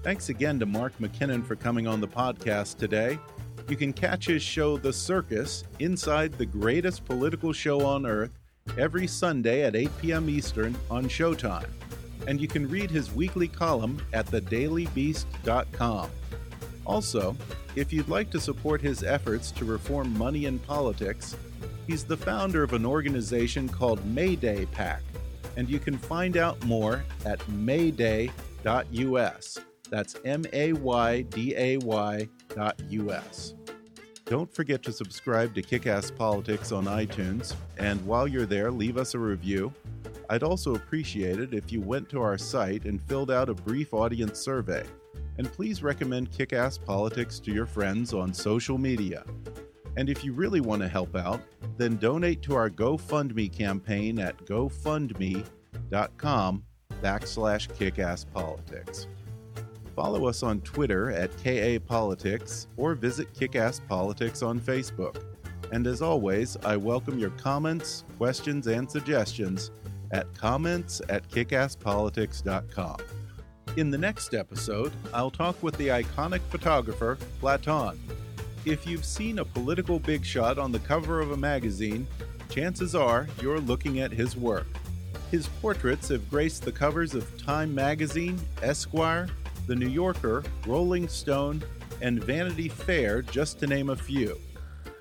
Thanks 0.04 0.30
again 0.30 0.60
to 0.60 0.66
Mark 0.66 0.98
McKinnon 1.00 1.46
for 1.46 1.56
coming 1.56 1.86
on 1.86 2.02
the 2.02 2.08
podcast 2.08 2.78
today. 2.78 3.20
You 3.70 3.78
can 3.78 3.94
catch 3.94 4.26
his 4.26 4.42
show, 4.42 4.76
The 4.78 4.92
Circus, 4.92 5.64
inside 5.78 6.34
the 6.34 6.46
greatest 6.46 7.06
political 7.06 7.54
show 7.54 7.86
on 7.86 8.08
earth, 8.08 8.32
every 8.80 9.06
Sunday 9.06 9.62
at 9.62 9.76
8 9.76 9.92
p.m. 10.02 10.28
Eastern 10.28 10.76
on 10.90 11.06
Showtime. 11.06 11.70
And 12.26 12.42
you 12.42 12.48
can 12.48 12.68
read 12.68 12.90
his 12.90 13.12
weekly 13.12 13.48
column 13.48 14.02
at 14.12 14.26
thedailybeast.com. 14.26 16.10
Also, 16.84 17.38
if 17.76 17.94
you'd 17.94 18.10
like 18.10 18.32
to 18.32 18.40
support 18.40 18.82
his 18.82 19.04
efforts 19.04 19.52
to 19.52 19.66
reform 19.66 20.18
money 20.18 20.46
in 20.46 20.58
politics, 20.58 21.38
he's 21.86 22.04
the 22.04 22.18
founder 22.18 22.64
of 22.64 22.74
an 22.74 22.88
organization 22.88 23.70
called 23.70 24.04
Mayday 24.08 24.66
PAC, 24.66 25.04
and 25.58 25.70
you 25.70 25.78
can 25.78 26.00
find 26.00 26.38
out 26.38 26.64
more 26.66 27.04
at 27.24 27.48
mayday.us. 27.50 28.32
That's 29.92 30.16
M 30.26 30.44
A 30.54 30.74
Y 30.74 31.22
D 31.24 31.54
A 31.56 31.78
Y 31.78 32.28
dot 32.56 32.82
US. 32.90 33.54
Don't 34.26 34.52
forget 34.52 34.82
to 34.84 34.94
subscribe 34.94 35.54
to 35.56 35.62
Kickass 35.62 36.16
Politics 36.16 36.72
on 36.72 36.86
iTunes, 36.86 37.54
and 37.78 38.04
while 38.06 38.28
you're 38.28 38.46
there, 38.46 38.72
leave 38.72 38.98
us 38.98 39.14
a 39.14 39.20
review. 39.20 39.74
I'd 40.30 40.44
also 40.44 40.76
appreciate 40.76 41.40
it 41.42 41.54
if 41.54 41.74
you 41.74 41.82
went 41.82 42.08
to 42.12 42.22
our 42.22 42.38
site 42.38 42.86
and 42.86 43.02
filled 43.02 43.30
out 43.30 43.50
a 43.50 43.54
brief 43.54 43.94
audience 43.94 44.40
survey. 44.40 44.86
And 45.38 45.52
please 45.52 45.84
recommend 45.84 46.32
Kickass 46.32 46.82
Politics 46.84 47.40
to 47.40 47.52
your 47.52 47.66
friends 47.66 48.14
on 48.14 48.34
social 48.34 48.78
media. 48.78 49.26
And 49.98 50.10
if 50.10 50.24
you 50.24 50.32
really 50.32 50.62
want 50.62 50.82
to 50.82 50.88
help 50.88 51.18
out, 51.18 51.42
then 51.78 51.98
donate 51.98 52.42
to 52.44 52.56
our 52.56 52.70
GoFundMe 52.70 53.52
campaign 53.52 54.20
at 54.20 54.38
gofundme.com 54.46 55.44
backslash 57.02 57.68
kickasspolitics. 57.76 59.08
Follow 59.96 60.28
us 60.28 60.44
on 60.44 60.62
Twitter 60.62 61.12
at 61.12 61.32
KA 61.44 61.80
Politics 61.86 62.68
or 62.78 62.96
visit 62.96 63.34
Kickass 63.34 63.86
Politics 63.88 64.42
on 64.42 64.60
Facebook. 64.60 65.22
And 65.72 65.88
as 65.88 66.02
always, 66.02 66.58
I 66.64 66.78
welcome 66.78 67.20
your 67.20 67.30
comments, 67.32 68.04
questions, 68.18 68.68
and 68.68 68.90
suggestions 68.90 69.72
at 70.12 70.34
comments 70.34 71.02
at 71.10 71.28
kickasspolitics.com. 71.30 72.98
In 73.78 73.90
the 73.90 73.98
next 73.98 74.34
episode, 74.34 74.92
I'll 75.14 75.32
talk 75.32 75.62
with 75.64 75.78
the 75.78 75.88
iconic 75.88 76.42
photographer, 76.50 77.18
Platon. 77.40 77.98
If 78.66 78.86
you've 78.86 79.06
seen 79.06 79.40
a 79.40 79.46
political 79.46 79.98
big 79.98 80.26
shot 80.26 80.60
on 80.60 80.72
the 80.72 80.80
cover 80.80 81.22
of 81.22 81.32
a 81.32 81.38
magazine, 81.38 82.06
chances 82.50 82.94
are 82.96 83.28
you're 83.42 83.62
looking 83.62 84.02
at 84.02 84.12
his 84.12 84.36
work. 84.36 84.68
His 85.32 85.48
portraits 85.48 86.10
have 86.10 86.30
graced 86.30 86.64
the 86.64 86.72
covers 86.74 87.16
of 87.16 87.42
Time 87.42 87.74
magazine, 87.74 88.38
Esquire, 88.62 89.30
The 89.68 89.76
New 89.76 89.88
Yorker, 89.88 90.44
Rolling 90.66 91.08
Stone, 91.08 91.64
and 92.02 92.24
Vanity 92.24 92.68
Fair, 92.68 93.22
just 93.22 93.60
to 93.60 93.68
name 93.68 93.90
a 93.90 93.96
few. 93.96 94.38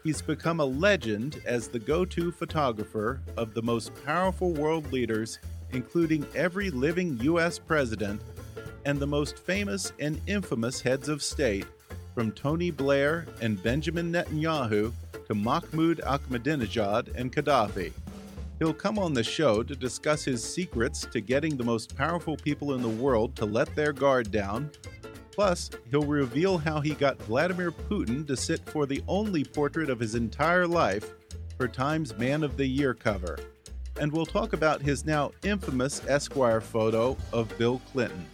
He's 0.04 0.22
become 0.22 0.60
a 0.60 0.64
legend 0.64 1.42
as 1.44 1.68
the 1.68 1.78
go 1.78 2.04
to 2.06 2.30
photographer 2.30 3.20
of 3.36 3.54
the 3.54 3.62
most 3.62 3.92
powerful 4.04 4.52
world 4.52 4.92
leaders, 4.92 5.38
including 5.72 6.26
every 6.34 6.70
living 6.70 7.18
U.S. 7.22 7.58
president 7.58 8.20
and 8.84 8.98
the 8.98 9.06
most 9.06 9.38
famous 9.38 9.92
and 9.98 10.20
infamous 10.26 10.80
heads 10.80 11.08
of 11.08 11.22
state, 11.22 11.66
from 12.14 12.32
Tony 12.32 12.70
Blair 12.70 13.26
and 13.40 13.62
Benjamin 13.62 14.12
Netanyahu 14.12 14.92
to 15.26 15.34
Mahmoud 15.34 16.00
Ahmadinejad 16.04 17.14
and 17.14 17.32
Gaddafi. 17.32 17.92
He'll 18.60 18.74
come 18.74 18.98
on 18.98 19.14
the 19.14 19.24
show 19.24 19.62
to 19.62 19.74
discuss 19.74 20.22
his 20.22 20.44
secrets 20.44 21.06
to 21.12 21.22
getting 21.22 21.56
the 21.56 21.64
most 21.64 21.96
powerful 21.96 22.36
people 22.36 22.74
in 22.74 22.82
the 22.82 22.90
world 22.90 23.34
to 23.36 23.46
let 23.46 23.74
their 23.74 23.94
guard 23.94 24.30
down. 24.30 24.70
Plus, 25.32 25.70
he'll 25.90 26.02
reveal 26.02 26.58
how 26.58 26.78
he 26.78 26.90
got 26.90 27.16
Vladimir 27.22 27.72
Putin 27.72 28.26
to 28.26 28.36
sit 28.36 28.60
for 28.68 28.84
the 28.84 29.02
only 29.08 29.44
portrait 29.44 29.88
of 29.88 29.98
his 29.98 30.14
entire 30.14 30.66
life 30.66 31.14
for 31.56 31.68
Time's 31.68 32.14
Man 32.18 32.44
of 32.44 32.58
the 32.58 32.66
Year 32.66 32.92
cover. 32.92 33.38
And 33.98 34.12
we'll 34.12 34.26
talk 34.26 34.52
about 34.52 34.82
his 34.82 35.06
now 35.06 35.32
infamous 35.42 36.06
Esquire 36.06 36.60
photo 36.60 37.16
of 37.32 37.56
Bill 37.56 37.80
Clinton. 37.92 38.26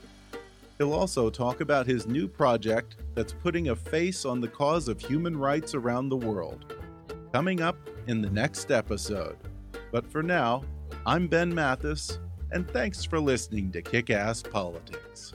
He'll 0.78 0.92
also 0.92 1.30
talk 1.30 1.60
about 1.60 1.86
his 1.86 2.08
new 2.08 2.26
project 2.26 2.96
that's 3.14 3.32
putting 3.32 3.68
a 3.68 3.76
face 3.76 4.24
on 4.24 4.40
the 4.40 4.48
cause 4.48 4.88
of 4.88 5.00
human 5.00 5.36
rights 5.36 5.72
around 5.72 6.08
the 6.08 6.16
world. 6.16 6.74
Coming 7.32 7.60
up 7.60 7.78
in 8.08 8.20
the 8.20 8.30
next 8.30 8.72
episode. 8.72 9.36
But 9.92 10.10
for 10.10 10.22
now, 10.22 10.64
I'm 11.06 11.28
Ben 11.28 11.54
Mathis, 11.54 12.18
and 12.50 12.68
thanks 12.68 13.04
for 13.04 13.20
listening 13.20 13.70
to 13.72 13.82
Kick 13.82 14.10
Ass 14.10 14.42
Politics. 14.42 15.34